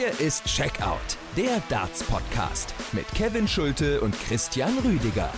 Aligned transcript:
Hier 0.00 0.26
ist 0.26 0.46
Checkout, 0.46 1.18
der 1.36 1.62
Darts-Podcast 1.68 2.74
mit 2.92 3.06
Kevin 3.08 3.46
Schulte 3.46 4.00
und 4.00 4.18
Christian 4.18 4.72
Rüdiger. 4.78 5.30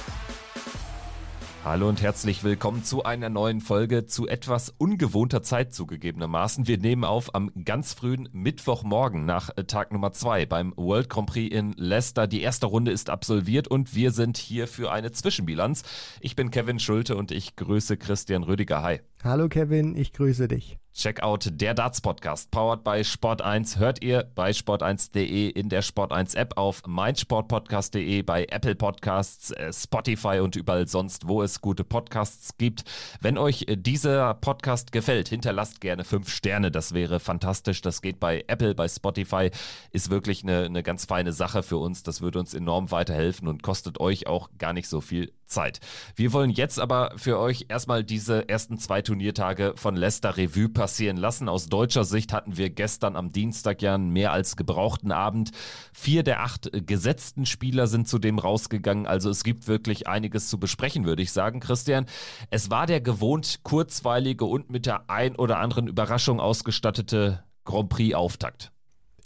Hallo 1.65 1.89
und 1.89 2.01
herzlich 2.01 2.45
willkommen 2.45 2.85
zu 2.85 3.03
einer 3.03 3.29
neuen 3.29 3.61
Folge 3.61 4.07
zu 4.07 4.29
etwas 4.29 4.73
ungewohnter 4.79 5.43
Zeit 5.43 5.75
zugegebenermaßen. 5.75 6.69
Wir 6.69 6.79
nehmen 6.79 7.03
auf 7.03 7.35
am 7.35 7.51
ganz 7.65 7.95
frühen 7.95 8.29
Mittwochmorgen 8.31 9.25
nach 9.25 9.51
äh, 9.57 9.65
Tag 9.65 9.93
Nummer 9.93 10.13
zwei 10.13 10.47
beim 10.47 10.73
World 10.77 11.09
Grand 11.09 11.29
Prix 11.29 11.53
in 11.53 11.73
Leicester. 11.77 12.29
Die 12.29 12.43
erste 12.43 12.67
Runde 12.67 12.93
ist 12.93 13.11
absolviert 13.11 13.67
und 13.67 13.97
wir 13.97 14.13
sind 14.13 14.37
hier 14.37 14.69
für 14.69 14.93
eine 14.93 15.11
Zwischenbilanz. 15.11 15.83
Ich 16.21 16.37
bin 16.37 16.53
Kevin 16.53 16.79
Schulte 16.79 17.17
und 17.17 17.33
ich 17.33 17.57
grüße 17.57 17.97
Christian 17.97 18.45
Rüdiger. 18.45 18.85
Hi. 18.85 19.01
Hallo 19.25 19.49
Kevin, 19.49 19.97
ich 19.97 20.13
grüße 20.13 20.47
dich. 20.47 20.79
Checkout 20.95 21.49
der 21.51 21.73
Darts 21.73 22.03
Podcast, 22.03 22.51
powered 22.51 22.85
by 22.85 23.01
Sport1, 23.01 23.79
hört 23.79 24.03
ihr 24.03 24.31
bei 24.35 24.51
sport1.de 24.51 25.49
in 25.49 25.71
der 25.71 25.83
Sport1 25.83 26.37
App 26.37 26.59
auf 26.59 26.83
meinsportpodcast.de, 26.87 28.21
bei 28.23 28.45
Apple 28.51 28.75
Podcasts, 28.75 29.53
äh, 29.53 29.73
Spotify 29.73 30.41
und 30.41 30.55
überall 30.55 30.87
sonst, 30.87 31.27
wo 31.27 31.43
es 31.43 31.63
gute 31.63 31.83
Podcasts 31.83 32.59
gibt. 32.59 32.85
Wenn 33.23 33.39
euch 33.39 33.65
äh, 33.69 33.77
dieser 33.77 34.35
Podcast 34.35 34.93
gefällt, 34.93 35.29
hinterlasst 35.29 35.81
gerne 35.81 36.05
fünf 36.05 36.29
Sterne, 36.29 36.71
das 36.71 36.93
wäre 36.93 37.21
fantastisch. 37.21 37.81
Das 37.81 38.03
geht 38.03 38.21
bei 38.21 38.45
Apple, 38.47 38.75
bei 38.75 38.87
Spotify, 38.87 39.51
ist 39.93 40.11
wirklich 40.11 40.43
eine, 40.43 40.65
eine 40.65 40.83
ganz 40.83 41.07
feine 41.07 41.33
Sache 41.33 41.63
für 41.63 41.79
uns. 41.79 42.03
Das 42.03 42.21
würde 42.21 42.39
uns 42.39 42.53
enorm 42.53 42.91
weiterhelfen 42.91 43.49
und 43.49 43.63
kostet 43.63 43.99
euch 43.99 44.27
auch 44.27 44.51
gar 44.59 44.75
nicht 44.75 44.89
so 44.89 45.01
viel 45.01 45.33
Zeit. 45.53 45.81
Wir 46.17 46.33
wollen 46.33 46.51
jetzt 46.51 46.81
aber 46.81 47.13
für 47.17 47.39
euch 47.39 47.67
erstmal 47.69 48.05
diese 48.05 48.49
ersten 48.49 48.79
zwei 48.79 49.03
Turniertage 49.03 49.75
von 49.77 49.95
Leicester 49.97 50.37
Revue 50.37 50.69
passieren 50.69 51.17
lassen. 51.17 51.49
Aus 51.49 51.67
deutscher 51.67 52.05
Sicht 52.05 52.33
hatten 52.33 52.57
wir 52.57 52.71
gestern 52.71 53.17
am 53.17 53.33
Dienstag 53.33 53.83
ja 53.83 53.95
einen 53.95 54.11
mehr 54.11 54.33
als 54.33 54.57
gebrauchten 54.57 55.13
Abend. 55.13 55.51
Vier 55.93 56.23
der 56.23 56.43
acht 56.43 56.71
gesetzten 56.87 57.47
Spieler 57.47 57.87
sind 57.87 58.09
zudem 58.09 58.39
rausgegangen. 58.39 59.07
Also 59.07 59.31
es 59.31 59.45
gibt 59.45 59.69
wirklich 59.69 60.09
einiges 60.09 60.49
zu 60.49 60.59
besprechen, 60.59 61.05
würde 61.05 61.23
ich 61.23 61.33
sagen, 61.33 61.61
Christian. 61.61 62.07
Es 62.51 62.71
war 62.71 62.87
der 62.87 63.01
gewohnt 63.01 63.61
kurzweilige 63.63 64.45
und 64.45 64.71
mit 64.71 64.87
der 64.87 65.09
ein 65.11 65.37
oder 65.37 65.59
anderen 65.59 65.87
Überraschung 65.87 66.41
ausgestattete 66.41 67.45
Grand 67.65 67.91
Prix-Auftakt. 67.91 68.73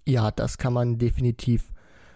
Ja, 0.06 0.30
das 0.30 0.58
kann 0.58 0.72
man 0.72 0.98
definitiv 0.98 1.72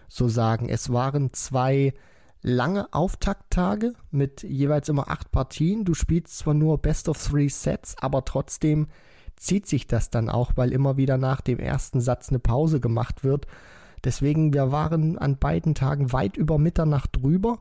so 0.07 0.27
sagen. 0.27 0.69
Es 0.69 0.91
waren 0.91 1.33
zwei 1.33 1.93
lange 2.41 2.91
Auftakttage 2.93 3.93
mit 4.09 4.43
jeweils 4.43 4.89
immer 4.89 5.09
acht 5.09 5.31
Partien. 5.31 5.85
Du 5.85 5.93
spielst 5.93 6.37
zwar 6.37 6.53
nur 6.53 6.79
Best 6.79 7.09
of 7.09 7.23
Three 7.23 7.49
Sets, 7.49 7.95
aber 7.99 8.25
trotzdem 8.25 8.87
zieht 9.35 9.67
sich 9.67 9.87
das 9.87 10.09
dann 10.09 10.29
auch, 10.29 10.51
weil 10.55 10.71
immer 10.71 10.97
wieder 10.97 11.17
nach 11.17 11.41
dem 11.41 11.59
ersten 11.59 12.01
Satz 12.01 12.29
eine 12.29 12.39
Pause 12.39 12.79
gemacht 12.79 13.23
wird. 13.23 13.47
Deswegen, 14.03 14.53
wir 14.53 14.71
waren 14.71 15.17
an 15.17 15.37
beiden 15.37 15.75
Tagen 15.75 16.11
weit 16.11 16.37
über 16.37 16.57
Mitternacht 16.57 17.17
drüber. 17.17 17.59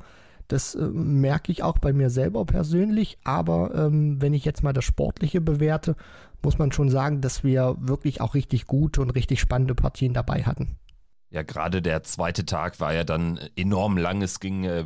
Das 0.49 0.75
äh, 0.75 0.89
merke 0.89 1.53
ich 1.53 1.63
auch 1.63 1.79
bei 1.79 1.93
mir 1.93 2.11
selber 2.11 2.45
persönlich. 2.45 3.19
Aber 3.25 3.75
ähm, 3.75 4.21
wenn 4.21 4.35
ich 4.35 4.45
jetzt 4.45 4.63
mal 4.63 4.73
das 4.73 4.85
Sportliche 4.85 5.41
bewerte, 5.41 5.97
muss 6.43 6.59
man 6.59 6.73
schon 6.73 6.89
sagen, 6.89 7.21
dass 7.21 7.45
wir 7.45 7.77
wirklich 7.81 8.21
auch 8.21 8.35
richtig 8.35 8.67
gute 8.67 9.03
und 9.03 9.11
richtig 9.11 9.41
spannende 9.41 9.75
Partien 9.75 10.15
dabei 10.15 10.45
hatten. 10.45 10.77
Ja, 11.31 11.43
gerade 11.43 11.81
der 11.81 12.03
zweite 12.03 12.45
Tag 12.45 12.81
war 12.81 12.93
ja 12.93 13.05
dann 13.05 13.39
enorm 13.57 13.97
lang. 13.97 14.21
Es 14.21 14.41
ging 14.41 14.65
äh, 14.65 14.85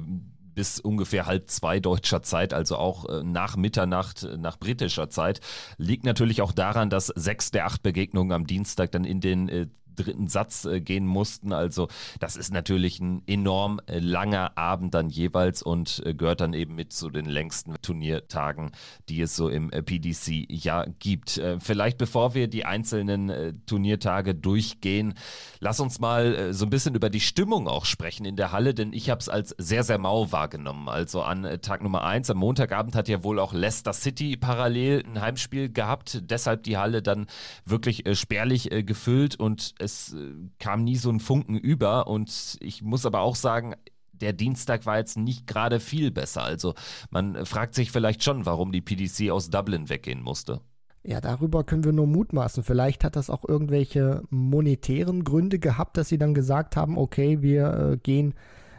bis 0.55 0.79
ungefähr 0.79 1.27
halb 1.27 1.51
zwei 1.51 1.81
deutscher 1.81 2.23
Zeit, 2.23 2.53
also 2.53 2.77
auch 2.77 3.09
äh, 3.09 3.23
nach 3.23 3.57
Mitternacht 3.57 4.25
äh, 4.25 4.37
nach 4.37 4.59
britischer 4.59 5.09
Zeit. 5.09 5.41
Liegt 5.79 6.05
natürlich 6.05 6.43
auch 6.43 6.53
daran, 6.53 6.91
dass 6.91 7.07
sechs 7.07 7.51
der 7.51 7.67
acht 7.67 7.83
Begegnungen 7.83 8.33
am 8.33 8.47
Dienstag 8.47 8.93
dann 8.93 9.05
in 9.05 9.21
den 9.21 9.49
äh, 9.49 9.67
dritten 9.95 10.29
Satz 10.29 10.65
äh, 10.65 10.81
gehen 10.81 11.07
mussten. 11.07 11.53
Also 11.53 11.89
das 12.21 12.37
ist 12.37 12.53
natürlich 12.53 13.01
ein 13.01 13.23
enorm 13.27 13.81
äh, 13.87 13.99
langer 13.99 14.57
Abend 14.57 14.95
dann 14.95 15.09
jeweils 15.09 15.63
und 15.63 16.03
äh, 16.05 16.15
gehört 16.15 16.41
dann 16.41 16.55
eben 16.55 16.75
mit 16.75 16.93
zu 16.93 17.11
den 17.11 17.27
längsten 17.27 17.75
Turniertagen, 17.83 18.73
die 19.09 19.21
es 19.21 19.37
so 19.37 19.49
im 19.49 19.71
äh, 19.71 19.83
PDC 19.83 20.47
ja 20.51 20.87
gibt. 20.99 21.39
Äh, 21.39 21.59
vielleicht 21.61 21.99
bevor 21.99 22.35
wir 22.35 22.49
die 22.49 22.65
einzelnen 22.65 23.63
Turniertage 23.67 24.35
durchgehen, 24.35 25.15
lass 25.61 25.81
uns 25.81 26.01
mal 26.01 26.53
so 26.53 26.67
ein 26.67 26.71
bisschen 26.71 26.95
über 26.95 27.11
die 27.11 27.21
Stimmung 27.21 27.69
auch 27.69 27.85
sprechen 27.85 28.25
in 28.25 28.37
der 28.37 28.53
Halle, 28.53 28.75
denn 28.75 28.93
ich 28.93 29.11
habe 29.11 29.21
es 29.21 29.29
als 29.29 29.55
sehr, 29.59 29.83
sehr 29.83 29.99
mau 29.99 30.33
wahrgenommen. 30.33 30.89
Also 30.89 31.23
an 31.23 31.59
Tag 31.63 31.83
Nummer 31.83 32.05
eins, 32.05 32.31
am 32.31 32.39
Montagabend 32.39 32.95
hat 32.95 33.09
ja 33.09 33.23
wohl 33.23 33.39
auch 33.39 33.53
Leicester 33.53 33.93
City 33.93 34.37
parallel 34.37 35.05
ein 35.07 35.21
Heimspiel 35.21 35.71
gehabt, 35.71 36.23
deshalb 36.23 36.63
die 36.65 36.77
Halle 36.77 37.03
dann 37.03 37.27
wirklich 37.65 38.05
spärlich 38.13 38.71
gefüllt 38.71 39.37
und 39.37 39.75
es 39.85 40.15
äh, 40.15 40.33
kam 40.59 40.83
nie 40.83 40.97
so 40.97 41.11
ein 41.11 41.21
Funken 41.21 41.57
über 41.57 42.09
und 42.09 42.57
ich 42.61 42.83
muss 42.83 43.07
aber 43.07 43.21
auch 43.21 43.37
sagen, 43.37 43.75
der 44.13 44.33
Dienstag 44.33 44.87
war 44.87 44.99
jetzt 44.99 45.17
nicht 45.17 45.47
gerade 45.47 45.81
viel 45.81 46.11
besser. 46.11 46.43
Also 46.43 46.75
man 47.11 47.47
fragt 47.47 47.75
sich 47.75 47.91
vielleicht 47.91 48.25
schon, 48.25 48.47
warum 48.47 48.73
die 48.73 48.81
PDC 48.81 49.31
aus 49.31 49.51
Dublin 49.51 49.89
weggehen 49.89 50.23
musste. 50.23 50.61
Ja, 51.07 51.21
darüber 51.21 51.65
können 51.65 51.85
wir 51.85 51.93
nur 51.93 52.07
mutmaßen. 52.07 52.65
Vielleicht 52.65 53.05
hat 53.05 53.17
das 53.17 53.29
auch 53.29 53.47
irgendwelche 53.47 54.23
monetären 54.31 55.23
Gründe 55.23 55.59
gehabt, 55.59 55.99
dass 55.99 56.09
sie 56.09 56.17
dann 56.17 56.33
gesagt 56.33 56.77
haben, 56.77 56.97
okay, 56.97 57.43
wir 57.43 57.93
äh, 57.93 57.97
gehen 57.99 58.35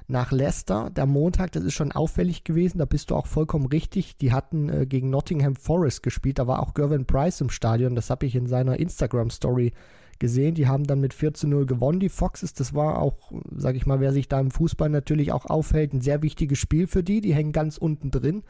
nach 0.07 0.31
Leicester. 0.31 0.89
Der 0.89 1.05
Montag, 1.05 1.51
das 1.51 1.63
ist 1.63 1.73
schon 1.73 1.91
auffällig 1.91 2.43
gewesen, 2.43 2.79
da 2.79 2.85
bist 2.85 3.11
du 3.11 3.15
auch 3.15 3.27
vollkommen 3.27 3.67
richtig. 3.67 4.17
Die 4.17 4.31
hatten 4.31 4.69
äh, 4.69 4.85
gegen 4.87 5.11
Nottingham 5.11 5.55
Forest 5.55 6.01
gespielt, 6.01 6.39
da 6.39 6.47
war 6.47 6.61
auch 6.61 6.73
Gervin 6.73 7.05
Price 7.05 7.41
im 7.41 7.49
Stadion, 7.51 7.95
das 7.95 8.09
habe 8.09 8.25
ich 8.25 8.35
in 8.35 8.47
seiner 8.47 8.79
Instagram-Story 8.79 9.73
gesehen. 10.19 10.55
Die 10.55 10.67
haben 10.67 10.85
dann 10.85 10.99
mit 10.99 11.13
4 11.13 11.33
zu 11.33 11.47
0 11.47 11.65
gewonnen, 11.65 11.99
die 11.99 12.09
Foxes. 12.09 12.53
Das 12.53 12.73
war 12.73 12.99
auch, 12.99 13.31
sage 13.55 13.77
ich 13.77 13.85
mal, 13.85 13.99
wer 13.99 14.13
sich 14.13 14.27
da 14.27 14.39
im 14.39 14.51
Fußball 14.51 14.89
natürlich 14.89 15.31
auch 15.31 15.45
aufhält, 15.45 15.93
ein 15.93 16.01
sehr 16.01 16.21
wichtiges 16.21 16.59
Spiel 16.59 16.87
für 16.87 17.03
die. 17.03 17.21
Die 17.21 17.33
hängen 17.33 17.51
ganz 17.51 17.77
unten 17.77 18.11
drin. 18.11 18.43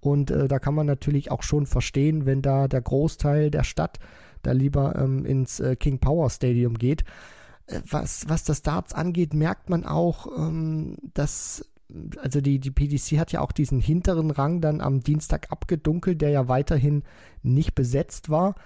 Und 0.00 0.30
äh, 0.30 0.48
da 0.48 0.58
kann 0.58 0.74
man 0.74 0.86
natürlich 0.86 1.30
auch 1.30 1.42
schon 1.42 1.66
verstehen, 1.66 2.26
wenn 2.26 2.42
da 2.42 2.68
der 2.68 2.82
Großteil 2.82 3.50
der 3.50 3.64
Stadt 3.64 3.98
da 4.42 4.52
lieber 4.52 4.96
ähm, 4.96 5.24
ins 5.24 5.60
äh, 5.60 5.76
King 5.76 5.98
Power 5.98 6.30
Stadium 6.30 6.74
geht. 6.74 7.04
Äh, 7.66 7.80
was, 7.90 8.28
was 8.28 8.44
das 8.44 8.62
Darts 8.62 8.92
angeht, 8.94 9.34
merkt 9.34 9.70
man 9.70 9.84
auch, 9.84 10.26
ähm, 10.38 10.96
dass 11.14 11.64
also 12.18 12.40
die, 12.40 12.58
die 12.58 12.70
PDC 12.70 13.18
hat 13.18 13.32
ja 13.32 13.40
auch 13.40 13.52
diesen 13.52 13.80
hinteren 13.80 14.30
Rang 14.30 14.60
dann 14.60 14.80
am 14.80 15.00
Dienstag 15.00 15.50
abgedunkelt, 15.50 16.20
der 16.20 16.30
ja 16.30 16.48
weiterhin 16.48 17.02
nicht 17.42 17.74
besetzt 17.74 18.28
war. 18.28 18.56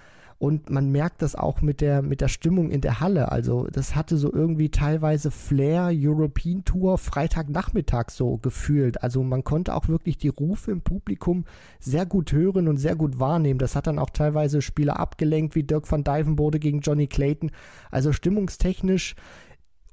Und 0.43 0.69
man 0.69 0.91
merkt 0.91 1.21
das 1.21 1.35
auch 1.35 1.61
mit 1.61 1.79
der, 1.79 2.01
mit 2.01 2.19
der 2.19 2.27
Stimmung 2.27 2.69
in 2.69 2.81
der 2.81 2.99
Halle. 2.99 3.31
Also 3.31 3.65
das 3.71 3.95
hatte 3.95 4.17
so 4.17 4.29
irgendwie 4.29 4.67
teilweise 4.67 5.31
Flair, 5.31 5.89
European 5.93 6.65
Tour, 6.65 6.97
Freitagnachmittag 6.97 8.09
so 8.09 8.39
gefühlt. 8.39 9.01
Also 9.01 9.23
man 9.23 9.45
konnte 9.45 9.73
auch 9.73 9.87
wirklich 9.87 10.17
die 10.17 10.27
Rufe 10.27 10.71
im 10.71 10.81
Publikum 10.81 11.45
sehr 11.79 12.05
gut 12.05 12.33
hören 12.33 12.67
und 12.67 12.75
sehr 12.75 12.97
gut 12.97 13.21
wahrnehmen. 13.21 13.57
Das 13.57 13.77
hat 13.77 13.87
dann 13.87 13.97
auch 13.97 14.09
teilweise 14.09 14.61
Spieler 14.61 14.99
abgelenkt, 14.99 15.55
wie 15.55 15.63
Dirk 15.63 15.89
van 15.89 16.03
Dijvenbode 16.03 16.59
gegen 16.59 16.81
Johnny 16.81 17.07
Clayton. 17.07 17.49
Also 17.89 18.11
stimmungstechnisch 18.11 19.15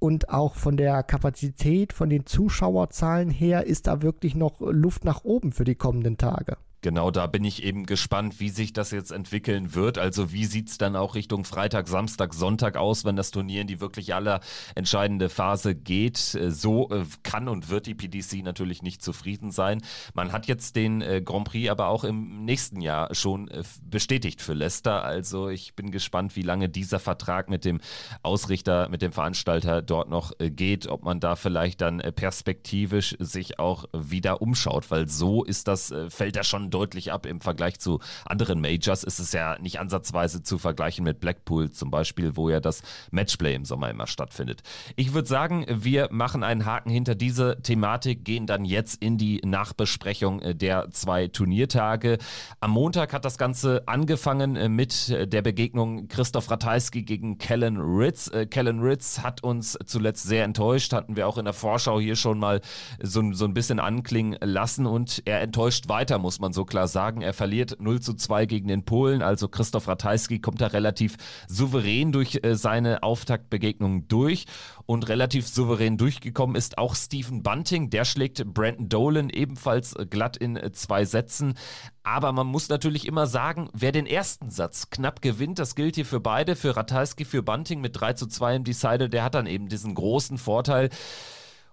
und 0.01 0.31
auch 0.31 0.57
von 0.57 0.77
der 0.77 1.05
Kapazität, 1.05 1.93
von 1.93 2.11
den 2.11 2.27
Zuschauerzahlen 2.27 3.31
her 3.31 3.69
ist 3.69 3.87
da 3.87 4.03
wirklich 4.03 4.35
noch 4.35 4.61
Luft 4.61 5.05
nach 5.05 5.23
oben 5.23 5.53
für 5.53 5.63
die 5.63 5.77
kommenden 5.77 6.19
Tage. 6.19 6.57
Genau, 6.83 7.11
da 7.11 7.27
bin 7.27 7.45
ich 7.45 7.63
eben 7.63 7.85
gespannt, 7.85 8.41
wie 8.41 8.49
sich 8.49 8.73
das 8.73 8.91
jetzt 8.91 9.11
entwickeln 9.11 9.75
wird. 9.75 9.99
Also 9.99 10.33
wie 10.33 10.47
sieht's 10.47 10.79
dann 10.79 10.97
auch 10.97 11.15
Richtung 11.15 11.45
Freitag, 11.45 11.89
Samstag, 11.89 12.33
Sonntag 12.33 12.77
aus, 12.79 13.05
wenn 13.05 13.17
das 13.17 13.31
Turnier 13.31 13.61
in 13.61 13.67
die 13.67 13.81
wirklich 13.81 14.15
aller 14.15 14.41
entscheidende 14.75 15.29
Phase 15.29 15.75
geht. 15.75 16.35
Äh, 16.35 16.51
so 16.51 16.89
äh, 16.91 17.05
kann 17.23 17.49
und 17.49 17.69
wird 17.69 17.87
die 17.87 17.95
PDC 17.95 18.43
natürlich 18.43 18.83
nicht 18.83 19.03
zufrieden 19.03 19.51
sein. 19.51 19.83
Man 20.15 20.33
hat 20.33 20.47
jetzt 20.47 20.75
den 20.75 21.03
äh, 21.03 21.21
Grand 21.21 21.49
Prix 21.49 21.69
aber 21.69 21.89
auch 21.89 22.05
im 22.05 22.47
nächsten 22.47 22.81
Jahr 22.81 23.15
schon 23.15 23.51
bestätigt 23.83 24.41
für 24.41 24.55
Leicester. 24.55 25.05
Also 25.05 25.49
ich 25.49 25.75
bin 25.75 25.91
gespannt, 25.91 26.35
wie 26.37 26.43
lange 26.43 26.69
dieser 26.69 26.99
Vertrag 26.99 27.51
mit 27.51 27.65
dem 27.65 27.81
Ausrichter, 28.23 28.89
mit 28.89 29.03
dem 29.03 29.13
Veranstalter 29.13 29.83
dort 29.83 30.09
noch 30.09 30.33
geht, 30.39 30.87
ob 30.87 31.05
man 31.05 31.21
da 31.21 31.37
vielleicht 31.37 31.81
dann 31.81 31.99
perspektivisch 31.99 33.17
sich 33.19 33.59
auch 33.59 33.85
wieder 33.93 34.41
umschaut, 34.41 34.91
weil 34.91 35.09
so 35.09 35.45
ist 35.45 35.69
das, 35.69 35.93
fällt 36.09 36.37
da 36.37 36.45
schon 36.45 36.70
deutlich 36.71 37.13
ab 37.13 37.27
im 37.27 37.41
Vergleich 37.41 37.79
zu 37.79 38.01
anderen 38.25 38.61
Majors. 38.61 39.05
Ist 39.05 39.19
es 39.19 39.33
ja 39.33 39.59
nicht 39.59 39.81
ansatzweise 39.81 40.43
zu 40.43 40.59
vergleichen 40.59 41.05
mit 41.05 41.21
Blackpool 41.21 41.71
zum 41.71 41.91
Beispiel, 41.91 42.37
wo 42.37 42.49
ja 42.49 42.61
das 42.61 42.83
Matchplay 43.11 43.55
im 43.55 43.65
Sommer 43.65 43.91
immer 43.91 44.07
stattfindet. 44.07 44.63
Ich 44.97 45.13
würde 45.13 45.29
sagen, 45.29 45.67
wir 45.69 46.09
machen 46.11 46.43
einen 46.43 46.65
Haken 46.65 46.91
hinter 46.91 47.15
diese 47.15 47.61
Thematik, 47.63 48.25
gehen 48.25 48.47
dann 48.47 48.65
jetzt 48.65 49.03
in 49.03 49.19
die 49.19 49.41
Nachbesprechung 49.45 50.41
der 50.59 50.91
zwei 50.91 51.29
Turniertage. 51.29 52.19
Am 52.61 52.71
Montag 52.71 53.13
hat 53.13 53.25
das 53.25 53.39
Ganze 53.39 53.83
angefangen 53.87 54.57
äh, 54.57 54.69
mit 54.69 55.09
der 55.11 55.43
Begegnung 55.43 56.09
Christoph 56.09 56.51
Ratajski 56.51 57.03
gegen 57.03 57.39
Kellen 57.39 57.79
Ritz. 57.79 58.29
Äh, 58.29 58.47
Kellen 58.47 58.81
Ritz 58.81 59.21
hat 59.21 59.43
uns 59.43 59.79
zuletzt 59.87 60.25
sehr 60.25 60.45
enttäuscht, 60.45 60.93
hatten 60.93 61.17
wir 61.17 61.27
auch 61.27 61.39
in 61.39 61.45
der 61.45 61.55
Vorschau 61.55 62.01
hier 62.01 62.17
schon 62.17 62.39
mal 62.39 62.61
so, 63.03 63.33
so 63.33 63.45
ein 63.45 63.55
bisschen 63.55 63.81
anklingen 63.81 64.37
lassen 64.41 64.87
und 64.87 65.23
er 65.25 65.41
enttäuscht 65.41 65.89
weiter, 65.89 66.19
muss 66.19 66.41
man 66.41 66.53
so 66.53 66.60
so 66.61 66.67
klar 66.67 66.89
sagen. 66.89 67.23
Er 67.23 67.33
verliert 67.33 67.79
0 67.81 68.01
zu 68.01 68.13
2 68.13 68.45
gegen 68.45 68.69
den 68.69 68.85
Polen, 68.85 69.23
also 69.23 69.49
Christoph 69.49 69.89
Ratajski 69.89 70.41
kommt 70.41 70.61
da 70.61 70.67
relativ 70.67 71.17
souverän 71.49 72.13
durch 72.13 72.41
äh, 72.43 72.55
seine 72.55 73.03
Auftaktbegegnung 73.03 74.09
durch 74.09 74.45
und 74.85 75.09
relativ 75.09 75.49
souverän 75.49 75.97
durchgekommen 75.97 76.57
ist 76.57 76.77
auch 76.77 76.95
Stephen 76.95 77.43
Bunting. 77.43 77.89
Der 77.89 78.05
schlägt 78.05 78.45
Brandon 78.45 78.91
Dolan 78.91 79.31
ebenfalls 79.31 79.95
glatt 80.11 80.37
in 80.37 80.59
äh, 80.59 80.71
zwei 80.73 81.07
Sätzen. 81.07 81.55
Aber 82.03 82.33
man 82.33 82.47
muss 82.47 82.69
natürlich 82.69 83.07
immer 83.07 83.27
sagen, 83.27 83.71
wer 83.73 83.93
den 83.93 84.05
ersten 84.05 84.51
Satz 84.51 84.91
knapp 84.91 85.23
gewinnt, 85.23 85.59
das 85.59 85.75
gilt 85.75 85.95
hier 85.95 86.05
für 86.05 86.21
beide, 86.21 86.57
für 86.57 86.77
Ratajski, 86.77 87.25
für 87.25 87.43
Bunting 87.43 87.81
mit 87.81 87.99
3 87.99 88.13
zu 88.15 88.27
2 88.27 88.57
im 88.57 88.65
Decider, 88.65 89.09
der 89.09 89.25
hat 89.25 89.35
dann 89.35 89.47
eben 89.47 89.69
diesen 89.69 89.95
großen 89.95 90.37
Vorteil. 90.37 90.91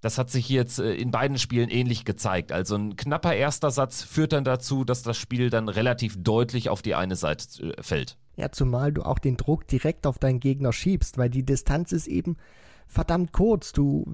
Das 0.02 0.18
hat 0.18 0.30
sich 0.30 0.50
jetzt 0.50 0.80
äh, 0.80 0.94
in 0.94 1.12
beiden 1.12 1.38
Spielen 1.38 1.70
ähnlich 1.70 2.06
gezeigt. 2.06 2.52
Also 2.52 2.76
ein 2.76 2.96
knapper 2.96 3.34
erster 3.34 3.72
Satz 3.72 4.04
führt 4.04 4.34
dann 4.34 4.44
dazu, 4.44 4.84
dass 4.84 5.04
das 5.04 5.18
Spiel 5.18 5.50
dann 5.50 5.70
relativ 5.70 6.16
deutlich 6.18 6.70
auf 6.70 6.82
die 6.82 6.96
eine 6.96 7.16
Seite 7.16 7.74
äh, 7.78 7.84
fällt. 7.84 8.18
Ja, 8.36 8.52
zumal 8.52 8.94
du 8.94 9.02
auch 9.02 9.20
den 9.20 9.36
Druck 9.36 9.68
direkt 9.68 10.06
auf 10.06 10.20
deinen 10.20 10.40
Gegner 10.40 10.72
schiebst, 10.72 11.18
weil 11.18 11.30
die 11.30 11.44
Distanz 11.44 11.92
ist 11.92 12.08
eben 12.08 12.38
verdammt 12.88 13.34
kurz. 13.34 13.74
Du, 13.74 14.06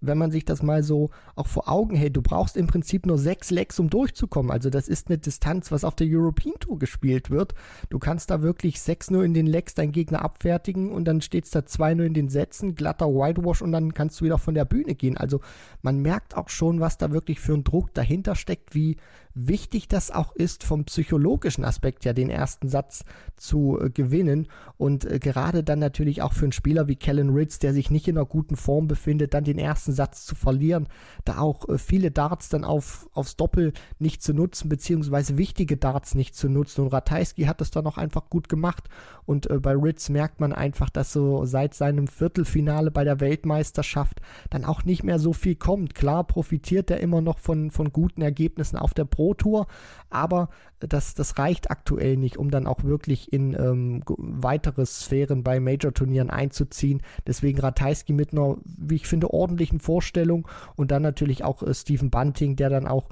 wenn 0.00 0.16
man 0.16 0.30
sich 0.30 0.44
das 0.44 0.62
mal 0.62 0.82
so 0.82 1.10
auch 1.34 1.48
vor 1.48 1.68
Augen 1.68 1.96
hält, 1.96 2.16
du 2.16 2.22
brauchst 2.22 2.56
im 2.56 2.66
Prinzip 2.66 3.04
nur 3.04 3.18
sechs 3.18 3.50
Lecks, 3.50 3.78
um 3.78 3.90
durchzukommen. 3.90 4.50
Also 4.50 4.70
das 4.70 4.88
ist 4.88 5.08
eine 5.08 5.18
Distanz, 5.18 5.72
was 5.72 5.84
auf 5.84 5.96
der 5.96 6.06
European 6.08 6.54
Tour 6.60 6.78
gespielt 6.78 7.30
wird. 7.30 7.54
Du 7.90 7.98
kannst 7.98 8.30
da 8.30 8.42
wirklich 8.42 8.76
6-0 8.76 9.22
in 9.22 9.34
den 9.34 9.46
Lecks 9.46 9.74
deinen 9.74 9.92
Gegner 9.92 10.22
abfertigen 10.22 10.92
und 10.92 11.04
dann 11.04 11.20
steht 11.20 11.44
es 11.44 11.50
da 11.50 11.60
2-0 11.60 12.04
in 12.04 12.14
den 12.14 12.28
Sätzen, 12.28 12.74
glatter 12.74 13.08
Whitewash 13.08 13.60
und 13.60 13.72
dann 13.72 13.92
kannst 13.92 14.20
du 14.20 14.24
wieder 14.24 14.38
von 14.38 14.54
der 14.54 14.64
Bühne 14.64 14.94
gehen. 14.94 15.16
Also 15.16 15.40
man 15.82 16.00
merkt 16.00 16.36
auch 16.36 16.48
schon, 16.48 16.80
was 16.80 16.98
da 16.98 17.10
wirklich 17.10 17.40
für 17.40 17.54
ein 17.54 17.64
Druck 17.64 17.92
dahinter 17.92 18.36
steckt, 18.36 18.74
wie 18.74 18.96
wichtig 19.36 19.86
das 19.86 20.10
auch 20.10 20.34
ist, 20.34 20.64
vom 20.64 20.84
psychologischen 20.86 21.64
Aspekt 21.64 22.04
ja 22.04 22.14
den 22.14 22.30
ersten 22.30 22.68
Satz 22.68 23.04
zu 23.36 23.78
äh, 23.78 23.90
gewinnen. 23.90 24.48
Und 24.78 25.04
äh, 25.04 25.18
gerade 25.18 25.62
dann 25.62 25.78
natürlich 25.78 26.22
auch 26.22 26.32
für 26.32 26.46
einen 26.46 26.52
Spieler 26.52 26.88
wie 26.88 26.96
Kellen 26.96 27.30
Ritz, 27.30 27.58
der 27.58 27.74
sich 27.74 27.90
nicht 27.90 28.08
in 28.08 28.16
einer 28.16 28.26
guten 28.26 28.56
Form 28.56 28.88
befindet, 28.88 29.34
dann 29.34 29.44
den 29.44 29.58
ersten 29.58 29.92
Satz 29.92 30.24
zu 30.24 30.34
verlieren, 30.34 30.88
da 31.26 31.38
auch 31.38 31.68
äh, 31.68 31.76
viele 31.76 32.10
Darts 32.10 32.48
dann 32.48 32.64
auf, 32.64 33.08
aufs 33.12 33.36
Doppel 33.36 33.74
nicht 33.98 34.22
zu 34.22 34.32
nutzen, 34.32 34.70
beziehungsweise 34.70 35.36
wichtige 35.36 35.76
Darts 35.76 36.14
nicht 36.14 36.34
zu 36.34 36.48
nutzen. 36.48 36.80
Und 36.80 36.88
Ratajski 36.88 37.42
hat 37.42 37.60
das 37.60 37.70
dann 37.70 37.86
auch 37.86 37.98
einfach 37.98 38.30
gut 38.30 38.48
gemacht. 38.48 38.88
Und 39.26 39.48
bei 39.62 39.72
Ritz 39.72 40.08
merkt 40.08 40.38
man 40.38 40.52
einfach, 40.52 40.88
dass 40.88 41.12
so 41.12 41.46
seit 41.46 41.74
seinem 41.74 42.06
Viertelfinale 42.06 42.92
bei 42.92 43.02
der 43.02 43.18
Weltmeisterschaft 43.18 44.20
dann 44.50 44.64
auch 44.64 44.84
nicht 44.84 45.02
mehr 45.02 45.18
so 45.18 45.32
viel 45.32 45.56
kommt. 45.56 45.96
Klar 45.96 46.24
profitiert 46.24 46.92
er 46.92 47.00
immer 47.00 47.20
noch 47.20 47.40
von, 47.40 47.72
von 47.72 47.92
guten 47.92 48.22
Ergebnissen 48.22 48.76
auf 48.76 48.94
der 48.94 49.04
Pro 49.04 49.25
Pro 49.26 49.34
Tour, 49.34 49.66
aber 50.08 50.50
das, 50.78 51.14
das 51.14 51.36
reicht 51.36 51.70
aktuell 51.70 52.16
nicht, 52.16 52.36
um 52.36 52.50
dann 52.50 52.68
auch 52.68 52.84
wirklich 52.84 53.32
in 53.32 53.54
ähm, 53.54 54.02
weitere 54.06 54.86
Sphären 54.86 55.42
bei 55.42 55.58
Major-Turnieren 55.58 56.30
einzuziehen. 56.30 57.02
Deswegen 57.26 57.58
Ratajski 57.58 58.12
mit 58.12 58.32
einer, 58.32 58.56
wie 58.64 58.94
ich 58.94 59.08
finde, 59.08 59.32
ordentlichen 59.32 59.80
Vorstellung 59.80 60.46
und 60.76 60.92
dann 60.92 61.02
natürlich 61.02 61.42
auch 61.42 61.64
äh, 61.64 61.74
Stephen 61.74 62.10
Bunting, 62.10 62.54
der 62.54 62.70
dann 62.70 62.86
auch 62.86 63.08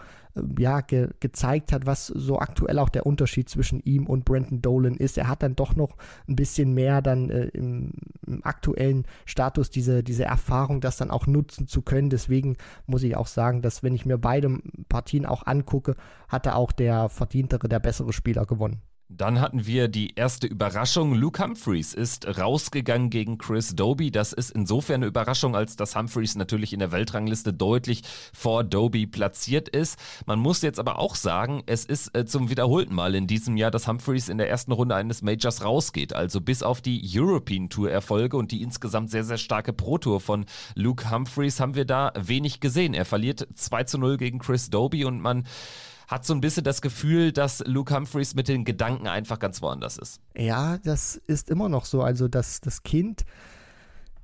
ja, 0.58 0.80
ge 0.80 1.08
gezeigt 1.20 1.72
hat, 1.72 1.86
was 1.86 2.06
so 2.06 2.38
aktuell 2.38 2.78
auch 2.78 2.88
der 2.88 3.06
Unterschied 3.06 3.48
zwischen 3.48 3.80
ihm 3.80 4.06
und 4.06 4.24
Brandon 4.24 4.60
Dolan 4.60 4.96
ist. 4.96 5.16
Er 5.16 5.28
hat 5.28 5.42
dann 5.42 5.56
doch 5.56 5.76
noch 5.76 5.96
ein 6.28 6.36
bisschen 6.36 6.74
mehr 6.74 7.02
dann 7.02 7.30
äh, 7.30 7.46
im, 7.48 7.92
im, 8.26 8.44
aktuellen 8.44 9.06
Status 9.26 9.70
diese, 9.70 10.02
diese 10.02 10.24
Erfahrung, 10.24 10.80
das 10.80 10.96
dann 10.96 11.10
auch 11.10 11.26
nutzen 11.26 11.68
zu 11.68 11.82
können. 11.82 12.10
Deswegen 12.10 12.56
muss 12.86 13.02
ich 13.02 13.16
auch 13.16 13.28
sagen, 13.28 13.62
dass 13.62 13.82
wenn 13.82 13.94
ich 13.94 14.06
mir 14.06 14.18
beide 14.18 14.58
Partien 14.88 15.26
auch 15.26 15.46
angucke, 15.46 15.94
hatte 16.28 16.56
auch 16.56 16.72
der 16.72 17.08
verdientere, 17.08 17.68
der 17.68 17.78
bessere 17.78 18.12
Spieler 18.12 18.44
gewonnen. 18.44 18.82
Dann 19.16 19.40
hatten 19.40 19.64
wir 19.64 19.86
die 19.86 20.14
erste 20.16 20.48
Überraschung. 20.48 21.14
Luke 21.14 21.40
Humphreys 21.40 21.94
ist 21.94 22.26
rausgegangen 22.36 23.10
gegen 23.10 23.38
Chris 23.38 23.76
Doby. 23.76 24.10
Das 24.10 24.32
ist 24.32 24.50
insofern 24.50 24.96
eine 24.96 25.06
Überraschung, 25.06 25.54
als 25.54 25.76
dass 25.76 25.94
Humphreys 25.94 26.34
natürlich 26.34 26.72
in 26.72 26.80
der 26.80 26.90
Weltrangliste 26.90 27.52
deutlich 27.52 28.02
vor 28.32 28.64
Doby 28.64 29.06
platziert 29.06 29.68
ist. 29.68 30.00
Man 30.26 30.40
muss 30.40 30.62
jetzt 30.62 30.80
aber 30.80 30.98
auch 30.98 31.14
sagen, 31.14 31.62
es 31.66 31.84
ist 31.84 32.16
äh, 32.16 32.24
zum 32.24 32.50
wiederholten 32.50 32.94
Mal 32.94 33.14
in 33.14 33.28
diesem 33.28 33.56
Jahr, 33.56 33.70
dass 33.70 33.86
Humphreys 33.86 34.28
in 34.28 34.38
der 34.38 34.50
ersten 34.50 34.72
Runde 34.72 34.96
eines 34.96 35.22
Majors 35.22 35.64
rausgeht. 35.64 36.12
Also 36.12 36.40
bis 36.40 36.64
auf 36.64 36.80
die 36.80 37.00
European 37.04 37.68
Tour 37.68 37.92
Erfolge 37.92 38.36
und 38.36 38.50
die 38.50 38.62
insgesamt 38.62 39.10
sehr, 39.10 39.22
sehr 39.22 39.38
starke 39.38 39.72
Pro 39.72 39.98
Tour 39.98 40.20
von 40.20 40.44
Luke 40.74 41.08
Humphreys 41.12 41.60
haben 41.60 41.76
wir 41.76 41.84
da 41.84 42.12
wenig 42.18 42.58
gesehen. 42.58 42.94
Er 42.94 43.04
verliert 43.04 43.46
2 43.54 43.84
zu 43.84 43.98
0 43.98 44.16
gegen 44.16 44.40
Chris 44.40 44.70
Doby 44.70 45.04
und 45.04 45.20
man 45.20 45.44
hat 46.08 46.24
so 46.24 46.34
ein 46.34 46.40
bisschen 46.40 46.64
das 46.64 46.82
Gefühl, 46.82 47.32
dass 47.32 47.62
Luke 47.66 47.94
Humphreys 47.94 48.34
mit 48.34 48.48
den 48.48 48.64
Gedanken 48.64 49.06
einfach 49.06 49.38
ganz 49.38 49.62
woanders 49.62 49.96
ist. 49.96 50.20
Ja, 50.36 50.78
das 50.78 51.16
ist 51.26 51.50
immer 51.50 51.68
noch 51.68 51.84
so. 51.84 52.02
Also 52.02 52.28
das, 52.28 52.60
das 52.60 52.82
Kind 52.82 53.24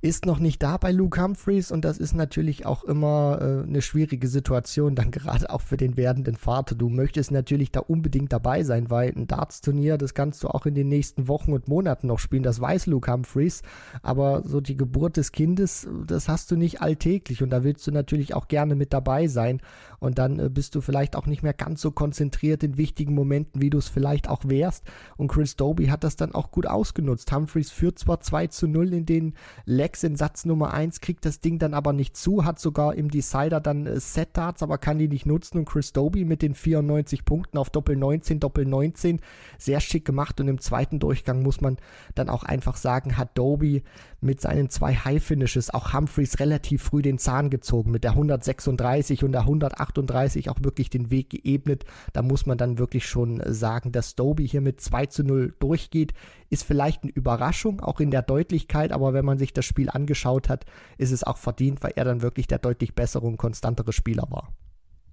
ist 0.01 0.25
noch 0.25 0.39
nicht 0.39 0.63
da 0.63 0.77
bei 0.77 0.91
Luke 0.91 1.21
Humphreys 1.21 1.71
und 1.71 1.85
das 1.85 1.99
ist 1.99 2.15
natürlich 2.15 2.65
auch 2.65 2.83
immer 2.83 3.37
äh, 3.39 3.67
eine 3.67 3.83
schwierige 3.83 4.27
Situation, 4.27 4.95
dann 4.95 5.11
gerade 5.11 5.49
auch 5.49 5.61
für 5.61 5.77
den 5.77 5.95
werdenden 5.95 6.35
Vater. 6.35 6.75
Du 6.75 6.89
möchtest 6.89 7.31
natürlich 7.31 7.71
da 7.71 7.81
unbedingt 7.81 8.33
dabei 8.33 8.63
sein, 8.63 8.89
weil 8.89 9.13
ein 9.15 9.27
Darts-Turnier, 9.27 9.97
das 9.97 10.15
kannst 10.15 10.43
du 10.43 10.47
auch 10.47 10.65
in 10.65 10.73
den 10.73 10.87
nächsten 10.87 11.27
Wochen 11.27 11.53
und 11.53 11.67
Monaten 11.67 12.07
noch 12.07 12.19
spielen, 12.19 12.43
das 12.43 12.59
weiß 12.59 12.87
Luke 12.87 13.11
Humphreys, 13.11 13.61
aber 14.01 14.41
so 14.43 14.59
die 14.59 14.75
Geburt 14.75 15.17
des 15.17 15.31
Kindes, 15.31 15.87
das 16.07 16.27
hast 16.27 16.49
du 16.49 16.55
nicht 16.55 16.81
alltäglich 16.81 17.43
und 17.43 17.51
da 17.51 17.63
willst 17.63 17.85
du 17.85 17.91
natürlich 17.91 18.33
auch 18.33 18.47
gerne 18.47 18.75
mit 18.75 18.93
dabei 18.93 19.27
sein 19.27 19.61
und 20.01 20.17
dann 20.17 20.39
äh, 20.39 20.49
bist 20.49 20.73
du 20.73 20.81
vielleicht 20.81 21.15
auch 21.15 21.27
nicht 21.27 21.43
mehr 21.43 21.53
ganz 21.53 21.81
so 21.81 21.91
konzentriert 21.91 22.63
in 22.63 22.77
wichtigen 22.77 23.13
Momenten, 23.13 23.61
wie 23.61 23.69
du 23.69 23.77
es 23.77 23.87
vielleicht 23.87 24.27
auch 24.27 24.45
wärst. 24.45 24.83
Und 25.15 25.27
Chris 25.27 25.55
Doby 25.55 25.87
hat 25.87 26.03
das 26.03 26.15
dann 26.15 26.33
auch 26.33 26.49
gut 26.49 26.65
ausgenutzt. 26.65 27.31
Humphreys 27.31 27.69
führt 27.69 27.99
zwar 27.99 28.19
2 28.19 28.47
zu 28.47 28.67
0 28.67 28.93
in 28.93 29.05
den 29.05 29.35
Leg 29.65 29.91
Flex 29.91 30.03
in 30.03 30.15
Satz 30.15 30.45
Nummer 30.45 30.73
1, 30.73 31.01
kriegt 31.01 31.25
das 31.25 31.41
Ding 31.41 31.59
dann 31.59 31.73
aber 31.73 31.91
nicht 31.91 32.15
zu, 32.15 32.45
hat 32.45 32.59
sogar 32.59 32.95
im 32.95 33.11
Decider 33.11 33.59
dann 33.59 33.85
äh, 33.85 33.99
Set-Darts, 33.99 34.63
aber 34.63 34.77
kann 34.77 34.99
die 34.99 35.09
nicht 35.09 35.25
nutzen. 35.25 35.57
Und 35.57 35.65
Chris 35.65 35.91
Doby 35.91 36.23
mit 36.23 36.41
den 36.41 36.55
94 36.55 37.25
Punkten 37.25 37.57
auf 37.57 37.69
Doppel 37.69 37.97
19, 37.97 38.39
Doppel 38.39 38.65
19 38.65 39.19
sehr 39.57 39.81
schick 39.81 40.05
gemacht. 40.05 40.39
Und 40.39 40.47
im 40.47 40.61
zweiten 40.61 40.99
Durchgang 40.99 41.43
muss 41.43 41.59
man 41.59 41.77
dann 42.15 42.29
auch 42.29 42.43
einfach 42.43 42.77
sagen, 42.77 43.17
hat 43.17 43.37
Doby 43.37 43.83
mit 44.21 44.39
seinen 44.39 44.69
zwei 44.69 44.95
High-Finishes 44.95 45.73
auch 45.73 45.93
Humphreys 45.93 46.39
relativ 46.39 46.83
früh 46.83 47.01
den 47.01 47.17
Zahn 47.17 47.49
gezogen, 47.49 47.91
mit 47.91 48.05
der 48.05 48.11
136 48.11 49.25
und 49.25 49.33
der 49.33 49.45
138 49.91 50.49
auch 50.49 50.57
wirklich 50.61 50.89
den 50.89 51.11
Weg 51.11 51.29
geebnet. 51.29 51.85
Da 52.13 52.21
muss 52.21 52.45
man 52.45 52.57
dann 52.57 52.77
wirklich 52.77 53.05
schon 53.07 53.41
sagen, 53.45 53.91
dass 53.91 54.15
Doby 54.15 54.47
hier 54.47 54.61
mit 54.61 54.81
2 54.81 55.05
zu 55.07 55.23
0 55.23 55.53
durchgeht, 55.59 56.13
ist 56.49 56.63
vielleicht 56.63 57.03
eine 57.03 57.11
Überraschung, 57.11 57.81
auch 57.81 57.99
in 57.99 58.11
der 58.11 58.21
Deutlichkeit, 58.21 58.91
aber 58.91 59.13
wenn 59.13 59.25
man 59.25 59.37
sich 59.37 59.53
das 59.53 59.65
Spiel 59.65 59.89
angeschaut 59.89 60.49
hat, 60.49 60.65
ist 60.97 61.11
es 61.11 61.23
auch 61.23 61.37
verdient, 61.37 61.83
weil 61.83 61.93
er 61.95 62.05
dann 62.05 62.21
wirklich 62.21 62.47
der 62.47 62.59
deutlich 62.59 62.93
bessere 62.95 63.25
und 63.25 63.37
konstantere 63.37 63.93
Spieler 63.93 64.27
war. 64.29 64.53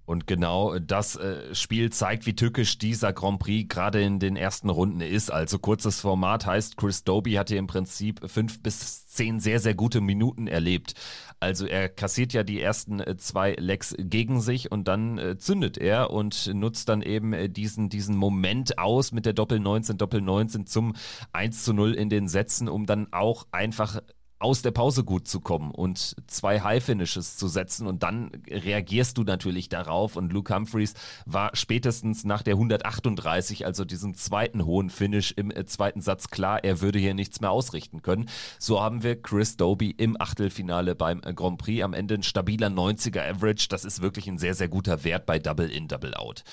Und 0.09 0.27
genau 0.27 0.79
das 0.79 1.17
äh, 1.17 1.55
Spiel 1.55 1.93
zeigt, 1.93 2.25
wie 2.25 2.35
tückisch 2.35 2.79
dieser 2.79 3.13
Grand 3.13 3.41
Prix 3.41 3.69
gerade 3.69 4.01
in 4.01 4.19
den 4.19 4.37
ersten 4.37 4.71
Runden 4.71 5.03
ist. 5.03 5.31
Also 5.31 5.59
kurzes 5.59 6.01
Format 6.01 6.47
heißt, 6.47 6.79
Chris 6.79 7.05
Doby 7.05 7.35
hat 7.35 7.51
hier 7.51 7.59
im 7.59 7.67
Prinzip 7.67 8.23
fünf 8.25 8.63
bis 8.63 9.07
zehn 9.09 9.39
sehr, 9.39 9.61
sehr 9.61 9.75
gute 9.75 10.01
Minuten 10.01 10.47
erlebt. 10.47 10.95
Also 11.41 11.67
er 11.67 11.91
kassiert 11.91 12.33
ja 12.33 12.43
die 12.43 12.59
ersten 12.59 13.01
äh, 13.01 13.19
zwei 13.19 13.53
Lecks 13.59 13.95
gegen 13.99 14.41
sich 14.41 14.73
und 14.73 14.89
dann 14.89 15.19
äh, 15.19 15.37
zündet 15.37 15.77
er 15.77 16.11
und 16.11 16.55
nutzt 16.55 16.89
dann 16.89 17.03
eben 17.03 17.35
äh, 17.35 17.51
diesen, 17.51 17.91
diesen 17.91 18.17
Moment 18.17 18.79
aus 18.79 19.13
mit 19.13 19.27
der 19.27 19.35
Doppel 19.35 19.61
19, 19.61 19.99
Doppel 19.99 20.23
19 20.23 20.65
zum 20.65 20.95
1 21.33 21.65
zu 21.65 21.75
0 21.75 21.93
in 21.93 22.09
den 22.09 22.29
Sätzen, 22.29 22.71
um 22.71 22.87
dann 22.87 23.13
auch 23.13 23.47
einfach 23.53 24.01
aus 24.41 24.63
der 24.63 24.71
Pause 24.71 25.03
gut 25.03 25.27
zu 25.27 25.41
kommen 25.41 25.73
und 25.73 26.15
zwei 26.29 26.61
High-Finishes 26.61 27.37
zu 27.37 27.49
setzen. 27.49 27.87
Und 27.87 28.03
dann 28.03 28.31
reagierst 28.49 29.19
du 29.19 29.25
natürlich 29.25 29.69
darauf. 29.69 30.17
Und 30.17 30.33
Luke 30.33 30.55
Humphreys 30.55 30.95
war 31.27 31.51
spätestens 31.55 32.25
nach 32.25 32.43
der 32.43 32.55
138, 32.55 33.67
also 33.67 33.85
diesem 33.85 34.15
zweiten 34.15 34.65
hohen 34.65 34.91
Finish 34.91 35.33
im 35.33 35.51
äh, 35.51 35.67
zweiten 35.67 36.01
Satz 36.01 36.29
klar, 36.29 36.63
er 36.63 36.81
würde 36.81 36.99
hier 36.99 37.15
nichts 37.15 37.41
mehr 37.41 37.51
ausrichten 37.51 38.03
können. 38.03 38.29
So 38.59 38.81
haben 38.81 39.03
wir 39.03 39.21
Chris 39.21 39.57
Doby 39.57 39.91
im 39.91 40.21
Achtelfinale 40.21 40.95
beim 40.95 41.21
äh, 41.25 41.35
Grand 41.35 41.59
Prix. 41.59 41.83
Am 41.83 41.93
Ende 41.93 42.15
ein 42.15 42.23
stabiler 42.23 42.69
90er 42.69 43.29
Average, 43.29 43.67
das 43.69 43.85
ist 43.85 44.03
wirklich 44.03 44.29
ein 44.29 44.39
sehr, 44.39 44.55
sehr 44.55 44.69
guter 44.69 45.03
Wert 45.03 45.27
bei 45.27 45.41
Double 45.41 45.69
In, 45.69 45.89
Double 45.89 46.15
Out. 46.15 46.45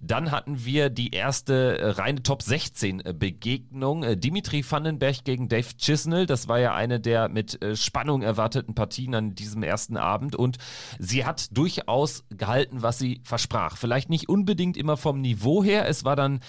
Dann 0.00 0.30
hatten 0.30 0.64
wir 0.64 0.88
die 0.88 1.10
erste 1.10 1.78
äh, 1.78 1.90
reine 1.90 2.22
Top 2.22 2.42
16 2.42 3.02
Begegnung, 3.18 4.18
Dimitri 4.18 4.64
Vandenberg 4.68 5.24
gegen 5.24 5.48
Dave 5.48 5.76
Chisnell, 5.76 6.26
das 6.26 6.48
war 6.48 6.58
ja 6.58 6.74
eine 6.74 7.00
der 7.00 7.28
mit 7.34 7.60
äh, 7.60 7.76
Spannung 7.76 8.22
erwarteten 8.22 8.74
Partien 8.74 9.14
an 9.14 9.34
diesem 9.34 9.62
ersten 9.62 9.98
Abend 9.98 10.34
und 10.34 10.56
sie 10.98 11.26
hat 11.26 11.54
durchaus 11.54 12.24
gehalten, 12.30 12.80
was 12.80 12.98
sie 12.98 13.20
versprach. 13.24 13.76
Vielleicht 13.76 14.08
nicht 14.08 14.30
unbedingt 14.30 14.78
immer 14.78 14.96
vom 14.96 15.20
Niveau 15.20 15.62
her, 15.62 15.86
es 15.86 16.04
war 16.04 16.16
dann 16.16 16.40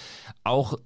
auch 0.44 0.78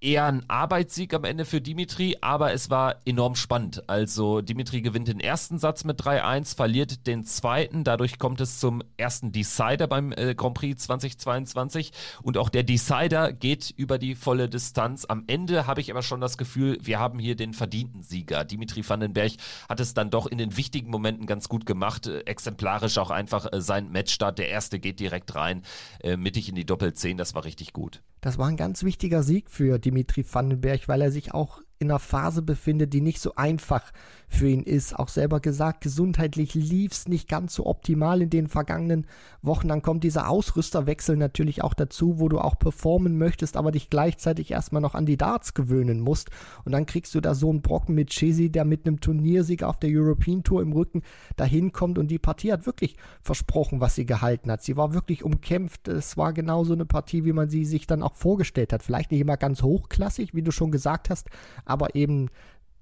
eher 0.00 0.26
ein 0.26 0.44
Arbeitssieg 0.48 1.14
am 1.14 1.24
Ende 1.24 1.44
für 1.44 1.60
Dimitri, 1.60 2.16
aber 2.20 2.52
es 2.52 2.70
war 2.70 2.96
enorm 3.04 3.34
spannend. 3.34 3.88
Also 3.88 4.40
Dimitri 4.40 4.82
gewinnt 4.82 5.08
den 5.08 5.20
ersten 5.20 5.58
Satz 5.58 5.84
mit 5.84 6.00
3-1, 6.00 6.54
verliert 6.54 7.06
den 7.06 7.24
zweiten, 7.24 7.84
dadurch 7.84 8.18
kommt 8.18 8.40
es 8.40 8.60
zum 8.60 8.82
ersten 8.96 9.32
Decider 9.32 9.86
beim 9.86 10.12
äh, 10.12 10.34
Grand 10.34 10.54
Prix 10.54 10.84
2022 10.84 11.92
und 12.22 12.36
auch 12.36 12.48
der 12.48 12.62
Decider 12.62 13.32
geht 13.32 13.72
über 13.76 13.98
die 13.98 14.14
volle 14.14 14.48
Distanz. 14.48 15.06
Am 15.06 15.24
Ende 15.26 15.66
habe 15.66 15.80
ich 15.80 15.90
aber 15.90 16.02
schon 16.02 16.20
das 16.20 16.36
Gefühl, 16.38 16.78
wir 16.82 16.98
haben 16.98 17.18
hier 17.18 17.36
den 17.36 17.54
verdienten 17.54 18.02
Sieger. 18.02 18.44
Dimitri 18.44 18.86
Vandenberg 18.88 19.32
hat 19.68 19.80
es 19.80 19.94
dann 19.94 20.10
doch 20.10 20.26
in 20.26 20.38
den 20.38 20.56
wichtigen 20.56 20.90
Momenten 20.90 21.26
ganz 21.26 21.48
gut 21.48 21.66
gemacht, 21.66 22.06
äh, 22.06 22.20
exemplarisch 22.20 22.98
auch 22.98 23.10
einfach 23.10 23.52
äh, 23.52 23.60
sein 23.60 23.90
Matchstart. 23.90 24.38
Der 24.38 24.50
erste 24.50 24.78
geht 24.78 25.00
direkt 25.00 25.34
rein, 25.34 25.62
äh, 26.00 26.16
mittig 26.16 26.48
in 26.48 26.54
die 26.54 26.66
Doppel 26.66 26.92
10, 26.92 27.16
das 27.16 27.34
war 27.34 27.44
richtig 27.44 27.72
gut. 27.72 28.02
Das 28.26 28.38
war 28.38 28.48
ein 28.48 28.56
ganz 28.56 28.82
wichtiger 28.82 29.22
Sieg 29.22 29.52
für 29.52 29.78
Dimitri 29.78 30.26
Vandenberg, 30.28 30.88
weil 30.88 31.00
er 31.00 31.12
sich 31.12 31.32
auch 31.32 31.62
in 31.78 31.88
einer 31.88 32.00
Phase 32.00 32.42
befindet, 32.42 32.92
die 32.92 33.00
nicht 33.00 33.20
so 33.20 33.36
einfach 33.36 33.92
für 34.28 34.48
ihn 34.48 34.62
ist. 34.62 34.98
Auch 34.98 35.08
selber 35.08 35.40
gesagt, 35.40 35.82
gesundheitlich 35.82 36.54
lief 36.54 36.92
es 36.92 37.08
nicht 37.08 37.28
ganz 37.28 37.54
so 37.54 37.66
optimal 37.66 38.22
in 38.22 38.30
den 38.30 38.48
vergangenen 38.48 39.06
Wochen. 39.42 39.68
Dann 39.68 39.82
kommt 39.82 40.04
dieser 40.04 40.28
Ausrüsterwechsel 40.28 41.16
natürlich 41.16 41.62
auch 41.62 41.74
dazu, 41.74 42.18
wo 42.18 42.28
du 42.28 42.38
auch 42.38 42.58
performen 42.58 43.18
möchtest, 43.18 43.56
aber 43.56 43.70
dich 43.70 43.90
gleichzeitig 43.90 44.50
erstmal 44.50 44.82
noch 44.82 44.94
an 44.94 45.06
die 45.06 45.16
Darts 45.16 45.54
gewöhnen 45.54 46.00
musst. 46.00 46.30
Und 46.64 46.72
dann 46.72 46.86
kriegst 46.86 47.14
du 47.14 47.20
da 47.20 47.34
so 47.34 47.50
einen 47.50 47.62
Brocken 47.62 47.94
mit 47.94 48.10
Chesi, 48.10 48.50
der 48.50 48.64
mit 48.64 48.86
einem 48.86 49.00
Turniersieg 49.00 49.62
auf 49.62 49.78
der 49.78 49.90
European 49.92 50.42
Tour 50.42 50.62
im 50.62 50.72
Rücken 50.72 51.02
dahin 51.36 51.72
kommt. 51.72 51.98
Und 51.98 52.08
die 52.08 52.18
Partie 52.18 52.52
hat 52.52 52.66
wirklich 52.66 52.96
versprochen, 53.22 53.80
was 53.80 53.94
sie 53.94 54.06
gehalten 54.06 54.50
hat. 54.50 54.62
Sie 54.62 54.76
war 54.76 54.92
wirklich 54.92 55.24
umkämpft. 55.24 55.88
Es 55.88 56.16
war 56.16 56.32
genauso 56.32 56.72
eine 56.72 56.84
Partie, 56.84 57.24
wie 57.24 57.32
man 57.32 57.48
sie 57.48 57.64
sich 57.64 57.86
dann 57.86 58.02
auch 58.02 58.14
vorgestellt 58.14 58.72
hat. 58.72 58.82
Vielleicht 58.82 59.10
nicht 59.10 59.20
immer 59.20 59.36
ganz 59.36 59.62
hochklassig, 59.62 60.34
wie 60.34 60.42
du 60.42 60.50
schon 60.50 60.70
gesagt 60.70 61.10
hast, 61.10 61.28
aber 61.64 61.94
eben 61.94 62.28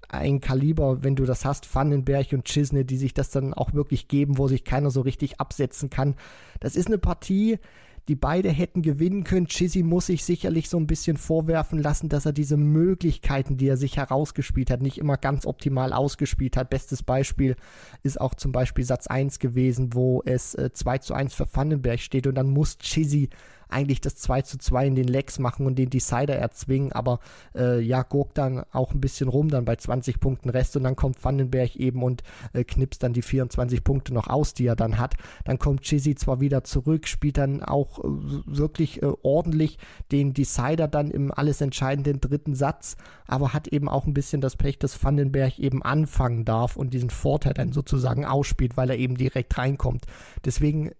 ein 0.09 0.39
Kaliber, 0.39 1.03
wenn 1.03 1.15
du 1.15 1.25
das 1.25 1.45
hast, 1.45 1.73
Vandenberg 1.73 2.33
und 2.33 2.45
Chisne, 2.45 2.85
die 2.85 2.97
sich 2.97 3.13
das 3.13 3.29
dann 3.29 3.53
auch 3.53 3.73
wirklich 3.73 4.07
geben, 4.07 4.37
wo 4.37 4.47
sich 4.47 4.63
keiner 4.63 4.91
so 4.91 5.01
richtig 5.01 5.39
absetzen 5.39 5.89
kann. 5.89 6.15
Das 6.59 6.75
ist 6.75 6.87
eine 6.87 6.97
Partie, 6.97 7.59
die 8.07 8.15
beide 8.15 8.49
hätten 8.49 8.81
gewinnen 8.81 9.23
können. 9.23 9.47
Chizzy 9.47 9.81
muss 9.81 10.07
sich 10.07 10.23
sicherlich 10.23 10.69
so 10.69 10.77
ein 10.77 10.87
bisschen 10.87 11.17
vorwerfen 11.17 11.79
lassen, 11.79 12.09
dass 12.09 12.25
er 12.25 12.33
diese 12.33 12.57
Möglichkeiten, 12.57 13.57
die 13.57 13.67
er 13.67 13.77
sich 13.77 13.97
herausgespielt 13.97 14.69
hat, 14.69 14.81
nicht 14.81 14.99
immer 14.99 15.17
ganz 15.17 15.45
optimal 15.45 15.91
ausgespielt 15.91 16.55
hat. 16.55 16.69
Bestes 16.69 17.01
Beispiel 17.01 17.55
ist 18.03 18.21
auch 18.21 18.35
zum 18.35 18.51
Beispiel 18.51 18.83
Satz 18.83 19.07
1 19.07 19.39
gewesen, 19.39 19.93
wo 19.93 20.21
es 20.25 20.53
äh, 20.55 20.71
2 20.71 20.99
zu 20.99 21.13
1 21.13 21.33
für 21.33 21.47
Vandenberg 21.51 21.99
steht 21.99 22.27
und 22.27 22.35
dann 22.35 22.49
muss 22.49 22.77
Chizzy 22.77 23.29
eigentlich 23.69 24.01
das 24.01 24.15
2 24.15 24.41
zu 24.43 24.57
2 24.57 24.87
in 24.87 24.95
den 24.95 25.07
Legs 25.07 25.39
machen 25.39 25.65
und 25.65 25.75
den 25.75 25.89
Decider 25.89 26.35
erzwingen, 26.35 26.91
aber 26.91 27.19
äh, 27.55 27.79
ja, 27.79 28.03
guckt 28.03 28.37
dann 28.37 28.63
auch 28.71 28.93
ein 28.93 29.01
bisschen 29.01 29.27
rum, 29.27 29.49
dann 29.49 29.65
bei 29.65 29.75
20 29.75 30.19
Punkten 30.19 30.49
Rest 30.49 30.75
und 30.77 30.83
dann 30.83 30.95
kommt 30.95 31.23
Vandenberg 31.23 31.75
eben 31.75 32.03
und 32.03 32.23
äh, 32.53 32.63
knipst 32.63 33.03
dann 33.03 33.13
die 33.13 33.21
24 33.21 33.83
Punkte 33.83 34.13
noch 34.13 34.27
aus, 34.27 34.53
die 34.53 34.65
er 34.65 34.75
dann 34.75 34.97
hat. 34.97 35.15
Dann 35.43 35.59
kommt 35.59 35.81
Chizzy 35.81 36.15
zwar 36.15 36.39
wieder 36.39 36.63
zurück, 36.63 37.07
spielt 37.07 37.37
dann 37.37 37.63
auch 37.63 37.99
äh, 37.99 38.03
wirklich 38.05 39.01
äh, 39.01 39.11
ordentlich 39.23 39.77
den 40.11 40.33
Decider 40.33 40.87
dann 40.87 41.11
im 41.11 41.31
alles 41.31 41.61
entscheidenden 41.61 42.21
dritten 42.21 42.55
Satz, 42.55 42.95
aber 43.27 43.53
hat 43.53 43.67
eben 43.67 43.89
auch 43.89 44.05
ein 44.05 44.13
bisschen 44.13 44.41
das 44.41 44.55
Pech, 44.55 44.79
dass 44.79 45.03
Vandenberg 45.03 45.59
eben 45.59 45.83
anfangen 45.83 46.45
darf 46.45 46.75
und 46.75 46.93
diesen 46.93 47.09
Vorteil 47.09 47.53
dann 47.53 47.73
sozusagen 47.73 48.25
ausspielt, 48.25 48.77
weil 48.77 48.89
er 48.89 48.97
eben 48.97 49.17
direkt 49.17 49.57
reinkommt. 49.57 50.05
Deswegen 50.43 50.91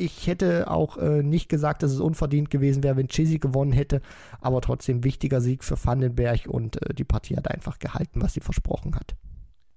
ich 0.00 0.26
hätte 0.26 0.70
auch 0.70 0.96
äh, 0.96 1.22
nicht 1.22 1.48
gesagt, 1.48 1.82
dass 1.82 1.92
es 1.92 2.00
unverdient 2.00 2.50
gewesen 2.50 2.82
wäre, 2.82 2.96
wenn 2.96 3.08
Chizzy 3.08 3.38
gewonnen 3.38 3.72
hätte, 3.72 4.00
aber 4.40 4.60
trotzdem 4.62 5.04
wichtiger 5.04 5.40
Sieg 5.40 5.62
für 5.62 5.82
Vandenberg 5.82 6.46
und 6.46 6.82
äh, 6.82 6.94
die 6.94 7.04
Partie 7.04 7.36
hat 7.36 7.50
einfach 7.50 7.78
gehalten, 7.78 8.22
was 8.22 8.34
sie 8.34 8.40
versprochen 8.40 8.94
hat. 8.94 9.14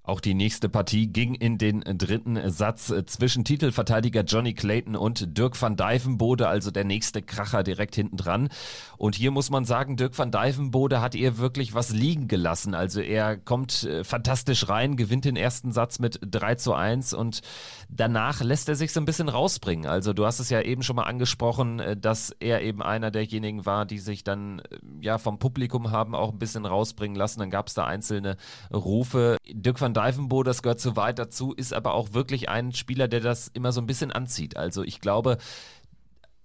Auch 0.06 0.20
die 0.20 0.34
nächste 0.34 0.68
Partie 0.68 1.08
ging 1.08 1.34
in 1.34 1.58
den 1.58 1.80
dritten 1.80 2.52
Satz 2.52 2.94
zwischen 3.06 3.46
Titelverteidiger 3.46 4.24
Johnny 4.24 4.54
Clayton 4.54 4.98
und 4.98 5.38
Dirk 5.38 5.62
van 5.62 5.78
Dijvenbode, 5.78 6.50
also 6.50 6.72
der 6.72 6.84
nächste 6.84 7.22
Kracher 7.22 7.64
direkt 7.64 7.96
hinten 7.96 8.18
dran. 8.18 8.50
Und 8.98 9.16
hier 9.16 9.32
muss 9.32 9.50
man 9.50 9.64
sagen, 9.64 9.96
Dirk 9.96 10.18
van 10.18 10.30
Dijvenbode 10.30 11.00
hat 11.00 11.16
ihr 11.16 11.38
wirklich 11.38 11.74
was 11.74 11.92
liegen 11.92 12.28
gelassen. 12.28 12.76
Also 12.76 13.00
er 13.00 13.38
kommt 13.38 13.86
äh, 13.86 14.04
fantastisch 14.04 14.68
rein, 14.68 14.98
gewinnt 14.98 15.24
den 15.24 15.38
ersten 15.38 15.72
Satz 15.72 16.00
mit 16.00 16.20
3 16.22 16.56
zu 16.56 16.74
1 16.74 17.14
und 17.14 17.40
danach 17.88 18.42
lässt 18.42 18.68
er 18.68 18.76
sich 18.76 18.92
so 18.92 19.00
ein 19.00 19.06
bisschen 19.06 19.30
rausbringen. 19.30 19.86
Also 19.86 20.12
du 20.12 20.26
hast 20.26 20.40
es 20.40 20.50
ja 20.50 20.60
eben 20.60 20.84
schon 20.84 20.98
mal 20.98 21.04
angesprochen, 21.04 21.80
äh, 21.80 21.96
dass 21.96 22.36
er 22.42 22.62
eben 22.62 22.82
einer 22.82 23.10
derjenigen 23.10 23.66
war, 23.66 23.86
die 23.86 24.00
sich 24.00 24.26
dann 24.26 24.60
äh, 24.60 24.80
ja 25.00 25.18
vom 25.18 25.40
Publikum 25.40 25.92
haben 25.92 26.14
auch 26.14 26.34
ein 26.34 26.40
bisschen 26.40 26.66
rausbringen 26.66 27.16
lassen. 27.16 27.40
Dann 27.40 27.50
gab 27.50 27.68
es 27.68 27.74
da 27.74 27.86
einzelne 27.86 28.36
Rufe. 28.74 29.38
Dirk 29.50 29.80
van 29.80 29.93
Van 29.94 30.06
Dijvenbo, 30.06 30.44
das 30.44 30.62
gehört 30.62 30.80
so 30.80 30.96
weit 30.96 31.20
dazu, 31.20 31.54
ist 31.54 31.74
aber 31.74 31.94
auch 31.94 32.14
wirklich 32.14 32.50
ein 32.50 32.74
Spieler, 32.74 33.08
der 33.08 33.20
das 33.20 33.48
immer 33.48 33.72
so 33.72 33.82
ein 33.82 33.88
bisschen 33.88 34.12
anzieht. 34.12 34.58
Also 34.58 34.84
ich 34.84 35.00
glaube, 35.02 35.38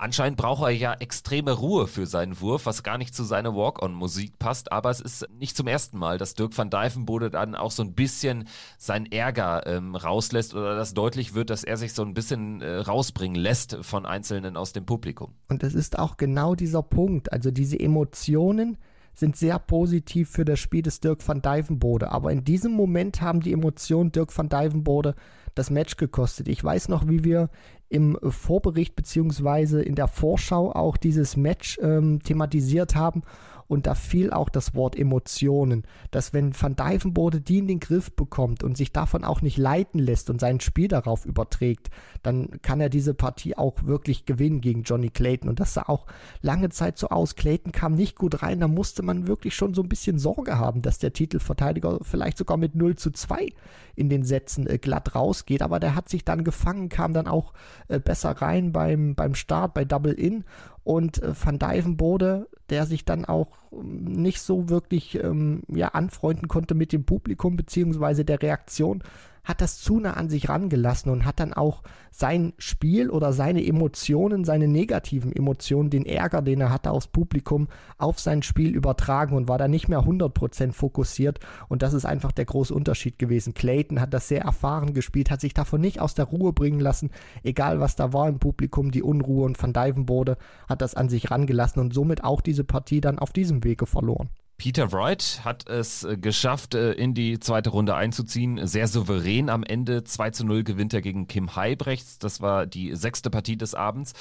Anscheinend 0.00 0.38
braucht 0.38 0.62
er 0.62 0.70
ja 0.70 0.94
extreme 0.94 1.50
Ruhe 1.50 1.88
für 1.88 2.06
seinen 2.06 2.40
Wurf, 2.40 2.66
was 2.66 2.84
gar 2.84 2.98
nicht 2.98 3.16
zu 3.16 3.24
seiner 3.24 3.56
Walk-on-Musik 3.56 4.38
passt. 4.38 4.70
Aber 4.70 4.90
es 4.90 5.00
ist 5.00 5.26
nicht 5.40 5.56
zum 5.56 5.66
ersten 5.66 5.98
Mal, 5.98 6.18
dass 6.18 6.34
Dirk 6.34 6.56
van 6.56 6.70
Dijvenbode 6.70 7.30
dann 7.30 7.56
auch 7.56 7.72
so 7.72 7.82
ein 7.82 7.94
bisschen 7.94 8.46
seinen 8.78 9.06
Ärger 9.06 9.66
ähm, 9.66 9.96
rauslässt 9.96 10.54
oder 10.54 10.76
dass 10.76 10.94
deutlich 10.94 11.34
wird, 11.34 11.50
dass 11.50 11.64
er 11.64 11.76
sich 11.76 11.94
so 11.94 12.04
ein 12.04 12.14
bisschen 12.14 12.62
äh, 12.62 12.76
rausbringen 12.76 13.34
lässt 13.34 13.76
von 13.82 14.06
Einzelnen 14.06 14.56
aus 14.56 14.72
dem 14.72 14.86
Publikum. 14.86 15.34
Und 15.48 15.64
das 15.64 15.74
ist 15.74 15.98
auch 15.98 16.16
genau 16.16 16.54
dieser 16.54 16.84
Punkt. 16.84 17.32
Also 17.32 17.50
diese 17.50 17.80
Emotionen, 17.80 18.78
sind 19.18 19.36
sehr 19.36 19.58
positiv 19.58 20.30
für 20.30 20.44
das 20.44 20.60
Spiel 20.60 20.82
des 20.82 21.00
Dirk 21.00 21.26
van 21.26 21.42
Dijvenbode. 21.42 22.12
Aber 22.12 22.30
in 22.30 22.44
diesem 22.44 22.72
Moment 22.72 23.20
haben 23.20 23.40
die 23.40 23.52
Emotionen 23.52 24.12
Dirk 24.12 24.36
van 24.36 24.48
Dijvenbode 24.48 25.14
das 25.54 25.70
Match 25.70 25.96
gekostet. 25.96 26.48
Ich 26.48 26.62
weiß 26.62 26.88
noch, 26.88 27.08
wie 27.08 27.24
wir 27.24 27.50
im 27.88 28.18
Vorbericht 28.22 28.94
beziehungsweise 28.94 29.82
in 29.82 29.94
der 29.94 30.08
Vorschau 30.08 30.72
auch 30.72 30.96
dieses 30.96 31.36
Match 31.36 31.78
ähm, 31.82 32.20
thematisiert 32.22 32.94
haben 32.94 33.22
und 33.68 33.86
da 33.86 33.94
fiel 33.94 34.32
auch 34.32 34.48
das 34.48 34.74
Wort 34.74 34.96
Emotionen, 34.96 35.84
dass 36.10 36.32
wenn 36.32 36.58
Van 36.60 36.74
Dijvenbode 36.74 37.40
die 37.40 37.58
in 37.58 37.68
den 37.68 37.80
Griff 37.80 38.10
bekommt 38.12 38.64
und 38.64 38.76
sich 38.76 38.92
davon 38.92 39.24
auch 39.24 39.42
nicht 39.42 39.58
leiten 39.58 40.00
lässt 40.00 40.30
und 40.30 40.40
sein 40.40 40.60
Spiel 40.60 40.88
darauf 40.88 41.26
überträgt, 41.26 41.90
dann 42.22 42.60
kann 42.62 42.80
er 42.80 42.88
diese 42.88 43.14
Partie 43.14 43.56
auch 43.56 43.84
wirklich 43.84 44.24
gewinnen 44.24 44.62
gegen 44.62 44.82
Johnny 44.82 45.10
Clayton. 45.10 45.50
Und 45.50 45.60
das 45.60 45.74
sah 45.74 45.82
auch 45.82 46.06
lange 46.40 46.70
Zeit 46.70 46.98
so 46.98 47.10
aus. 47.10 47.36
Clayton 47.36 47.70
kam 47.70 47.94
nicht 47.94 48.16
gut 48.16 48.42
rein, 48.42 48.60
da 48.60 48.68
musste 48.68 49.02
man 49.02 49.26
wirklich 49.26 49.54
schon 49.54 49.74
so 49.74 49.82
ein 49.82 49.88
bisschen 49.88 50.18
Sorge 50.18 50.58
haben, 50.58 50.80
dass 50.82 50.98
der 50.98 51.12
Titelverteidiger 51.12 51.98
vielleicht 52.02 52.38
sogar 52.38 52.56
mit 52.56 52.74
0 52.74 52.96
zu 52.96 53.10
2 53.10 53.48
in 53.94 54.08
den 54.08 54.24
Sätzen 54.24 54.66
äh, 54.66 54.78
glatt 54.78 55.14
rausgeht. 55.14 55.60
Aber 55.60 55.78
der 55.78 55.94
hat 55.94 56.08
sich 56.08 56.24
dann 56.24 56.42
gefangen, 56.42 56.88
kam 56.88 57.12
dann 57.12 57.26
auch 57.26 57.52
äh, 57.88 58.00
besser 58.00 58.30
rein 58.30 58.72
beim, 58.72 59.14
beim 59.14 59.34
Start, 59.34 59.74
bei 59.74 59.84
Double 59.84 60.12
In 60.12 60.44
und 60.88 61.22
äh, 61.22 61.34
Van 61.38 61.58
Dijvenbode, 61.58 62.48
der 62.70 62.86
sich 62.86 63.04
dann 63.04 63.26
auch 63.26 63.58
ähm, 63.72 64.04
nicht 64.04 64.40
so 64.40 64.70
wirklich 64.70 65.22
ähm, 65.22 65.62
ja, 65.68 65.88
anfreunden 65.88 66.48
konnte 66.48 66.74
mit 66.74 66.94
dem 66.94 67.04
Publikum 67.04 67.56
beziehungsweise 67.56 68.24
der 68.24 68.40
Reaktion, 68.40 69.02
hat 69.48 69.62
das 69.62 69.78
zu 69.78 69.98
nah 69.98 70.12
an 70.12 70.28
sich 70.28 70.50
rangelassen 70.50 71.10
und 71.10 71.24
hat 71.24 71.40
dann 71.40 71.54
auch 71.54 71.82
sein 72.10 72.52
Spiel 72.58 73.08
oder 73.08 73.32
seine 73.32 73.66
Emotionen, 73.66 74.44
seine 74.44 74.68
negativen 74.68 75.32
Emotionen, 75.32 75.88
den 75.88 76.04
Ärger, 76.04 76.42
den 76.42 76.60
er 76.60 76.70
hatte 76.70 76.90
aufs 76.90 77.06
Publikum, 77.06 77.68
auf 77.96 78.20
sein 78.20 78.42
Spiel 78.42 78.74
übertragen 78.74 79.34
und 79.34 79.48
war 79.48 79.56
da 79.56 79.66
nicht 79.66 79.88
mehr 79.88 80.00
100% 80.00 80.72
fokussiert. 80.72 81.40
Und 81.68 81.80
das 81.80 81.94
ist 81.94 82.04
einfach 82.04 82.32
der 82.32 82.44
große 82.44 82.74
Unterschied 82.74 83.18
gewesen. 83.18 83.54
Clayton 83.54 84.02
hat 84.02 84.12
das 84.12 84.28
sehr 84.28 84.42
erfahren 84.42 84.92
gespielt, 84.92 85.30
hat 85.30 85.40
sich 85.40 85.54
davon 85.54 85.80
nicht 85.80 85.98
aus 85.98 86.14
der 86.14 86.26
Ruhe 86.26 86.52
bringen 86.52 86.80
lassen, 86.80 87.10
egal 87.42 87.80
was 87.80 87.96
da 87.96 88.12
war 88.12 88.28
im 88.28 88.40
Publikum, 88.40 88.90
die 88.90 89.02
Unruhe 89.02 89.46
und 89.46 89.60
Van 89.60 89.72
Dijvenbode 89.72 90.36
hat 90.68 90.82
das 90.82 90.94
an 90.94 91.08
sich 91.08 91.30
rangelassen 91.30 91.80
und 91.80 91.94
somit 91.94 92.22
auch 92.22 92.42
diese 92.42 92.64
Partie 92.64 93.00
dann 93.00 93.18
auf 93.18 93.32
diesem 93.32 93.64
Wege 93.64 93.86
verloren. 93.86 94.28
Peter 94.58 94.90
Wright 94.90 95.40
hat 95.44 95.68
es 95.68 96.02
äh, 96.02 96.16
geschafft, 96.16 96.74
äh, 96.74 96.92
in 96.92 97.14
die 97.14 97.38
zweite 97.38 97.70
Runde 97.70 97.94
einzuziehen. 97.94 98.66
Sehr 98.66 98.88
souverän 98.88 99.50
am 99.50 99.62
Ende. 99.62 100.02
2 100.02 100.30
zu 100.30 100.44
0 100.44 100.64
gewinnt 100.64 100.92
er 100.92 101.00
gegen 101.00 101.28
Kim 101.28 101.54
Heibrechts. 101.54 102.18
Das 102.18 102.40
war 102.40 102.66
die 102.66 102.96
sechste 102.96 103.30
Partie 103.30 103.56
des 103.56 103.74
Abends. 103.74 104.14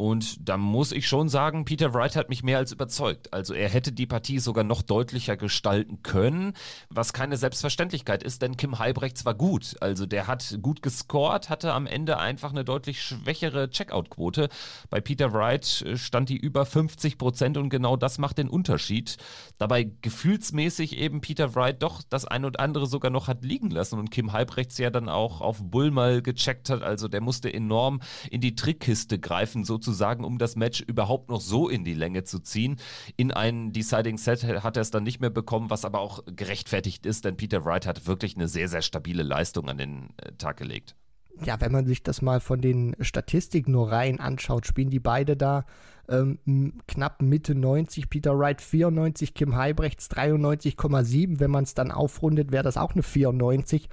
Und 0.00 0.48
da 0.48 0.56
muss 0.56 0.92
ich 0.92 1.06
schon 1.06 1.28
sagen, 1.28 1.66
Peter 1.66 1.92
Wright 1.92 2.16
hat 2.16 2.30
mich 2.30 2.42
mehr 2.42 2.56
als 2.56 2.72
überzeugt. 2.72 3.34
Also 3.34 3.52
er 3.52 3.68
hätte 3.68 3.92
die 3.92 4.06
Partie 4.06 4.38
sogar 4.38 4.64
noch 4.64 4.80
deutlicher 4.80 5.36
gestalten 5.36 6.02
können, 6.02 6.54
was 6.88 7.12
keine 7.12 7.36
Selbstverständlichkeit 7.36 8.22
ist, 8.22 8.40
denn 8.40 8.56
Kim 8.56 8.78
Heibrechts 8.78 9.26
war 9.26 9.34
gut. 9.34 9.76
Also 9.82 10.06
der 10.06 10.26
hat 10.26 10.58
gut 10.62 10.80
gescored, 10.80 11.50
hatte 11.50 11.74
am 11.74 11.86
Ende 11.86 12.16
einfach 12.16 12.48
eine 12.48 12.64
deutlich 12.64 13.02
schwächere 13.02 13.68
Checkout-Quote. 13.68 14.48
Bei 14.88 15.02
Peter 15.02 15.34
Wright 15.34 15.82
äh, 15.82 15.98
stand 15.98 16.30
die 16.30 16.38
über 16.38 16.64
50 16.64 17.18
Prozent 17.18 17.58
und 17.58 17.68
genau 17.68 17.98
das 17.98 18.16
macht 18.16 18.38
den 18.38 18.48
Unterschied. 18.48 19.18
Dabei 19.58 19.79
wobei 19.80 19.96
gefühlsmäßig 20.02 20.96
eben 20.96 21.20
Peter 21.20 21.54
Wright 21.54 21.82
doch 21.82 22.02
das 22.02 22.24
ein 22.24 22.44
und 22.44 22.60
andere 22.60 22.86
sogar 22.86 23.10
noch 23.10 23.28
hat 23.28 23.44
liegen 23.44 23.70
lassen 23.70 23.98
und 23.98 24.10
Kim 24.10 24.32
Halbrechts 24.32 24.78
ja 24.78 24.90
dann 24.90 25.08
auch 25.08 25.40
auf 25.40 25.58
Bull 25.62 25.90
mal 25.90 26.22
gecheckt 26.22 26.70
hat. 26.70 26.82
Also 26.82 27.08
der 27.08 27.20
musste 27.20 27.52
enorm 27.52 28.00
in 28.30 28.40
die 28.40 28.54
Trickkiste 28.54 29.18
greifen, 29.18 29.64
sozusagen, 29.64 30.24
um 30.24 30.38
das 30.38 30.56
Match 30.56 30.80
überhaupt 30.80 31.30
noch 31.30 31.40
so 31.40 31.68
in 31.68 31.84
die 31.84 31.94
Länge 31.94 32.24
zu 32.24 32.40
ziehen. 32.40 32.76
In 33.16 33.32
einen 33.32 33.72
Deciding 33.72 34.18
Set 34.18 34.44
hat 34.44 34.76
er 34.76 34.82
es 34.82 34.90
dann 34.90 35.04
nicht 35.04 35.20
mehr 35.20 35.30
bekommen, 35.30 35.70
was 35.70 35.84
aber 35.84 36.00
auch 36.00 36.22
gerechtfertigt 36.26 37.06
ist, 37.06 37.24
denn 37.24 37.36
Peter 37.36 37.64
Wright 37.64 37.86
hat 37.86 38.06
wirklich 38.06 38.36
eine 38.36 38.48
sehr, 38.48 38.68
sehr 38.68 38.82
stabile 38.82 39.22
Leistung 39.22 39.68
an 39.68 39.78
den 39.78 40.10
äh, 40.18 40.32
Tag 40.32 40.56
gelegt. 40.58 40.96
Ja, 41.42 41.60
wenn 41.60 41.72
man 41.72 41.86
sich 41.86 42.02
das 42.02 42.20
mal 42.20 42.40
von 42.40 42.60
den 42.60 42.94
Statistiken 43.00 43.72
nur 43.72 43.90
rein 43.90 44.20
anschaut, 44.20 44.66
spielen 44.66 44.90
die 44.90 45.00
beide 45.00 45.36
da 45.36 45.64
ähm, 46.10 46.74
knapp 46.86 47.22
Mitte 47.22 47.54
90, 47.54 48.10
Peter 48.10 48.38
Wright 48.38 48.60
94, 48.60 49.34
Kim 49.34 49.56
Heibrechts 49.56 50.10
93,7. 50.10 51.40
Wenn 51.40 51.50
man 51.50 51.64
es 51.64 51.74
dann 51.74 51.90
aufrundet, 51.90 52.52
wäre 52.52 52.64
das 52.64 52.76
auch 52.76 52.92
eine 52.92 53.02
94. 53.02 53.88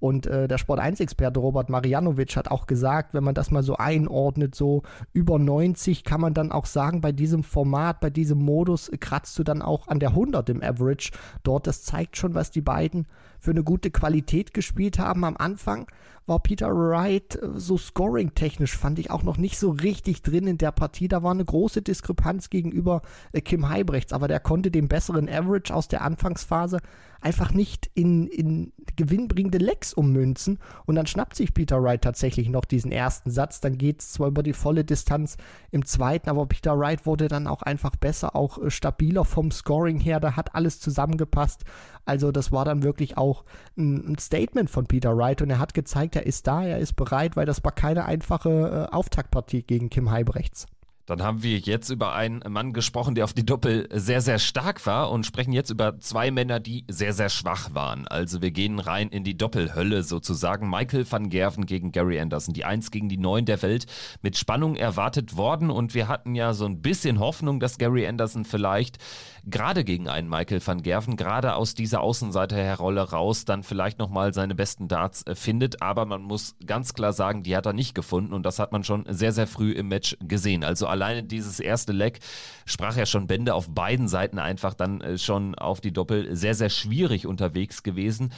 Und 0.00 0.26
äh, 0.26 0.46
der 0.46 0.58
Sport 0.58 0.80
1-Experte 0.80 1.40
Robert 1.40 1.70
Marianovic 1.70 2.36
hat 2.36 2.50
auch 2.50 2.66
gesagt, 2.66 3.14
wenn 3.14 3.24
man 3.24 3.34
das 3.34 3.50
mal 3.50 3.64
so 3.64 3.76
einordnet, 3.76 4.54
so 4.54 4.82
über 5.12 5.38
90 5.38 6.04
kann 6.04 6.20
man 6.20 6.34
dann 6.34 6.52
auch 6.52 6.66
sagen, 6.66 7.00
bei 7.00 7.10
diesem 7.10 7.42
Format, 7.42 8.00
bei 8.00 8.10
diesem 8.10 8.38
Modus 8.38 8.90
kratzt 9.00 9.36
du 9.38 9.42
dann 9.42 9.60
auch 9.60 9.88
an 9.88 9.98
der 9.98 10.10
100 10.10 10.48
im 10.50 10.62
Average 10.62 11.10
dort. 11.42 11.66
Das 11.66 11.82
zeigt 11.82 12.16
schon, 12.16 12.34
was 12.34 12.52
die 12.52 12.60
beiden 12.60 13.06
für 13.40 13.50
eine 13.50 13.64
gute 13.64 13.90
Qualität 13.90 14.54
gespielt 14.54 15.00
haben 15.00 15.24
am 15.24 15.36
Anfang 15.36 15.88
war 16.28 16.40
Peter 16.40 16.68
Wright 16.68 17.36
äh, 17.36 17.48
so 17.56 17.76
scoring-technisch, 17.78 18.76
fand 18.76 18.98
ich 18.98 19.10
auch 19.10 19.22
noch 19.22 19.36
nicht 19.36 19.58
so 19.58 19.70
richtig 19.70 20.22
drin 20.22 20.46
in 20.46 20.58
der 20.58 20.72
Partie. 20.72 21.08
Da 21.08 21.22
war 21.22 21.32
eine 21.32 21.44
große 21.44 21.82
Diskrepanz 21.82 22.50
gegenüber 22.50 23.02
äh, 23.32 23.40
Kim 23.40 23.68
Heibrechts, 23.68 24.12
aber 24.12 24.28
der 24.28 24.40
konnte 24.40 24.70
den 24.70 24.88
besseren 24.88 25.28
Average 25.28 25.74
aus 25.74 25.88
der 25.88 26.02
Anfangsphase 26.02 26.78
einfach 27.20 27.52
nicht 27.52 27.90
in, 27.94 28.28
in 28.28 28.72
gewinnbringende 28.96 29.58
Lecks 29.58 29.92
ummünzen. 29.92 30.58
Und 30.86 30.94
dann 30.94 31.06
schnappt 31.06 31.34
sich 31.34 31.54
Peter 31.54 31.82
Wright 31.82 32.02
tatsächlich 32.02 32.48
noch 32.48 32.64
diesen 32.64 32.92
ersten 32.92 33.30
Satz. 33.30 33.60
Dann 33.60 33.76
geht 33.78 34.00
es 34.00 34.12
zwar 34.12 34.28
über 34.28 34.42
die 34.42 34.52
volle 34.52 34.84
Distanz 34.84 35.36
im 35.70 35.84
zweiten, 35.84 36.30
aber 36.30 36.46
Peter 36.46 36.78
Wright 36.78 37.06
wurde 37.06 37.28
dann 37.28 37.46
auch 37.46 37.62
einfach 37.62 37.96
besser, 37.96 38.36
auch 38.36 38.58
äh, 38.58 38.70
stabiler 38.70 39.24
vom 39.24 39.50
Scoring 39.50 39.98
her. 39.98 40.20
Da 40.20 40.36
hat 40.36 40.54
alles 40.54 40.80
zusammengepasst. 40.80 41.64
Also 42.04 42.32
das 42.32 42.52
war 42.52 42.64
dann 42.64 42.82
wirklich 42.82 43.18
auch 43.18 43.44
ein, 43.76 44.12
ein 44.12 44.18
Statement 44.18 44.70
von 44.70 44.86
Peter 44.86 45.16
Wright 45.16 45.42
und 45.42 45.50
er 45.50 45.58
hat 45.58 45.74
gezeigt, 45.74 46.14
er 46.18 46.26
ist 46.26 46.46
da, 46.46 46.64
er 46.64 46.78
ist 46.78 46.94
bereit, 46.94 47.36
weil 47.36 47.46
das 47.46 47.64
war 47.64 47.72
keine 47.72 48.04
einfache 48.04 48.88
äh, 48.90 48.94
Auftaktpartie 48.94 49.62
gegen 49.62 49.90
Kim 49.90 50.10
Heibrechts. 50.10 50.66
Dann 51.08 51.22
haben 51.22 51.42
wir 51.42 51.58
jetzt 51.58 51.88
über 51.88 52.14
einen 52.14 52.42
Mann 52.46 52.74
gesprochen, 52.74 53.14
der 53.14 53.24
auf 53.24 53.32
die 53.32 53.46
Doppel 53.46 53.88
sehr, 53.90 54.20
sehr 54.20 54.38
stark 54.38 54.84
war 54.84 55.10
und 55.10 55.24
sprechen 55.24 55.54
jetzt 55.54 55.70
über 55.70 55.98
zwei 56.00 56.30
Männer, 56.30 56.60
die 56.60 56.84
sehr, 56.86 57.14
sehr 57.14 57.30
schwach 57.30 57.70
waren. 57.72 58.06
Also 58.06 58.42
wir 58.42 58.50
gehen 58.50 58.78
rein 58.78 59.08
in 59.08 59.24
die 59.24 59.34
Doppelhölle 59.34 60.02
sozusagen. 60.02 60.68
Michael 60.68 61.10
van 61.10 61.30
Gerven 61.30 61.64
gegen 61.64 61.92
Gary 61.92 62.20
Anderson, 62.20 62.52
die 62.52 62.66
Eins 62.66 62.90
gegen 62.90 63.08
die 63.08 63.16
Neun 63.16 63.46
der 63.46 63.62
Welt, 63.62 63.86
mit 64.20 64.36
Spannung 64.36 64.76
erwartet 64.76 65.38
worden 65.38 65.70
und 65.70 65.94
wir 65.94 66.08
hatten 66.08 66.34
ja 66.34 66.52
so 66.52 66.66
ein 66.66 66.82
bisschen 66.82 67.20
Hoffnung, 67.20 67.58
dass 67.58 67.78
Gary 67.78 68.06
Anderson 68.06 68.44
vielleicht 68.44 68.98
gerade 69.50 69.84
gegen 69.84 70.08
einen 70.08 70.28
Michael 70.28 70.60
van 70.64 70.82
Gerven, 70.82 71.16
gerade 71.16 71.54
aus 71.54 71.74
dieser 71.74 72.00
Außenseiterrolle 72.00 73.10
raus, 73.10 73.44
dann 73.44 73.62
vielleicht 73.62 73.98
nochmal 73.98 74.34
seine 74.34 74.54
besten 74.54 74.88
Darts 74.88 75.26
äh, 75.26 75.34
findet. 75.34 75.82
Aber 75.82 76.04
man 76.04 76.22
muss 76.22 76.56
ganz 76.66 76.94
klar 76.94 77.12
sagen, 77.12 77.42
die 77.42 77.56
hat 77.56 77.66
er 77.66 77.72
nicht 77.72 77.94
gefunden 77.94 78.32
und 78.32 78.44
das 78.44 78.58
hat 78.58 78.72
man 78.72 78.84
schon 78.84 79.04
sehr, 79.08 79.32
sehr 79.32 79.46
früh 79.46 79.72
im 79.72 79.88
Match 79.88 80.16
gesehen. 80.20 80.64
Also 80.64 80.86
alleine 80.98 81.22
dieses 81.22 81.60
erste 81.60 81.92
Leck 81.92 82.18
sprach 82.66 82.96
ja 82.96 83.06
schon 83.06 83.26
Bände 83.26 83.54
auf 83.54 83.68
beiden 83.70 84.08
Seiten 84.08 84.38
einfach 84.38 84.74
dann 84.74 85.00
äh, 85.00 85.18
schon 85.18 85.54
auf 85.54 85.80
die 85.80 85.92
Doppel 85.92 86.34
sehr, 86.34 86.54
sehr 86.54 86.70
schwierig 86.70 87.26
unterwegs 87.26 87.82
gewesen. 87.82 88.30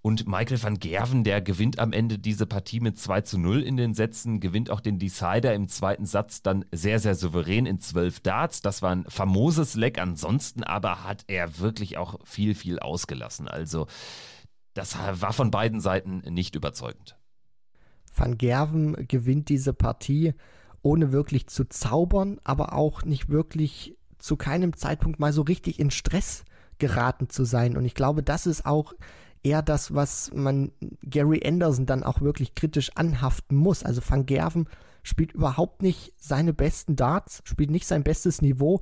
Und 0.00 0.28
Michael 0.28 0.62
van 0.62 0.78
Gerven, 0.78 1.24
der 1.24 1.40
gewinnt 1.40 1.80
am 1.80 1.92
Ende 1.92 2.18
diese 2.18 2.46
Partie 2.46 2.78
mit 2.78 2.98
2 2.98 3.22
zu 3.22 3.38
0 3.38 3.62
in 3.62 3.76
den 3.76 3.94
Sätzen, 3.94 4.38
gewinnt 4.38 4.70
auch 4.70 4.80
den 4.80 4.98
Decider 5.00 5.54
im 5.54 5.66
zweiten 5.66 6.06
Satz 6.06 6.40
dann 6.40 6.64
sehr, 6.70 7.00
sehr 7.00 7.16
souverän 7.16 7.66
in 7.66 7.80
12 7.80 8.20
Darts. 8.20 8.62
Das 8.62 8.80
war 8.80 8.92
ein 8.92 9.04
famoses 9.08 9.74
Leck. 9.74 9.98
Ansonsten 9.98 10.62
aber 10.62 11.02
hat 11.02 11.24
er 11.26 11.58
wirklich 11.58 11.98
auch 11.98 12.20
viel, 12.24 12.54
viel 12.54 12.78
ausgelassen. 12.78 13.48
Also 13.48 13.88
das 14.74 14.96
war 15.20 15.32
von 15.32 15.50
beiden 15.50 15.80
Seiten 15.80 16.22
nicht 16.32 16.54
überzeugend. 16.54 17.18
Van 18.14 18.38
Gerven 18.38 19.08
gewinnt 19.08 19.48
diese 19.48 19.72
Partie 19.72 20.34
ohne 20.88 21.12
wirklich 21.12 21.48
zu 21.48 21.68
zaubern, 21.68 22.40
aber 22.44 22.72
auch 22.72 23.04
nicht 23.04 23.28
wirklich 23.28 23.94
zu 24.18 24.36
keinem 24.36 24.74
Zeitpunkt 24.74 25.20
mal 25.20 25.34
so 25.34 25.42
richtig 25.42 25.78
in 25.78 25.90
Stress 25.90 26.44
geraten 26.78 27.28
zu 27.28 27.44
sein. 27.44 27.76
Und 27.76 27.84
ich 27.84 27.94
glaube, 27.94 28.22
das 28.22 28.46
ist 28.46 28.64
auch 28.64 28.94
eher 29.42 29.60
das, 29.60 29.94
was 29.94 30.32
man 30.32 30.72
Gary 31.02 31.42
Anderson 31.44 31.84
dann 31.84 32.04
auch 32.04 32.22
wirklich 32.22 32.54
kritisch 32.54 32.90
anhaften 32.94 33.54
muss. 33.54 33.82
Also 33.82 34.00
Van 34.06 34.24
Gerven 34.24 34.66
spielt 35.02 35.32
überhaupt 35.32 35.82
nicht 35.82 36.14
seine 36.16 36.54
besten 36.54 36.96
Darts, 36.96 37.42
spielt 37.44 37.70
nicht 37.70 37.86
sein 37.86 38.02
bestes 38.02 38.40
Niveau, 38.40 38.80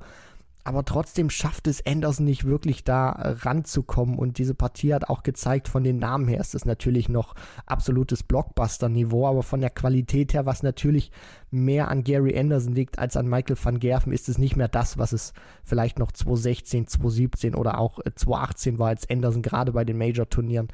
aber 0.67 0.83
trotzdem 0.83 1.29
schafft 1.29 1.65
es 1.67 1.85
Anderson 1.85 2.25
nicht 2.25 2.43
wirklich 2.43 2.83
da 2.83 3.11
ranzukommen 3.11 4.19
und 4.19 4.37
diese 4.37 4.53
Partie 4.53 4.93
hat 4.93 5.07
auch 5.07 5.23
gezeigt, 5.23 5.69
von 5.69 5.85
den 5.85 5.97
Namen 5.97 6.27
her 6.27 6.41
ist 6.41 6.55
es 6.55 6.65
natürlich 6.65 7.07
noch 7.07 7.35
absolutes 7.65 8.21
Blockbuster-Niveau, 8.23 9.25
aber 9.25 9.43
von 9.43 9.61
der 9.61 9.69
Qualität 9.69 10.33
her, 10.33 10.45
was 10.45 10.63
natürlich 10.63 11.09
mehr 11.51 11.87
an 11.87 12.03
Gary 12.03 12.37
Anderson 12.37 12.75
liegt 12.75 12.99
als 12.99 13.15
an 13.15 13.29
Michael 13.29 13.55
van 13.63 13.79
Gerven, 13.79 14.11
ist 14.11 14.27
es 14.27 14.37
nicht 14.37 14.57
mehr 14.57 14.67
das, 14.67 14.97
was 14.97 15.13
es 15.13 15.31
vielleicht 15.63 15.99
noch 15.99 16.11
2016, 16.11 16.87
2017 16.87 17.55
oder 17.55 17.79
auch 17.79 17.99
2018 18.03 18.75
äh, 18.75 18.79
war, 18.79 18.87
als 18.89 19.09
Anderson 19.09 19.43
gerade 19.43 19.71
bei 19.71 19.85
den 19.85 19.97
Major-Turnieren 19.97 20.67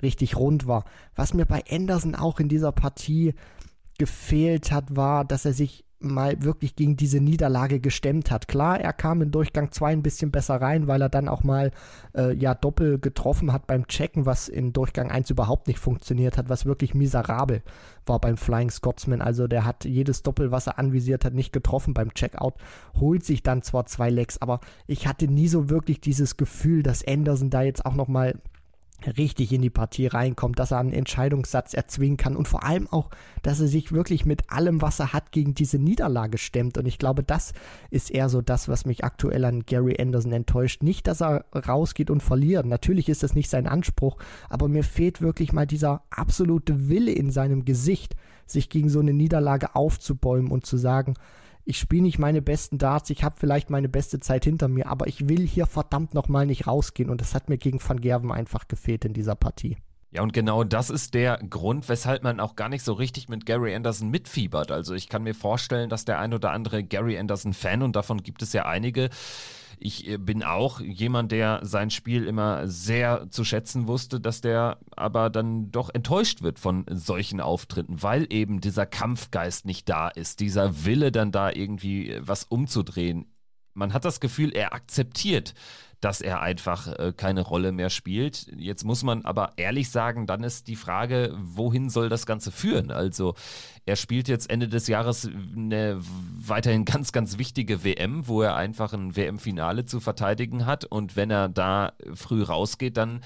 richtig 0.00 0.36
rund 0.36 0.68
war. 0.68 0.84
Was 1.16 1.34
mir 1.34 1.44
bei 1.44 1.64
Anderson 1.68 2.14
auch 2.14 2.38
in 2.38 2.48
dieser 2.48 2.70
Partie 2.70 3.34
gefehlt 3.98 4.70
hat, 4.70 4.94
war, 4.94 5.24
dass 5.24 5.44
er 5.44 5.54
sich 5.54 5.84
mal 6.00 6.42
wirklich 6.42 6.76
gegen 6.76 6.96
diese 6.96 7.20
Niederlage 7.20 7.80
gestemmt 7.80 8.30
hat. 8.30 8.48
Klar, 8.48 8.80
er 8.80 8.92
kam 8.92 9.22
in 9.22 9.30
Durchgang 9.30 9.70
2 9.70 9.92
ein 9.92 10.02
bisschen 10.02 10.30
besser 10.30 10.60
rein, 10.60 10.86
weil 10.86 11.02
er 11.02 11.08
dann 11.08 11.28
auch 11.28 11.42
mal 11.42 11.70
äh, 12.16 12.34
ja 12.34 12.54
doppel 12.54 12.98
getroffen 12.98 13.52
hat 13.52 13.66
beim 13.66 13.86
Checken, 13.86 14.26
was 14.26 14.48
in 14.48 14.72
Durchgang 14.72 15.10
1 15.10 15.30
überhaupt 15.30 15.66
nicht 15.68 15.78
funktioniert 15.78 16.38
hat, 16.38 16.48
was 16.48 16.66
wirklich 16.66 16.94
miserabel 16.94 17.62
war 18.06 18.18
beim 18.18 18.36
Flying 18.36 18.70
Scotsman. 18.70 19.20
Also 19.20 19.46
der 19.46 19.64
hat 19.64 19.84
jedes 19.84 20.22
Doppel, 20.22 20.50
was 20.50 20.66
er 20.66 20.78
anvisiert 20.78 21.24
hat, 21.24 21.34
nicht 21.34 21.52
getroffen 21.52 21.94
beim 21.94 22.14
Checkout, 22.14 22.54
holt 22.98 23.24
sich 23.24 23.42
dann 23.42 23.62
zwar 23.62 23.86
zwei 23.86 24.10
Lecks, 24.10 24.38
aber 24.38 24.60
ich 24.86 25.06
hatte 25.06 25.28
nie 25.28 25.48
so 25.48 25.68
wirklich 25.70 26.00
dieses 26.00 26.36
Gefühl, 26.36 26.82
dass 26.82 27.06
Anderson 27.06 27.50
da 27.50 27.62
jetzt 27.62 27.84
auch 27.84 27.94
noch 27.94 28.08
mal 28.08 28.34
richtig 29.06 29.52
in 29.52 29.62
die 29.62 29.70
Partie 29.70 30.06
reinkommt, 30.06 30.58
dass 30.58 30.70
er 30.70 30.78
einen 30.78 30.92
Entscheidungssatz 30.92 31.74
erzwingen 31.74 32.16
kann 32.16 32.36
und 32.36 32.48
vor 32.48 32.64
allem 32.64 32.86
auch, 32.88 33.10
dass 33.42 33.60
er 33.60 33.68
sich 33.68 33.92
wirklich 33.92 34.24
mit 34.24 34.50
allem, 34.50 34.82
was 34.82 35.00
er 35.00 35.12
hat, 35.12 35.32
gegen 35.32 35.54
diese 35.54 35.78
Niederlage 35.78 36.38
stemmt. 36.38 36.78
Und 36.78 36.86
ich 36.86 36.98
glaube, 36.98 37.22
das 37.22 37.52
ist 37.90 38.10
eher 38.10 38.28
so 38.28 38.42
das, 38.42 38.68
was 38.68 38.84
mich 38.84 39.04
aktuell 39.04 39.44
an 39.44 39.64
Gary 39.66 39.96
Anderson 40.00 40.32
enttäuscht. 40.32 40.82
Nicht, 40.82 41.06
dass 41.06 41.22
er 41.22 41.44
rausgeht 41.54 42.10
und 42.10 42.22
verliert. 42.22 42.66
Natürlich 42.66 43.08
ist 43.08 43.22
das 43.22 43.34
nicht 43.34 43.50
sein 43.50 43.66
Anspruch, 43.66 44.16
aber 44.48 44.68
mir 44.68 44.84
fehlt 44.84 45.20
wirklich 45.20 45.52
mal 45.52 45.66
dieser 45.66 46.02
absolute 46.10 46.88
Wille 46.88 47.12
in 47.12 47.30
seinem 47.30 47.64
Gesicht, 47.64 48.16
sich 48.46 48.68
gegen 48.68 48.88
so 48.88 49.00
eine 49.00 49.12
Niederlage 49.12 49.74
aufzubäumen 49.74 50.50
und 50.50 50.66
zu 50.66 50.76
sagen, 50.76 51.14
ich 51.70 51.78
spiele 51.78 52.02
nicht 52.02 52.18
meine 52.18 52.42
besten 52.42 52.78
Darts, 52.78 53.10
ich 53.10 53.22
habe 53.22 53.36
vielleicht 53.38 53.70
meine 53.70 53.88
beste 53.88 54.18
Zeit 54.18 54.44
hinter 54.44 54.66
mir, 54.66 54.88
aber 54.88 55.06
ich 55.06 55.28
will 55.28 55.46
hier 55.46 55.66
verdammt 55.66 56.14
nochmal 56.14 56.44
nicht 56.44 56.66
rausgehen 56.66 57.08
und 57.08 57.20
das 57.20 57.32
hat 57.32 57.48
mir 57.48 57.58
gegen 57.58 57.80
Van 57.80 58.00
Gerven 58.00 58.32
einfach 58.32 58.66
gefehlt 58.66 59.04
in 59.04 59.12
dieser 59.12 59.36
Partie. 59.36 59.76
Ja, 60.10 60.22
und 60.22 60.32
genau 60.32 60.64
das 60.64 60.90
ist 60.90 61.14
der 61.14 61.38
Grund, 61.38 61.88
weshalb 61.88 62.24
man 62.24 62.40
auch 62.40 62.56
gar 62.56 62.68
nicht 62.68 62.82
so 62.82 62.92
richtig 62.92 63.28
mit 63.28 63.46
Gary 63.46 63.72
Anderson 63.72 64.10
mitfiebert. 64.10 64.72
Also 64.72 64.94
ich 64.94 65.08
kann 65.08 65.22
mir 65.22 65.34
vorstellen, 65.34 65.88
dass 65.88 66.04
der 66.04 66.18
ein 66.18 66.34
oder 66.34 66.50
andere 66.50 66.82
Gary 66.82 67.16
Anderson-Fan, 67.16 67.82
und 67.82 67.94
davon 67.94 68.24
gibt 68.24 68.42
es 68.42 68.52
ja 68.52 68.66
einige, 68.66 69.08
ich 69.80 70.06
äh, 70.06 70.18
bin 70.18 70.42
auch 70.42 70.80
jemand, 70.80 71.32
der 71.32 71.60
sein 71.62 71.90
Spiel 71.90 72.24
immer 72.26 72.68
sehr 72.68 73.28
zu 73.30 73.44
schätzen 73.44 73.88
wusste, 73.88 74.20
dass 74.20 74.40
der 74.40 74.78
aber 74.94 75.30
dann 75.30 75.70
doch 75.72 75.90
enttäuscht 75.92 76.42
wird 76.42 76.58
von 76.58 76.84
solchen 76.88 77.40
Auftritten, 77.40 78.02
weil 78.02 78.26
eben 78.30 78.60
dieser 78.60 78.86
Kampfgeist 78.86 79.64
nicht 79.64 79.88
da 79.88 80.08
ist, 80.08 80.40
dieser 80.40 80.84
Wille 80.84 81.10
dann 81.10 81.32
da 81.32 81.50
irgendwie 81.50 82.10
äh, 82.10 82.20
was 82.22 82.44
umzudrehen. 82.44 83.26
Man 83.74 83.92
hat 83.92 84.04
das 84.04 84.20
Gefühl, 84.20 84.52
er 84.54 84.74
akzeptiert 84.74 85.54
dass 86.00 86.20
er 86.20 86.40
einfach 86.40 86.86
äh, 86.98 87.12
keine 87.16 87.42
Rolle 87.42 87.72
mehr 87.72 87.90
spielt. 87.90 88.46
Jetzt 88.56 88.84
muss 88.84 89.02
man 89.02 89.24
aber 89.24 89.52
ehrlich 89.56 89.90
sagen, 89.90 90.26
dann 90.26 90.42
ist 90.42 90.68
die 90.68 90.76
Frage, 90.76 91.36
wohin 91.38 91.90
soll 91.90 92.08
das 92.08 92.26
Ganze 92.26 92.50
führen? 92.50 92.90
Also 92.90 93.34
er 93.86 93.96
spielt 93.96 94.28
jetzt 94.28 94.50
Ende 94.50 94.68
des 94.68 94.86
Jahres 94.86 95.28
eine 95.54 96.00
weiterhin 96.00 96.84
ganz, 96.84 97.12
ganz 97.12 97.38
wichtige 97.38 97.84
WM, 97.84 98.28
wo 98.28 98.42
er 98.42 98.56
einfach 98.56 98.92
ein 98.92 99.16
WM-Finale 99.16 99.84
zu 99.84 100.00
verteidigen 100.00 100.66
hat 100.66 100.84
und 100.84 101.16
wenn 101.16 101.30
er 101.30 101.48
da 101.48 101.92
früh 102.14 102.42
rausgeht, 102.42 102.96
dann 102.96 103.20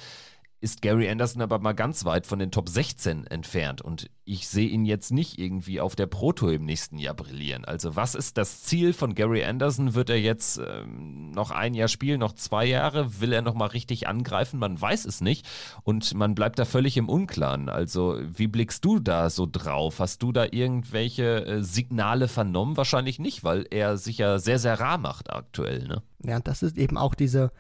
ist 0.65 0.81
Gary 0.81 1.11
Anderson 1.11 1.43
aber 1.43 1.59
mal 1.59 1.75
ganz 1.75 2.07
weit 2.07 2.27
von 2.27 2.39
den 2.39 2.51
Top 2.51 2.71
16 2.71 3.27
entfernt 3.27 3.83
und 3.83 4.09
ich 4.25 4.49
sehe 4.49 4.67
ihn 4.67 4.87
jetzt 4.87 5.13
nicht 5.13 5.39
irgendwie 5.39 5.79
auf 5.79 5.95
der 5.95 6.07
Pro 6.07 6.33
Tour 6.33 6.55
im 6.55 6.65
nächsten 6.65 6.97
Jahr 6.97 7.13
brillieren. 7.13 7.67
Also 7.67 7.97
was 7.97 8.15
ist 8.15 8.39
das 8.39 8.63
Ziel 8.63 8.95
von 8.95 9.15
Gary 9.15 9.45
Anderson? 9.45 9.95
Wird 9.95 10.09
er 10.09 10.19
jetzt 10.19 10.59
ähm, 10.59 11.33
noch 11.33 11.51
ein 11.51 11.75
Jahr 11.75 11.89
spielen, 11.89 12.21
noch 12.21 12.33
zwei 12.33 12.65
Jahre? 12.65 13.21
Will 13.21 13.35
er 13.35 13.43
noch 13.43 13.53
mal 13.53 13.67
richtig 13.67 14.09
angreifen? 14.09 14.59
Man 14.59 14.81
weiß 14.81 15.05
es 15.05 15.21
nicht 15.21 15.47
und 15.83 16.15
man 16.15 16.35
bleibt 16.35 16.59
da 16.59 16.65
völlig 16.65 16.97
im 16.97 17.11
Unklaren. 17.11 17.69
Also 17.69 18.19
wie 18.23 18.47
blickst 18.47 18.83
du 18.87 19.01
da 19.01 19.29
so 19.29 19.47
drauf? 19.51 20.01
Hast 20.01 20.23
du 20.23 20.33
da 20.33 20.47
irgendwelche 20.51 21.45
äh, 21.45 21.63
Signale 21.63 22.27
vernommen? 22.27 22.79
Wahrscheinlich 22.79 23.19
nicht, 23.19 23.45
weil 23.45 23.67
er 23.71 23.99
sich 23.99 24.17
ja 24.17 24.39
sehr, 24.39 24.59
sehr 24.59 24.81
rar 24.81 24.97
macht 24.97 25.31
aktuell. 25.31 25.87
Ne? 25.87 26.03
Ja, 26.23 26.41
das 26.41 26.63
ist 26.63 26.79
eben 26.79 26.97
auch 26.97 27.15
diese 27.15 27.53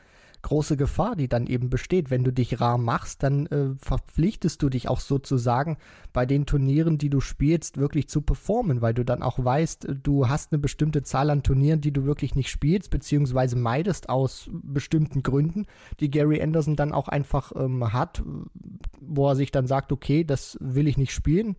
große 0.45 0.77
Gefahr, 0.77 1.17
die 1.17 1.29
dann 1.29 1.47
eben 1.47 1.71
besteht. 1.71 2.11
Wenn 2.11 2.23
du 2.23 2.33
dich 2.33 2.61
rar 2.61 2.79
machst, 2.79 3.23
dann 3.23 3.47
äh, 3.47 3.75
verpflichtest 3.79 4.63
du 4.63 4.69
dich 4.69 4.89
auch 4.89 5.01
sozusagen 5.01 5.79
bei 6.13 6.27
den 6.27 6.47
Turnieren, 6.47 6.99
die 6.99 7.11
du 7.11 7.21
spielst, 7.21 7.79
wirklich 7.79 8.09
zu 8.09 8.21
performen, 8.21 8.81
weil 8.81 8.95
du 8.95 9.05
dann 9.05 9.23
auch 9.23 9.43
weißt, 9.43 9.89
du 10.03 10.29
hast 10.29 10.53
eine 10.53 10.61
bestimmte 10.61 11.03
Zahl 11.03 11.31
an 11.31 11.43
Turnieren, 11.43 11.81
die 11.81 11.93
du 11.93 12.05
wirklich 12.05 12.37
nicht 12.37 12.51
spielst, 12.51 12.91
beziehungsweise 12.91 13.57
meidest 13.57 14.09
aus 14.09 14.49
bestimmten 14.53 15.23
Gründen, 15.23 15.67
die 15.99 16.11
Gary 16.11 16.41
Anderson 16.41 16.77
dann 16.77 16.93
auch 16.93 17.09
einfach 17.09 17.53
ähm, 17.57 17.93
hat, 17.93 18.23
wo 19.01 19.29
er 19.29 19.37
sich 19.37 19.51
dann 19.51 19.67
sagt, 19.67 19.93
okay, 19.93 20.25
das 20.25 20.57
will 20.61 20.87
ich 20.87 20.99
nicht 20.99 21.13
spielen. 21.13 21.57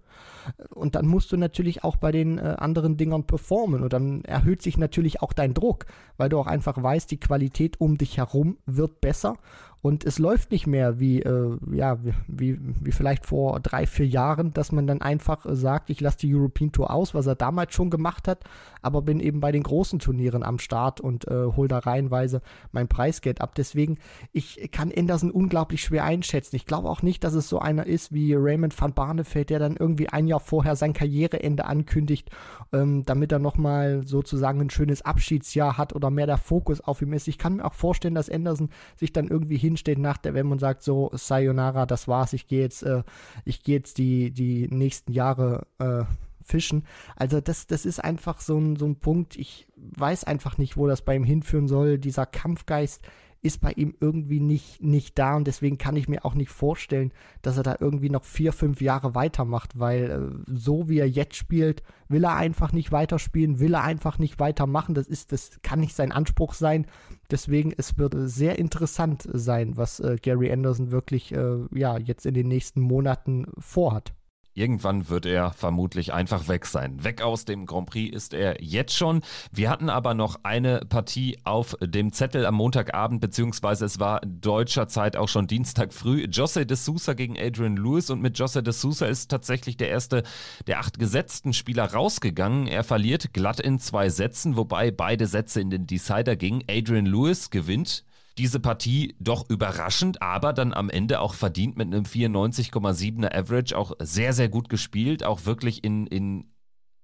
Und 0.73 0.95
dann 0.95 1.07
musst 1.07 1.31
du 1.31 1.37
natürlich 1.37 1.83
auch 1.83 1.97
bei 1.97 2.11
den 2.11 2.37
äh, 2.37 2.55
anderen 2.59 2.97
Dingern 2.97 3.25
performen 3.25 3.81
und 3.81 3.93
dann 3.93 4.23
erhöht 4.23 4.61
sich 4.61 4.77
natürlich 4.77 5.21
auch 5.21 5.33
dein 5.33 5.53
Druck, 5.53 5.85
weil 6.17 6.29
du 6.29 6.37
auch 6.37 6.47
einfach 6.47 6.81
weißt, 6.81 7.09
die 7.09 7.19
Qualität 7.19 7.81
um 7.81 7.97
dich 7.97 8.17
herum 8.17 8.57
wird 8.77 9.01
besser 9.01 9.37
und 9.85 10.03
es 10.03 10.17
läuft 10.17 10.49
nicht 10.49 10.65
mehr 10.65 10.99
wie, 10.99 11.21
äh, 11.21 11.59
ja, 11.71 11.99
wie, 12.27 12.57
wie 12.59 12.91
vielleicht 12.91 13.23
vor 13.23 13.59
drei, 13.59 13.85
vier 13.85 14.07
Jahren, 14.07 14.51
dass 14.51 14.71
man 14.71 14.87
dann 14.87 14.99
einfach 14.99 15.45
äh, 15.45 15.55
sagt, 15.55 15.91
ich 15.91 16.01
lasse 16.01 16.17
die 16.17 16.33
European 16.33 16.71
Tour 16.71 16.91
aus, 16.91 17.13
was 17.13 17.27
er 17.27 17.35
damals 17.35 17.75
schon 17.75 17.91
gemacht 17.91 18.27
hat, 18.27 18.45
aber 18.81 19.03
bin 19.03 19.19
eben 19.19 19.41
bei 19.41 19.51
den 19.51 19.61
großen 19.61 19.99
Turnieren 19.99 20.41
am 20.41 20.57
Start 20.57 21.01
und 21.01 21.27
äh, 21.27 21.45
hole 21.55 21.67
da 21.67 21.77
reihenweise 21.77 22.41
mein 22.71 22.87
Preisgeld 22.87 23.41
ab. 23.41 23.53
Deswegen, 23.53 23.99
ich 24.31 24.71
kann 24.71 24.91
Anderson 24.91 25.29
unglaublich 25.29 25.83
schwer 25.83 26.03
einschätzen. 26.03 26.55
Ich 26.55 26.65
glaube 26.65 26.89
auch 26.89 27.03
nicht, 27.03 27.23
dass 27.23 27.35
es 27.35 27.47
so 27.47 27.59
einer 27.59 27.85
ist 27.85 28.11
wie 28.11 28.33
Raymond 28.33 28.79
van 28.81 28.95
Barneveld, 28.95 29.51
der 29.51 29.59
dann 29.59 29.77
irgendwie 29.77 30.09
ein 30.09 30.25
Jahr 30.25 30.39
vorher 30.39 30.75
sein 30.75 30.93
Karriereende 30.93 31.65
ankündigt, 31.65 32.31
ähm, 32.73 33.03
damit 33.05 33.31
er 33.31 33.37
nochmal 33.37 34.01
sozusagen 34.03 34.61
ein 34.61 34.71
schönes 34.71 35.03
Abschiedsjahr 35.03 35.77
hat 35.77 35.93
oder 35.93 36.09
mehr 36.09 36.25
der 36.25 36.39
Fokus 36.39 36.81
auf 36.81 37.03
ihm 37.03 37.13
ist. 37.13 37.27
Ich 37.27 37.37
kann 37.37 37.57
mir 37.57 37.65
auch 37.65 37.75
vorstellen, 37.75 38.15
dass 38.15 38.31
Anderson 38.31 38.69
sich 38.95 39.13
dann 39.13 39.27
irgendwie 39.27 39.57
hin 39.57 39.74
hinsteht 39.75 39.99
nach 39.99 40.17
der 40.17 40.33
WM 40.33 40.51
und 40.51 40.59
sagt 40.59 40.83
so, 40.83 41.11
Sayonara, 41.13 41.85
das 41.85 42.07
war's, 42.07 42.33
ich 42.33 42.47
gehe 42.47 42.61
jetzt, 42.61 42.83
äh, 42.83 43.03
ich 43.43 43.63
gehe 43.63 43.75
jetzt 43.75 43.97
die, 43.97 44.31
die 44.31 44.67
nächsten 44.69 45.11
Jahre 45.11 45.67
äh, 45.79 46.03
fischen. 46.41 46.85
Also 47.15 47.41
das, 47.41 47.67
das 47.67 47.85
ist 47.85 48.03
einfach 48.03 48.39
so 48.39 48.57
ein, 48.57 48.75
so 48.75 48.85
ein 48.85 48.95
Punkt, 48.95 49.35
ich 49.35 49.67
weiß 49.75 50.23
einfach 50.23 50.57
nicht, 50.57 50.77
wo 50.77 50.87
das 50.87 51.01
bei 51.01 51.15
ihm 51.15 51.23
hinführen 51.23 51.67
soll. 51.67 51.97
Dieser 51.97 52.25
Kampfgeist, 52.25 53.01
ist 53.45 53.61
bei 53.61 53.71
ihm 53.73 53.93
irgendwie 53.99 54.39
nicht, 54.39 54.81
nicht 54.81 55.19
da 55.19 55.35
und 55.35 55.45
deswegen 55.45 55.77
kann 55.77 55.95
ich 55.95 56.07
mir 56.07 56.25
auch 56.25 56.33
nicht 56.33 56.49
vorstellen, 56.49 57.13
dass 57.43 57.57
er 57.57 57.63
da 57.63 57.75
irgendwie 57.79 58.09
noch 58.09 58.25
vier, 58.25 58.51
fünf 58.53 58.81
Jahre 58.81 59.13
weitermacht, 59.13 59.79
weil 59.79 60.09
äh, 60.09 60.43
so 60.51 60.89
wie 60.89 60.97
er 60.97 61.07
jetzt 61.07 61.35
spielt, 61.35 61.83
will 62.07 62.23
er 62.23 62.35
einfach 62.35 62.73
nicht 62.73 62.91
weiterspielen, 62.91 63.59
will 63.59 63.75
er 63.75 63.83
einfach 63.83 64.17
nicht 64.17 64.39
weitermachen. 64.39 64.95
Das 64.95 65.05
ist, 65.05 65.31
das 65.31 65.59
kann 65.61 65.79
nicht 65.79 65.95
sein 65.95 66.11
Anspruch 66.11 66.55
sein. 66.55 66.87
Deswegen, 67.31 67.73
es 67.77 67.97
wird 67.97 68.15
sehr 68.17 68.59
interessant 68.59 69.27
sein, 69.31 69.77
was 69.77 69.99
äh, 69.99 70.17
Gary 70.21 70.51
Anderson 70.51 70.91
wirklich 70.91 71.33
äh, 71.33 71.57
ja 71.73 71.97
jetzt 71.97 72.25
in 72.25 72.33
den 72.33 72.47
nächsten 72.47 72.81
Monaten 72.81 73.47
vorhat. 73.57 74.13
Irgendwann 74.57 75.09
wird 75.09 75.25
er 75.25 75.51
vermutlich 75.51 76.13
einfach 76.13 76.47
weg 76.47 76.65
sein. 76.65 77.03
Weg 77.03 77.21
aus 77.21 77.43
dem 77.43 77.65
Grand 77.65 77.89
Prix 77.89 78.15
ist 78.15 78.33
er 78.33 78.63
jetzt 78.63 78.95
schon. 78.95 79.21
Wir 79.51 79.69
hatten 79.69 79.89
aber 79.89 80.13
noch 80.13 80.39
eine 80.43 80.79
Partie 80.87 81.37
auf 81.43 81.75
dem 81.81 82.13
Zettel 82.13 82.45
am 82.45 82.55
Montagabend, 82.55 83.19
beziehungsweise 83.19 83.83
es 83.83 83.99
war 83.99 84.21
deutscher 84.21 84.87
Zeit 84.87 85.17
auch 85.17 85.27
schon 85.27 85.47
Dienstag 85.47 85.93
früh. 85.93 86.25
Josse 86.31 86.65
de 86.65 86.77
Sousa 86.77 87.11
gegen 87.11 87.37
Adrian 87.37 87.75
Lewis 87.75 88.09
und 88.09 88.21
mit 88.21 88.39
Josse 88.39 88.63
de 88.63 88.71
Sousa 88.71 89.07
ist 89.07 89.29
tatsächlich 89.29 89.75
der 89.75 89.89
erste 89.89 90.23
der 90.67 90.79
acht 90.79 90.99
gesetzten 90.99 91.51
Spieler 91.51 91.91
rausgegangen. 91.91 92.67
Er 92.67 92.85
verliert 92.85 93.33
glatt 93.33 93.59
in 93.59 93.79
zwei 93.79 94.07
Sätzen, 94.07 94.55
wobei 94.55 94.89
beide 94.89 95.27
Sätze 95.27 95.59
in 95.59 95.69
den 95.69 95.85
Decider 95.85 96.37
gingen. 96.37 96.63
Adrian 96.69 97.05
Lewis 97.05 97.49
gewinnt 97.49 98.05
diese 98.37 98.59
Partie 98.59 99.15
doch 99.19 99.49
überraschend, 99.49 100.21
aber 100.21 100.53
dann 100.53 100.73
am 100.73 100.89
Ende 100.89 101.21
auch 101.21 101.33
verdient 101.33 101.77
mit 101.77 101.87
einem 101.87 102.03
94,7er 102.03 103.33
Average, 103.33 103.77
auch 103.77 103.93
sehr, 103.99 104.33
sehr 104.33 104.49
gut 104.49 104.69
gespielt, 104.69 105.23
auch 105.23 105.45
wirklich 105.45 105.83
in, 105.83 106.07
in 106.07 106.45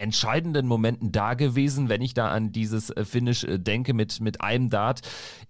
entscheidenden 0.01 0.67
Momenten 0.67 1.11
da 1.11 1.35
gewesen, 1.35 1.87
wenn 1.87 2.01
ich 2.01 2.13
da 2.13 2.29
an 2.29 2.51
dieses 2.51 2.89
äh, 2.89 3.05
Finish 3.05 3.43
äh, 3.43 3.59
denke 3.59 3.93
mit, 3.93 4.19
mit 4.19 4.41
einem 4.41 4.69
Dart 4.69 5.01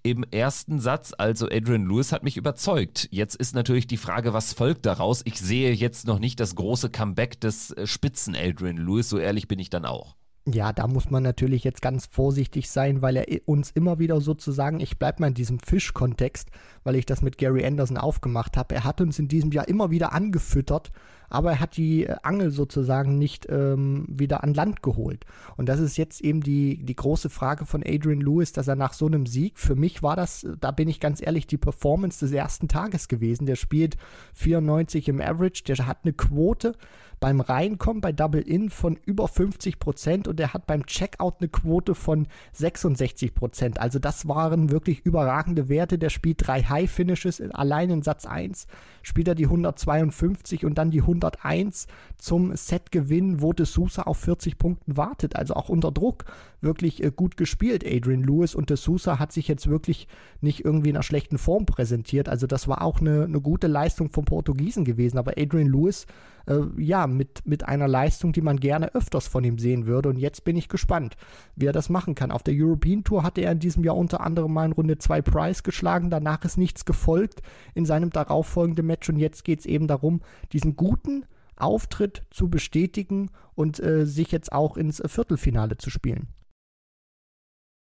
im 0.04 0.24
ersten 0.30 0.80
Satz. 0.80 1.14
Also 1.18 1.48
Adrian 1.48 1.86
Lewis 1.86 2.12
hat 2.12 2.24
mich 2.24 2.38
überzeugt. 2.38 3.08
Jetzt 3.12 3.36
ist 3.36 3.56
natürlich 3.56 3.88
die 3.88 3.98
Frage, 3.98 4.34
was 4.34 4.54
folgt 4.54 4.86
daraus? 4.86 5.22
Ich 5.24 5.40
sehe 5.40 5.72
jetzt 5.72 6.06
noch 6.06 6.20
nicht 6.20 6.40
das 6.40 6.56
große 6.56 6.90
Comeback 6.90 7.40
des 7.40 7.72
äh, 7.72 7.88
Spitzen 7.88 8.36
Adrian 8.36 8.78
Lewis, 8.78 9.10
so 9.10 9.18
ehrlich 9.18 9.48
bin 9.48 9.58
ich 9.58 9.70
dann 9.70 9.86
auch. 9.86 10.16
Ja, 10.48 10.74
da 10.74 10.88
muss 10.88 11.12
man 11.12 11.22
natürlich 11.22 11.64
jetzt 11.64 11.84
ganz 11.84 12.08
vorsichtig 12.08 12.68
sein, 12.68 13.04
weil 13.04 13.16
er 13.16 13.28
uns 13.46 13.70
immer 13.70 14.00
wieder 14.00 14.20
sozusagen, 14.22 14.80
ich 14.80 14.98
bleibe 14.98 15.22
mal 15.22 15.28
in 15.28 15.34
diesem 15.36 15.60
Fischkontext, 15.60 16.50
weil 16.84 16.96
ich 16.96 17.06
das 17.06 17.22
mit 17.22 17.38
Gary 17.38 17.64
Anderson 17.64 17.98
aufgemacht 17.98 18.58
habe, 18.58 18.74
er 18.74 18.84
hat 18.84 19.02
uns 19.02 19.20
in 19.20 19.28
diesem 19.28 19.52
Jahr 19.52 19.68
immer 19.68 19.92
wieder 19.92 20.14
angefüttert, 20.14 20.92
aber 21.30 21.52
er 21.52 21.60
hat 21.60 21.78
die 21.78 22.06
äh, 22.06 22.16
Angel 22.24 22.50
sozusagen 22.50 23.20
nicht 23.20 23.48
ähm, 23.50 24.06
wieder 24.10 24.44
an 24.44 24.56
Land 24.56 24.82
geholt. 24.82 25.26
Und 25.58 25.70
das 25.70 25.80
ist 25.80 25.96
jetzt 25.98 26.22
eben 26.22 26.42
die, 26.42 26.84
die 26.84 26.96
große 26.96 27.30
Frage 27.30 27.68
von 27.68 27.84
Adrian 27.86 28.20
Lewis, 28.20 28.52
dass 28.52 28.68
er 28.68 28.76
nach 28.76 28.94
so 28.94 29.06
einem 29.06 29.28
Sieg, 29.28 29.60
für 29.60 29.76
mich 29.76 30.02
war 30.02 30.16
das, 30.16 30.48
da 30.60 30.72
bin 30.72 30.90
ich 30.90 31.00
ganz 31.00 31.22
ehrlich, 31.22 31.46
die 31.46 31.60
Performance 31.60 32.20
des 32.20 32.32
ersten 32.32 32.68
Tages 32.68 33.08
gewesen. 33.08 33.46
Der 33.46 33.56
spielt 33.56 33.96
94 34.34 35.08
im 35.08 35.22
Average, 35.22 35.64
der 35.68 35.86
hat 35.86 36.00
eine 36.04 36.14
Quote 36.14 36.74
beim 37.22 37.40
Reinkommen 37.40 38.02
bei 38.02 38.12
Double 38.12 38.42
In 38.42 38.72
von 38.72 38.98
über 39.06 39.28
50 39.28 39.78
Prozent 39.78 40.28
und 40.28 40.40
er 40.40 40.54
hat 40.54 40.66
beim 40.66 40.88
Checkout 40.88 41.36
eine 41.40 41.50
Quote 41.50 41.94
von 41.94 42.28
66 42.54 43.36
Prozent. 43.36 43.80
Also 43.80 44.00
das 44.00 44.28
waren 44.28 44.72
wirklich 44.72 45.02
überragende 45.06 45.70
Werte. 45.70 46.00
Der 46.00 46.10
spielt 46.10 46.46
drei 46.48 46.64
High 46.64 46.90
Finishes 46.90 47.40
allein 47.40 47.92
in 47.92 48.02
Satz 48.02 48.26
1, 48.26 48.66
spielt 49.04 49.28
er 49.28 49.36
die 49.36 49.46
152 49.46 50.66
und 50.66 50.80
dann 50.80 50.90
die 50.90 51.02
101 51.02 51.86
zum 52.18 52.56
Setgewinn, 52.56 53.40
wo 53.40 53.54
De 53.54 53.68
Sousa 53.68 54.02
auf 54.04 54.18
40 54.18 54.58
Punkten 54.58 54.98
wartet. 54.98 55.36
Also 55.36 55.54
auch 55.54 55.70
unter 55.70 55.92
Druck 55.92 56.26
wirklich 56.60 57.04
äh, 57.04 57.12
gut 57.16 57.38
gespielt, 57.38 57.86
Adrian 57.86 58.24
Lewis. 58.24 58.56
Und 58.56 58.72
De 58.72 58.78
Sousa 58.78 59.20
hat 59.20 59.32
sich 59.32 59.48
jetzt 59.48 59.70
wirklich 59.70 60.08
nicht 60.42 60.66
irgendwie 60.66 60.90
in 60.90 60.96
einer 60.96 61.04
schlechten 61.04 61.38
Form 61.38 61.68
präsentiert. 61.68 62.30
Also 62.30 62.48
das 62.48 62.68
war 62.68 62.82
auch 62.82 63.00
eine, 63.00 63.26
eine 63.26 63.42
gute 63.42 63.68
Leistung 63.68 64.10
vom 64.10 64.26
Portugiesen 64.26 64.86
gewesen. 64.86 65.20
Aber 65.20 65.34
Adrian 65.38 65.68
Lewis, 65.68 66.08
äh, 66.48 66.60
ja, 66.78 67.08
mit, 67.08 67.46
mit 67.46 67.68
einer 67.68 67.88
Leistung, 67.88 68.34
die 68.34 68.42
man 68.42 68.60
gerne 68.60 68.94
öfters 68.94 69.28
von 69.28 69.44
ihm 69.44 69.58
sehen 69.58 69.86
würde. 69.86 70.10
Und 70.10 70.18
jetzt 70.18 70.44
bin 70.44 70.56
ich 70.56 70.70
gespannt, 70.70 71.16
wie 71.56 71.66
er 71.66 71.74
das 71.74 71.90
machen 71.90 72.16
kann. 72.16 72.32
Auf 72.32 72.44
der 72.44 72.54
European 72.58 73.04
Tour 73.04 73.24
hatte 73.24 73.42
er 73.42 73.52
in 73.52 73.60
diesem 73.60 73.84
Jahr 73.84 73.98
unter 73.98 74.22
anderem 74.22 74.54
mal 74.54 74.66
in 74.66 74.72
Runde 74.72 74.98
2 74.98 75.22
Price 75.22 75.64
geschlagen. 75.64 76.10
Danach 76.10 76.44
ist 76.46 76.58
nichts 76.58 76.86
gefolgt 76.86 77.42
in 77.74 77.86
seinem 77.86 78.10
darauffolgenden 78.10 78.86
Match. 78.86 79.10
Und 79.10 79.18
jetzt 79.18 79.44
geht 79.44 79.60
es 79.60 79.66
eben 79.66 79.88
darum, 79.88 80.22
diesen 80.52 80.76
guten 80.76 81.26
Auftritt 81.58 82.24
zu 82.32 82.50
bestätigen 82.50 83.30
und 83.56 83.80
äh, 83.80 84.06
sich 84.06 84.32
jetzt 84.32 84.52
auch 84.52 84.78
ins 84.78 85.02
Viertelfinale 85.06 85.78
zu 85.78 85.90
spielen. 85.90 86.28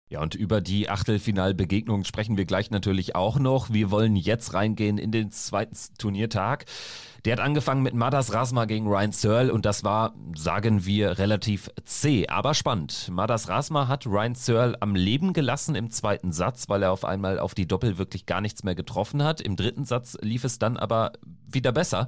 Ja, 0.08 0.22
und 0.22 0.36
über 0.36 0.60
die 0.60 0.88
Achtelfinalbegegnung 0.88 2.04
sprechen 2.04 2.36
wir 2.36 2.44
gleich 2.44 2.70
natürlich 2.70 3.16
auch 3.16 3.40
noch. 3.40 3.72
Wir 3.72 3.90
wollen 3.90 4.14
jetzt 4.14 4.54
reingehen 4.54 4.98
in 4.98 5.10
den 5.10 5.32
zweiten 5.32 5.76
Turniertag. 5.98 6.64
Der 7.24 7.32
hat 7.32 7.40
angefangen 7.40 7.82
mit 7.82 7.92
Madas 7.92 8.32
Rasma 8.32 8.66
gegen 8.66 8.86
Ryan 8.86 9.10
Searle 9.10 9.52
und 9.52 9.66
das 9.66 9.82
war, 9.82 10.14
sagen 10.36 10.86
wir, 10.86 11.18
relativ 11.18 11.70
zäh, 11.84 12.28
aber 12.28 12.54
spannend. 12.54 13.08
Madas 13.10 13.48
Rasma 13.48 13.88
hat 13.88 14.06
Ryan 14.06 14.36
Searle 14.36 14.80
am 14.80 14.94
Leben 14.94 15.32
gelassen 15.32 15.74
im 15.74 15.90
zweiten 15.90 16.30
Satz, 16.30 16.68
weil 16.68 16.84
er 16.84 16.92
auf 16.92 17.04
einmal 17.04 17.40
auf 17.40 17.56
die 17.56 17.66
Doppel 17.66 17.98
wirklich 17.98 18.26
gar 18.26 18.40
nichts 18.40 18.62
mehr 18.62 18.76
getroffen 18.76 19.24
hat. 19.24 19.40
Im 19.40 19.56
dritten 19.56 19.84
Satz 19.84 20.16
lief 20.20 20.44
es 20.44 20.60
dann 20.60 20.76
aber 20.76 21.14
wieder 21.48 21.72
besser. 21.72 22.06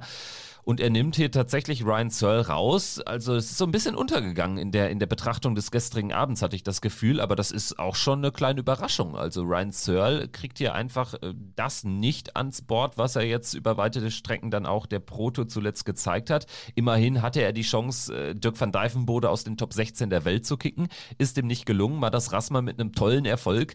Und 0.69 0.79
er 0.79 0.91
nimmt 0.91 1.15
hier 1.15 1.31
tatsächlich 1.31 1.83
Ryan 1.83 2.11
Searle 2.11 2.45
raus. 2.45 2.99
Also 2.99 3.33
es 3.33 3.45
ist 3.49 3.57
so 3.57 3.65
ein 3.65 3.71
bisschen 3.71 3.95
untergegangen 3.95 4.59
in 4.59 4.71
der, 4.71 4.91
in 4.91 4.99
der 4.99 5.07
Betrachtung 5.07 5.55
des 5.55 5.71
gestrigen 5.71 6.13
Abends, 6.13 6.43
hatte 6.43 6.55
ich 6.55 6.61
das 6.61 6.79
Gefühl. 6.79 7.21
Aber 7.21 7.35
das 7.35 7.49
ist 7.49 7.79
auch 7.79 7.95
schon 7.95 8.19
eine 8.19 8.31
kleine 8.31 8.59
Überraschung. 8.59 9.17
Also 9.17 9.41
Ryan 9.41 9.71
Searle 9.71 10.27
kriegt 10.27 10.59
hier 10.59 10.75
einfach 10.75 11.15
äh, 11.15 11.33
das 11.55 11.85
nicht 11.85 12.35
ans 12.35 12.61
Board, 12.61 12.99
was 12.99 13.15
er 13.15 13.23
jetzt 13.23 13.55
über 13.55 13.77
weite 13.77 14.11
Strecken 14.11 14.51
dann 14.51 14.67
auch 14.67 14.85
der 14.85 14.99
Proto 14.99 15.45
zuletzt 15.45 15.85
gezeigt 15.85 16.29
hat. 16.29 16.45
Immerhin 16.75 17.23
hatte 17.23 17.41
er 17.41 17.51
die 17.51 17.63
Chance, 17.63 18.15
äh, 18.15 18.35
Dirk 18.35 18.61
van 18.61 18.71
Dijvenbode 18.71 19.27
aus 19.27 19.43
den 19.43 19.57
Top 19.57 19.73
16 19.73 20.11
der 20.11 20.23
Welt 20.23 20.45
zu 20.45 20.55
kicken. 20.55 20.87
Ist 21.17 21.39
ihm 21.39 21.47
nicht 21.47 21.65
gelungen. 21.65 21.99
Mal 21.99 22.11
das 22.11 22.31
Rasma 22.31 22.61
mit 22.61 22.79
einem 22.79 22.93
tollen 22.93 23.25
Erfolg. 23.25 23.73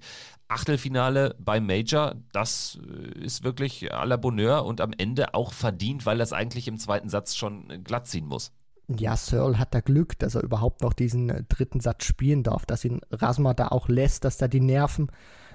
Achtelfinale 0.49 1.35
beim 1.39 1.67
Major, 1.67 2.15
das 2.33 2.79
äh, 2.87 3.25
ist 3.25 3.45
wirklich 3.45 3.93
à 3.93 4.05
la 4.05 4.17
Bonheur 4.17 4.65
und 4.65 4.81
am 4.81 4.93
Ende 4.97 5.35
auch 5.35 5.53
verdient, 5.53 6.07
weil 6.07 6.21
es 6.21 6.33
eigentlich 6.33 6.69
im 6.69 6.79
zweiten 6.79 7.09
Satz 7.09 7.35
schon 7.35 7.83
glatt 7.85 8.07
ziehen 8.07 8.27
muss. 8.27 8.53
Ja, 8.89 9.17
Searle 9.17 9.59
hat 9.59 9.75
da 9.75 9.81
Glück, 9.81 10.19
dass 10.19 10.35
er 10.35 10.43
überhaupt 10.43 10.83
noch 10.83 10.93
diesen 10.93 11.31
äh, 11.31 11.43
dritten 11.49 11.81
Satz 11.81 12.05
spielen 12.05 12.43
darf, 12.43 12.67
dass 12.67 12.85
ihn 12.85 13.01
Rasma 13.11 13.55
da 13.55 13.69
auch 13.69 13.89
lässt, 13.89 14.25
dass 14.25 14.37
da 14.37 14.47
die 14.47 14.61
Nerven 14.61 15.11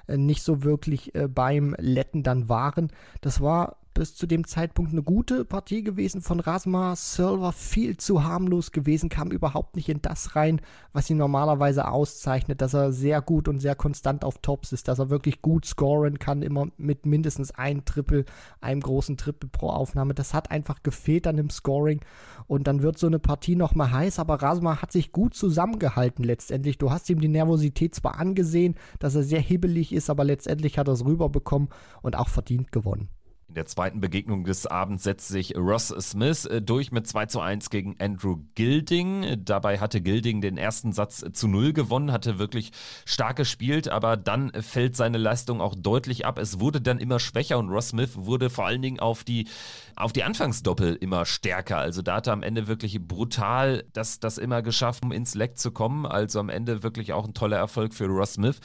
äh, 0.07 0.17
nicht 0.17 0.41
so 0.43 0.63
wirklich 0.63 1.13
beim 1.29 1.75
Letten 1.77 2.23
dann 2.23 2.49
waren. 2.49 2.91
Das 3.21 3.41
war 3.41 3.77
bis 3.99 4.15
zu 4.15 4.27
dem 4.27 4.47
Zeitpunkt 4.47 4.93
eine 4.93 5.03
gute 5.03 5.43
Partie 5.43 5.83
gewesen 5.83 6.21
von 6.21 6.39
Rasma. 6.39 6.95
Searle 6.95 7.41
war 7.41 7.51
viel 7.51 7.97
zu 7.97 8.23
harmlos 8.23 8.71
gewesen, 8.71 9.09
kam 9.09 9.29
überhaupt 9.29 9.75
nicht 9.75 9.89
in 9.89 10.01
das 10.01 10.37
rein, 10.37 10.61
was 10.93 11.09
ihn 11.09 11.17
normalerweise 11.17 11.85
auszeichnet, 11.85 12.61
dass 12.61 12.73
er 12.73 12.93
sehr 12.93 13.21
gut 13.21 13.49
und 13.49 13.59
sehr 13.59 13.75
konstant 13.75 14.23
auf 14.23 14.37
Tops 14.37 14.71
ist, 14.71 14.87
dass 14.87 14.99
er 14.99 15.09
wirklich 15.09 15.41
gut 15.41 15.65
scoren 15.65 16.17
kann, 16.17 16.43
immer 16.43 16.67
mit 16.77 17.05
mindestens 17.05 17.51
einem 17.51 17.83
Triple, 17.83 18.23
einem 18.61 18.79
großen 18.79 19.17
Triple 19.17 19.49
pro 19.49 19.67
Aufnahme. 19.67 20.13
Das 20.13 20.33
hat 20.33 20.49
einfach 20.49 20.81
gefehlt 20.81 21.27
an 21.27 21.35
dem 21.35 21.49
Scoring 21.49 21.99
und 22.47 22.67
dann 22.67 22.81
wird 22.81 22.97
so 22.97 23.07
eine 23.07 23.19
Partie 23.19 23.57
nochmal 23.57 23.91
heiß, 23.91 24.17
aber 24.17 24.41
Rasma 24.41 24.81
hat 24.81 24.93
sich 24.93 25.11
gut 25.11 25.33
zusammengehalten 25.33 26.23
letztendlich. 26.23 26.77
Du 26.77 26.89
hast 26.89 27.09
ihm 27.09 27.19
die 27.19 27.27
Nervosität 27.27 27.95
zwar 27.95 28.17
angesehen, 28.17 28.75
dass 28.99 29.15
er 29.15 29.23
sehr 29.23 29.41
hibbelig 29.41 29.91
ist, 29.91 30.09
aber 30.09 30.23
letztendlich 30.23 30.77
hat 30.77 30.87
er 30.87 30.93
es 30.93 31.03
rüberbekommen 31.03 31.67
und 32.01 32.15
auch 32.15 32.29
verdient 32.29 32.71
gewonnen. 32.71 33.09
In 33.49 33.55
der 33.55 33.65
zweiten 33.65 33.99
Begegnung 33.99 34.43
des 34.43 34.67
Abends 34.67 35.03
setzt 35.03 35.27
sich 35.27 35.57
Ross 35.57 35.87
Smith 35.87 36.45
äh, 36.45 36.61
durch 36.61 36.91
mit 36.91 37.07
2 37.07 37.25
zu 37.25 37.39
1 37.39 37.71
gegen 37.71 37.95
Andrew 37.97 38.37
Gilding. 38.53 39.43
Dabei 39.43 39.79
hatte 39.79 40.01
Gilding 40.01 40.39
den 40.39 40.55
ersten 40.55 40.93
Satz 40.93 41.25
zu 41.33 41.47
0 41.47 41.73
gewonnen, 41.73 42.11
hatte 42.11 42.37
wirklich 42.37 42.71
stark 43.05 43.37
gespielt, 43.37 43.89
aber 43.89 44.17
dann 44.17 44.51
fällt 44.61 44.95
seine 44.95 45.17
Leistung 45.17 45.61
auch 45.61 45.73
deutlich 45.73 46.27
ab. 46.27 46.37
Es 46.37 46.59
wurde 46.59 46.79
dann 46.79 46.99
immer 46.99 47.19
schwächer 47.19 47.57
und 47.57 47.69
Ross 47.69 47.87
Smith 47.87 48.11
wurde 48.17 48.51
vor 48.51 48.67
allen 48.67 48.83
Dingen 48.83 48.99
auf 48.99 49.23
die, 49.23 49.47
auf 49.95 50.13
die 50.13 50.23
Anfangsdoppel 50.23 50.93
immer 50.93 51.25
stärker. 51.25 51.79
Also 51.79 52.03
da 52.03 52.17
hat 52.17 52.27
er 52.27 52.33
am 52.33 52.43
Ende 52.43 52.67
wirklich 52.67 53.01
brutal 53.01 53.83
das, 53.93 54.19
das 54.19 54.37
immer 54.37 54.61
geschafft, 54.61 55.03
um 55.03 55.11
ins 55.11 55.33
Leck 55.33 55.57
zu 55.57 55.71
kommen. 55.71 56.05
Also 56.05 56.39
am 56.39 56.49
Ende 56.49 56.83
wirklich 56.83 57.13
auch 57.13 57.25
ein 57.25 57.33
toller 57.33 57.57
Erfolg 57.57 57.95
für 57.95 58.05
Ross 58.05 58.33
Smith, 58.33 58.59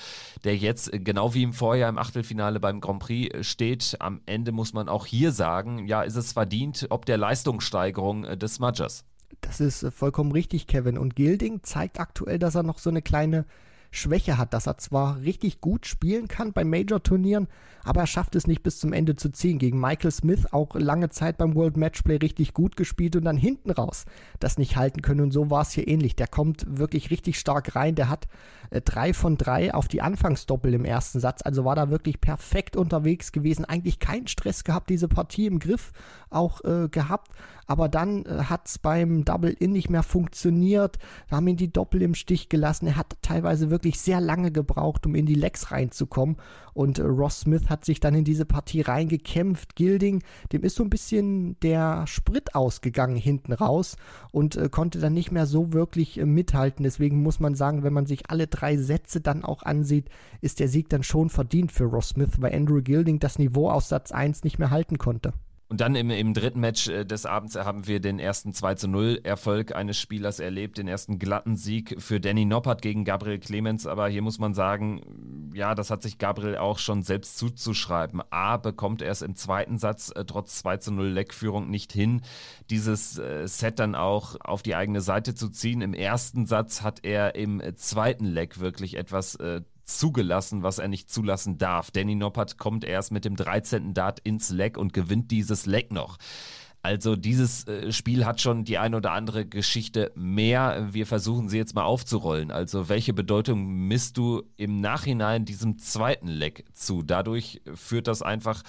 der 0.45 0.59
jetzt 0.59 0.91
genau 0.93 1.33
wie 1.33 1.43
im 1.43 1.55
Vorjahr 1.55 1.89
im 1.89 1.97
Achtelfinale 1.97 2.61
beim 2.61 2.83
Grand 2.83 2.99
Prix 2.99 3.49
steht. 3.49 3.97
Am 4.01 4.21
Ende 4.27 4.53
muss 4.53 4.74
man 4.75 4.89
auch 4.89 5.07
hier 5.07 5.33
sagen, 5.33 5.87
ja, 5.87 6.03
ist 6.03 6.17
es 6.17 6.33
verdient, 6.33 6.87
ob 6.91 7.07
der 7.07 7.17
Leistungssteigerung 7.17 8.25
äh, 8.25 8.37
des 8.37 8.55
Smudgers. 8.55 9.05
Das 9.41 9.61
ist 9.61 9.83
äh, 9.83 9.91
vollkommen 9.91 10.33
richtig, 10.33 10.67
Kevin. 10.67 10.99
Und 10.99 11.17
Gilding 11.17 11.63
zeigt 11.63 12.01
aktuell, 12.01 12.39
dass 12.39 12.55
er 12.55 12.63
noch 12.63 12.79
so 12.79 12.91
eine 12.91 13.03
kleine 13.03 13.47
Schwäche 13.95 14.39
hat, 14.39 14.53
dass 14.53 14.67
er 14.67 14.77
zwar 14.79 15.21
richtig 15.21 15.61
gut 15.61 15.87
spielen 15.87 16.27
kann 16.27 16.53
bei 16.53 16.65
Major-Turnieren, 16.65 17.47
aber 17.85 18.01
er 18.01 18.07
schafft 18.07 18.35
es 18.35 18.47
nicht 18.47 18.63
bis 18.63 18.79
zum 18.81 18.93
Ende 18.93 19.15
zu 19.15 19.31
ziehen. 19.31 19.59
Gegen 19.59 19.79
Michael 19.79 20.11
Smith 20.11 20.47
auch 20.53 20.75
lange 20.75 21.11
Zeit 21.11 21.39
beim 21.39 21.55
World 21.55 21.77
Matchplay 21.77 22.17
richtig 22.17 22.55
gut 22.55 22.77
gespielt 22.77 23.15
und 23.15 23.25
dann 23.25 23.37
hinten 23.37 23.71
raus 23.71 24.05
das 24.41 24.59
nicht 24.59 24.77
halten 24.77 25.01
können. 25.01 25.21
Und 25.21 25.31
so 25.31 25.51
war 25.51 25.63
es 25.63 25.73
hier 25.73 25.87
ähnlich. 25.87 26.17
Der 26.17 26.27
kommt 26.27 26.67
wirklich 26.69 27.11
richtig 27.11 27.39
stark 27.39 27.77
rein. 27.77 27.95
Der 27.95 28.09
hat 28.09 28.27
äh, 28.75 28.81
drei 28.81 29.15
von 29.15 29.37
drei 29.37 29.73
auf 29.73 29.89
die 29.89 30.03
Anfangsdoppel 30.03 30.75
im 30.75 30.85
ersten 30.85 31.21
Satz. 31.21 31.43
Also 31.43 31.65
war 31.65 31.77
da 31.77 31.91
wirklich 31.91 32.21
perfekt 32.21 32.77
unterwegs 32.77 33.33
gewesen. 33.33 33.65
Eigentlich 33.65 33.99
keinen 33.99 34.27
Stress 34.27 34.65
gehabt, 34.65 34.91
diese 34.91 35.09
Partie 35.09 35.47
im 35.47 35.59
Griff 35.59 35.93
auch 36.31 36.63
äh, 36.65 36.89
gehabt 36.89 37.31
aber 37.67 37.89
dann 37.89 38.25
äh, 38.25 38.45
hat 38.45 38.69
es 38.69 38.79
beim 38.79 39.25
Double-In 39.25 39.73
nicht 39.73 39.91
mehr 39.91 40.03
funktioniert. 40.03 40.99
Da 41.29 41.37
haben 41.37 41.49
ihn 41.49 41.57
die 41.57 41.73
Doppel 41.73 42.03
im 42.03 42.15
Stich 42.15 42.49
gelassen. 42.49 42.87
Er 42.87 42.97
hat 42.97 43.17
teilweise 43.23 43.71
wirklich 43.71 44.01
sehr 44.01 44.21
lange 44.21 44.51
gebraucht, 44.51 45.07
um 45.07 45.15
in 45.15 45.27
die 45.27 45.35
Legs 45.35 45.71
reinzukommen. 45.71 46.37
Und 46.75 46.99
äh, 46.99 47.03
Ross 47.03 47.41
Smith 47.41 47.69
hat 47.69 47.85
sich 47.85 48.01
dann 48.01 48.15
in 48.15 48.25
diese 48.25 48.45
Partie 48.45 48.83
reingekämpft. 48.83 49.77
Gilding, 49.77 50.23
dem 50.53 50.63
ist 50.63 50.77
so 50.77 50.83
ein 50.83 50.91
bisschen 50.91 51.59
der 51.61 52.07
Sprit 52.07 52.55
ausgegangen 52.55 53.17
hinten 53.17 53.53
raus 53.53 53.97
und 54.31 54.57
äh, 54.57 54.69
konnte 54.69 54.99
dann 54.99 55.15
nicht 55.15 55.31
mehr 55.31 55.47
so 55.47 55.73
wirklich 55.73 56.19
äh, 56.19 56.27
mithalten. 56.27 56.83
Deswegen 56.83 57.23
muss 57.23 57.41
man 57.41 57.55
sagen, 57.55 57.83
wenn 57.83 57.93
man 57.93 58.07
sich 58.07 58.31
alle 58.31 58.47
drei 58.47 58.64
Sätze 58.77 59.21
dann 59.21 59.45
auch 59.45 59.63
ansieht, 59.63 60.09
ist 60.41 60.61
der 60.61 60.69
Sieg 60.69 60.89
dann 60.89 61.03
schon 61.03 61.31
verdient 61.31 61.73
für 61.73 61.85
Ross 61.85 62.11
Smith, 62.11 62.33
weil 62.39 62.55
Andrew 62.55 62.83
Gilding 62.83 63.19
das 63.19 63.39
Niveau 63.39 63.71
aus 63.71 63.89
Satz 63.89 64.13
1 64.13 64.45
nicht 64.45 64.59
mehr 64.59 64.71
halten 64.71 64.99
konnte. 64.99 65.33
Und 65.69 65.81
dann 65.81 65.95
im, 65.95 66.11
im 66.11 66.35
dritten 66.35 66.61
Match 66.61 66.89
äh, 66.89 67.05
des 67.05 67.25
Abends 67.25 67.57
haben 67.57 67.87
wir 67.87 67.99
den 67.99 68.19
ersten 68.19 68.53
2 68.53 68.75
zu 68.75 68.87
0 68.87 69.21
Erfolg 69.25 69.75
eines 69.75 69.99
Spielers 69.99 70.39
erlebt, 70.39 70.77
den 70.77 70.89
ersten 70.89 71.19
glatten 71.19 71.57
Sieg 71.57 71.97
für 71.99 72.21
Danny 72.21 72.45
Noppert 72.45 72.83
gegen 72.83 73.05
Gabriel 73.05 73.39
Clemens. 73.39 73.87
Aber 73.87 74.09
hier 74.09 74.21
muss 74.21 74.39
man 74.39 74.53
sagen, 74.53 75.51
ja, 75.55 75.75
das 75.75 75.91
hat 75.91 76.03
sich 76.03 76.19
Gabriel 76.19 76.59
auch 76.59 76.79
schon 76.79 77.03
selbst 77.03 77.39
zuzuschreiben. 77.39 78.23
A, 78.31 78.59
bekommt 78.59 79.01
er 79.01 79.11
es 79.11 79.23
im 79.23 79.37
zweiten 79.37 79.79
Satz 79.79 80.13
äh, 80.15 80.25
trotz 80.27 80.59
2 80.59 80.77
zu 80.77 80.93
0 80.93 81.09
Leckführung 81.09 81.71
nicht 81.71 81.93
hin, 81.93 82.21
dieses 82.69 83.19
äh, 83.19 83.49
Set 83.49 83.79
dann 83.79 83.95
auch 83.95 84.37
auf 84.41 84.63
die 84.63 84.75
eigene 84.75 85.01
Seite 85.01 85.35
zu 85.35 85.49
ziehen. 85.49 85.81
Im 85.81 85.95
ersten 85.95 86.45
Satz 86.45 86.83
hat 86.83 87.01
er 87.05 87.37
im 87.37 87.63
zweiten 87.77 88.27
Leck 88.27 88.61
wirklich 88.61 88.97
etwas 88.97 89.37
äh, 89.37 89.63
zugelassen, 89.85 90.63
was 90.63 90.79
er 90.79 90.89
nicht 90.89 91.11
zulassen 91.11 91.59
darf. 91.59 91.91
Danny 91.91 92.15
Noppert 92.15 92.59
kommt 92.59 92.85
erst 92.85 93.13
mit 93.13 93.25
dem 93.25 93.37
13. 93.37 93.95
Dart 93.95 94.21
ins 94.21 94.51
Leck 94.51 94.77
und 94.77 94.93
gewinnt 94.93 95.31
dieses 95.31 95.67
Leck 95.67 95.93
noch. 95.93 96.19
Also 96.85 97.17
dieses 97.17 97.67
äh, 97.67 97.93
Spiel 97.93 98.27
hat 98.27 98.43
schon 98.43 98.65
die 98.65 98.77
eine 98.77 98.99
oder 98.99 99.13
andere 99.13 99.47
Geschichte 99.47 100.13
mehr. 100.15 100.89
Wir 100.93 101.07
versuchen 101.07 101.49
sie 101.49 101.57
jetzt 101.57 101.75
mal 101.75 101.85
aufzurollen. 101.85 102.51
Also 102.51 102.91
welche 102.91 103.15
Bedeutung 103.15 103.89
misst 103.89 104.19
du 104.19 104.43
im 104.59 104.83
Nachhinein 104.83 105.47
diesem 105.47 105.79
zweiten 105.79 106.29
Leck 106.29 106.67
zu? 106.75 107.03
Dadurch 107.03 107.63
führt 107.75 108.07
das 108.07 108.21
einfach 108.21 108.63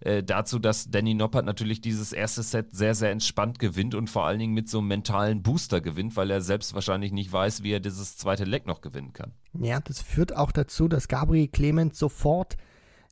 äh, 0.00 0.24
dazu, 0.24 0.58
dass 0.58 0.90
Danny 0.90 1.14
Noppert 1.14 1.46
natürlich 1.46 1.80
dieses 1.80 2.12
erste 2.12 2.42
Set 2.42 2.72
sehr, 2.72 2.96
sehr 2.96 3.12
entspannt 3.12 3.60
gewinnt 3.60 3.94
und 3.94 4.10
vor 4.10 4.26
allen 4.26 4.40
Dingen 4.40 4.54
mit 4.54 4.68
so 4.68 4.78
einem 4.78 4.88
mentalen 4.88 5.44
Booster 5.44 5.80
gewinnt, 5.80 6.16
weil 6.16 6.28
er 6.32 6.40
selbst 6.40 6.74
wahrscheinlich 6.74 7.12
nicht 7.12 7.32
weiß, 7.32 7.62
wie 7.62 7.70
er 7.70 7.78
dieses 7.78 8.16
zweite 8.16 8.42
Leck 8.42 8.66
noch 8.66 8.80
gewinnen 8.80 9.12
kann. 9.12 9.30
Ja, 9.56 9.78
das 9.78 10.02
führt 10.02 10.34
auch 10.34 10.50
dazu, 10.50 10.88
dass 10.88 11.06
Gabriel 11.06 11.46
Clemens 11.46 12.00
sofort 12.00 12.56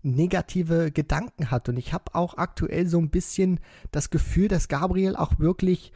negative 0.02 0.90
Gedanken 0.92 1.50
hat. 1.50 1.68
Und 1.68 1.76
ich 1.76 1.92
habe 1.92 2.14
auch 2.14 2.36
aktuell 2.36 2.86
so 2.86 2.98
ein 2.98 3.10
bisschen 3.10 3.60
das 3.90 4.10
Gefühl, 4.10 4.48
dass 4.48 4.68
Gabriel 4.68 5.16
auch 5.16 5.38
wirklich 5.38 5.92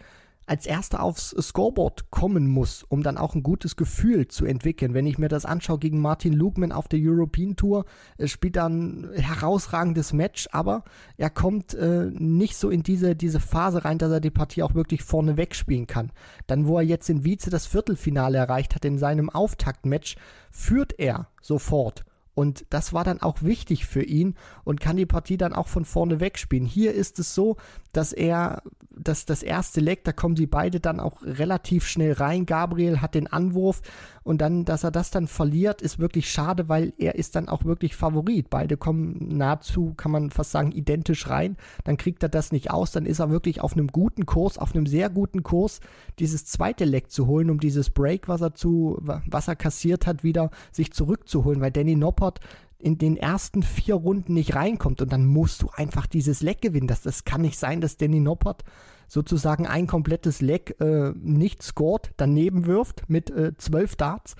als 0.47 0.67
erster 0.67 1.03
aufs 1.03 1.31
Scoreboard 1.41 2.11
kommen 2.11 2.49
muss, 2.49 2.83
um 2.83 3.03
dann 3.03 3.17
auch 3.17 3.35
ein 3.35 3.43
gutes 3.43 3.77
Gefühl 3.77 4.27
zu 4.29 4.45
entwickeln. 4.45 4.93
Wenn 4.93 5.07
ich 5.07 5.19
mir 5.19 5.29
das 5.29 5.45
anschaue 5.45 5.79
gegen 5.79 6.01
Martin 6.01 6.33
Lugman 6.33 6.73
auf 6.73 6.89
der 6.89 6.99
European 7.01 7.55
Tour, 7.55 7.85
er 8.19 8.29
spielt 8.29 8.57
dann 8.57 9.13
ein 9.15 9.21
herausragendes 9.21 10.13
Match, 10.13 10.49
aber 10.53 10.85
er 11.17 11.31
kommt 11.31 11.75
äh, 11.75 12.11
nicht 12.11 12.57
so 12.57 12.71
in 12.71 12.83
diese, 12.83 13.15
diese 13.15 13.41
Phase 13.41 13.85
rein, 13.85 13.99
dass 13.99 14.11
er 14.11 14.21
die 14.21 14.31
Partie 14.31 14.63
auch 14.63 14.75
wirklich 14.75 15.03
vorne 15.03 15.37
wegspielen 15.37 15.87
kann. 15.87 16.11
Dann, 16.49 16.67
wo 16.67 16.77
er 16.77 16.85
jetzt 16.85 17.09
in 17.09 17.25
Vize 17.25 17.49
das 17.49 17.67
Viertelfinale 17.67 18.39
erreicht 18.39 18.75
hat, 18.75 18.85
in 18.85 18.99
seinem 18.99 19.31
Auftaktmatch, 19.31 20.17
führt 20.51 20.99
er 20.99 21.29
sofort 21.41 22.05
und 22.35 22.65
das 22.71 22.93
war 22.93 23.05
dann 23.05 23.21
auch 23.21 23.43
wichtig 23.43 23.87
für 23.87 24.03
ihn 24.03 24.37
und 24.65 24.81
kann 24.81 24.97
die 24.97 25.07
Partie 25.07 25.37
dann 25.37 25.53
auch 25.53 25.69
von 25.69 25.85
vorne 25.85 26.21
wegspielen. 26.21 26.67
Hier 26.67 26.95
ist 26.95 27.19
es 27.19 27.35
so, 27.35 27.57
dass 27.93 28.13
er, 28.13 28.63
dass 28.99 29.25
das 29.27 29.43
erste 29.43 29.81
Leck, 29.81 30.05
da 30.05 30.13
kommen 30.13 30.37
sie 30.37 30.47
beide 30.47 30.81
dann 30.81 31.01
auch 31.01 31.23
relativ 31.23 31.87
schnell 31.87 32.13
rein. 32.13 32.47
Gabriel 32.47 33.01
hat 33.01 33.15
den 33.15 33.27
Anwurf 33.27 33.83
und 34.25 34.41
dann, 34.41 34.65
dass 34.65 34.85
er 34.85 34.91
das 34.91 35.11
dann 35.11 35.27
verliert, 35.27 35.83
ist 35.83 35.99
wirklich 35.99 36.31
schade, 36.31 36.69
weil 36.69 36.93
er 36.99 37.17
ist 37.17 37.35
dann 37.35 37.49
auch 37.49 37.65
wirklich 37.65 37.97
Favorit. 37.97 38.51
Beide 38.51 38.77
kommen 38.77 39.37
nahezu, 39.37 39.95
kann 39.95 40.13
man 40.13 40.31
fast 40.31 40.53
sagen, 40.53 40.73
identisch 40.73 41.29
rein. 41.29 41.57
Dann 41.85 41.97
kriegt 41.97 42.23
er 42.23 42.29
das 42.29 42.53
nicht 42.53 42.71
aus, 42.71 42.93
dann 42.93 43.07
ist 43.07 43.19
er 43.19 43.31
wirklich 43.31 43.61
auf 43.61 43.73
einem 43.73 43.89
guten 43.89 44.27
Kurs, 44.27 44.59
auf 44.59 44.75
einem 44.75 44.87
sehr 44.87 45.11
guten 45.11 45.43
Kurs, 45.43 45.81
dieses 46.19 46.45
zweite 46.45 46.85
Leck 46.85 47.11
zu 47.11 47.27
holen, 47.27 47.51
um 47.51 47.59
dieses 47.61 47.91
Break, 47.91 48.29
was 48.29 48.41
er 48.41 48.55
zu, 48.55 48.99
was 49.01 49.49
er 49.49 49.57
kassiert 49.57 50.07
hat, 50.07 50.23
wieder 50.23 50.51
sich 50.71 50.93
zurückzuholen, 50.93 51.61
weil 51.61 51.73
Danny 51.73 51.97
Noppert 51.97 52.41
in 52.83 52.99
den 52.99 53.17
ersten 53.17 53.63
vier 53.63 53.95
Runden 53.95 54.35
nicht 54.35 54.55
reinkommt 54.55 55.01
und 55.01 55.13
dann 55.13 55.25
musst 55.25 55.63
du 55.63 55.71
einfach 55.75 56.07
dieses 56.07 56.43
Leck 56.43 56.61
gewinnen. 56.61 56.89
Das, 56.89 57.03
das 57.03 57.25
kann 57.25 57.43
nicht 57.43 57.59
sein, 57.59 57.81
dass 57.81 57.97
Danny 57.97 58.21
Noppert 58.21 58.65
sozusagen 59.09 59.67
ein 59.67 59.87
komplettes 59.87 60.41
Leck 60.41 60.77
äh, 60.81 61.13
nicht 61.17 61.63
scored, 61.63 62.11
daneben 62.17 62.67
wirft 62.67 63.09
mit 63.09 63.31
äh, 63.31 63.57
zwölf 63.57 63.95
Darts 63.97 64.35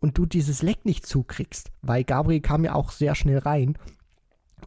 und 0.00 0.16
du 0.18 0.26
dieses 0.26 0.62
Leck 0.62 0.84
nicht 0.84 1.06
zukriegst, 1.06 1.72
weil 1.82 2.04
Gabriel 2.04 2.40
kam 2.40 2.64
ja 2.64 2.74
auch 2.74 2.90
sehr 2.90 3.14
schnell 3.14 3.38
rein. 3.38 3.78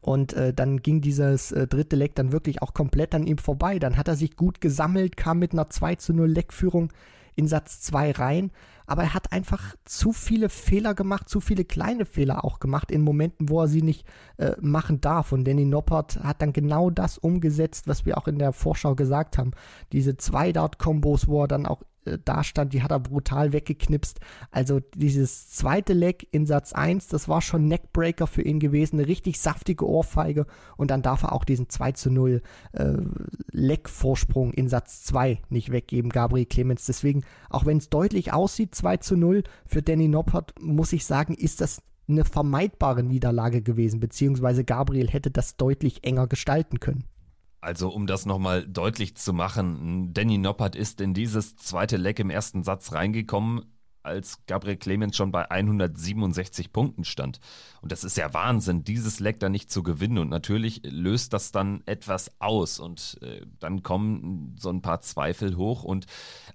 Und 0.02 0.34
äh, 0.34 0.54
dann 0.54 0.82
ging 0.82 1.02
dieses 1.02 1.52
äh, 1.52 1.68
dritte 1.68 1.96
Leck 1.96 2.16
dann 2.16 2.32
wirklich 2.32 2.62
auch 2.62 2.74
komplett 2.74 3.16
an 3.16 3.26
ihm 3.26 3.38
vorbei. 3.38 3.80
Dann 3.80 3.98
hat 3.98 4.08
er 4.08 4.16
sich 4.16 4.36
gut 4.36 4.62
gesammelt, 4.62 5.18
kam 5.18 5.40
mit 5.40 5.54
einer 5.54 5.70
2 5.70 5.96
zu 5.96 6.14
0 6.14 6.28
Leckführung 6.28 6.92
in 7.36 7.48
Satz 7.48 7.82
2 7.82 8.12
rein. 8.12 8.52
Aber 8.88 9.04
er 9.04 9.14
hat 9.14 9.32
einfach 9.32 9.76
zu 9.84 10.14
viele 10.14 10.50
Fehler 10.50 10.94
gemacht, 10.94 11.28
zu 11.28 11.40
viele 11.42 11.66
kleine 11.66 12.06
Fehler 12.06 12.46
auch 12.46 12.60
gemacht 12.60 12.92
in 12.92 13.02
Momenten, 13.02 13.50
wo 13.50 13.62
er 13.62 13.68
sie 13.68 13.82
nicht 13.82 14.06
äh, 14.38 14.52
machen 14.62 15.02
darf. 15.02 15.32
Und 15.32 15.48
Danny 15.48 15.66
Noppert 15.66 16.24
hat 16.24 16.42
dann 16.42 16.54
genau 16.54 16.92
das 16.92 17.18
umgesetzt, 17.18 17.88
was 17.88 18.06
wir 18.06 18.18
auch 18.18 18.28
in 18.28 18.38
der 18.38 18.54
Vorschau 18.54 18.96
gesagt 18.96 19.38
haben. 19.38 19.52
Diese 19.92 20.18
Zwei-Dart-Kombos, 20.18 21.28
wo 21.28 21.44
er 21.44 21.48
dann 21.48 21.66
auch 21.66 21.82
äh, 22.06 22.18
da 22.24 22.44
stand, 22.44 22.74
die 22.74 22.84
hat 22.84 22.92
er 22.92 23.00
brutal 23.00 23.54
weggeknipst. 23.54 24.20
Also 24.52 24.80
dieses 24.96 25.50
zweite 25.50 25.94
Leck 25.94 26.28
in 26.32 26.46
Satz 26.46 26.74
1, 26.74 27.08
das 27.08 27.28
war 27.28 27.42
schon 27.42 27.68
Neckbreaker 27.68 28.28
für 28.28 28.42
ihn 28.42 28.60
gewesen, 28.60 29.00
eine 29.00 29.08
richtig 29.08 29.40
saftige 29.40 29.88
Ohrfeige 29.88 30.46
und 30.78 30.92
dann 30.92 31.02
darf 31.02 31.24
er 31.24 31.34
auch 31.34 31.44
diesen 31.44 31.70
2 31.70 31.92
zu 31.94 32.12
0 32.12 32.42
äh, 32.74 32.94
Leckvorsprung 33.52 34.54
in 34.54 34.70
Satz 34.70 35.04
2 35.04 35.42
nicht 35.50 35.72
weggeben, 35.72 36.10
Gabriel 36.10 36.46
Clemens. 36.46 36.86
Deswegen, 36.86 37.24
auch 37.50 37.66
wenn 37.66 37.78
es 37.78 37.90
deutlich 37.90 38.34
aussieht, 38.34 38.76
2 38.76 38.98
zu 38.98 39.18
0 39.18 39.44
für 39.66 39.82
Danny 39.82 40.08
Noppert, 40.08 40.54
muss 40.60 40.94
ich 40.94 41.06
sagen, 41.06 41.34
ist 41.34 41.62
das 41.62 41.82
eine 42.08 42.26
vermeidbare 42.26 43.04
Niederlage 43.04 43.62
gewesen, 43.62 44.00
beziehungsweise 44.00 44.64
Gabriel 44.64 45.10
hätte 45.10 45.32
das 45.32 45.58
deutlich 45.58 46.04
enger 46.04 46.28
gestalten 46.28 46.80
können. 46.80 47.06
Also 47.66 47.90
um 47.90 48.06
das 48.06 48.28
nochmal 48.28 48.64
deutlich 48.68 49.16
zu 49.18 49.34
machen, 49.34 50.14
Danny 50.14 50.38
Noppert 50.38 50.76
ist 50.76 51.02
in 51.02 51.16
dieses 51.16 51.56
zweite 51.56 51.98
Leck 51.98 52.20
im 52.20 52.30
ersten 52.30 52.62
Satz 52.62 52.92
reingekommen, 52.92 53.66
als 54.06 54.46
Gabriel 54.46 54.78
Clemens 54.78 55.18
schon 55.18 55.32
bei 55.32 55.50
167 55.50 56.72
Punkten 56.72 57.04
stand. 57.04 57.40
Und 57.82 57.92
das 57.92 58.04
ist 58.04 58.18
ja 58.18 58.34
Wahnsinn, 58.34 58.84
dieses 58.84 59.20
Leck 59.20 59.40
da 59.40 59.48
nicht 59.48 59.70
zu 59.70 59.84
gewinnen. 59.84 60.18
Und 60.18 60.30
natürlich 60.30 60.82
löst 60.84 61.34
das 61.34 61.52
dann 61.52 61.84
etwas 61.86 62.32
aus 62.40 62.80
und 62.80 63.20
äh, 63.22 63.46
dann 63.60 63.84
kommen 63.84 64.56
so 64.60 64.70
ein 64.70 64.82
paar 64.82 65.02
Zweifel 65.02 65.56
hoch. 65.56 65.84
Und 65.84 66.08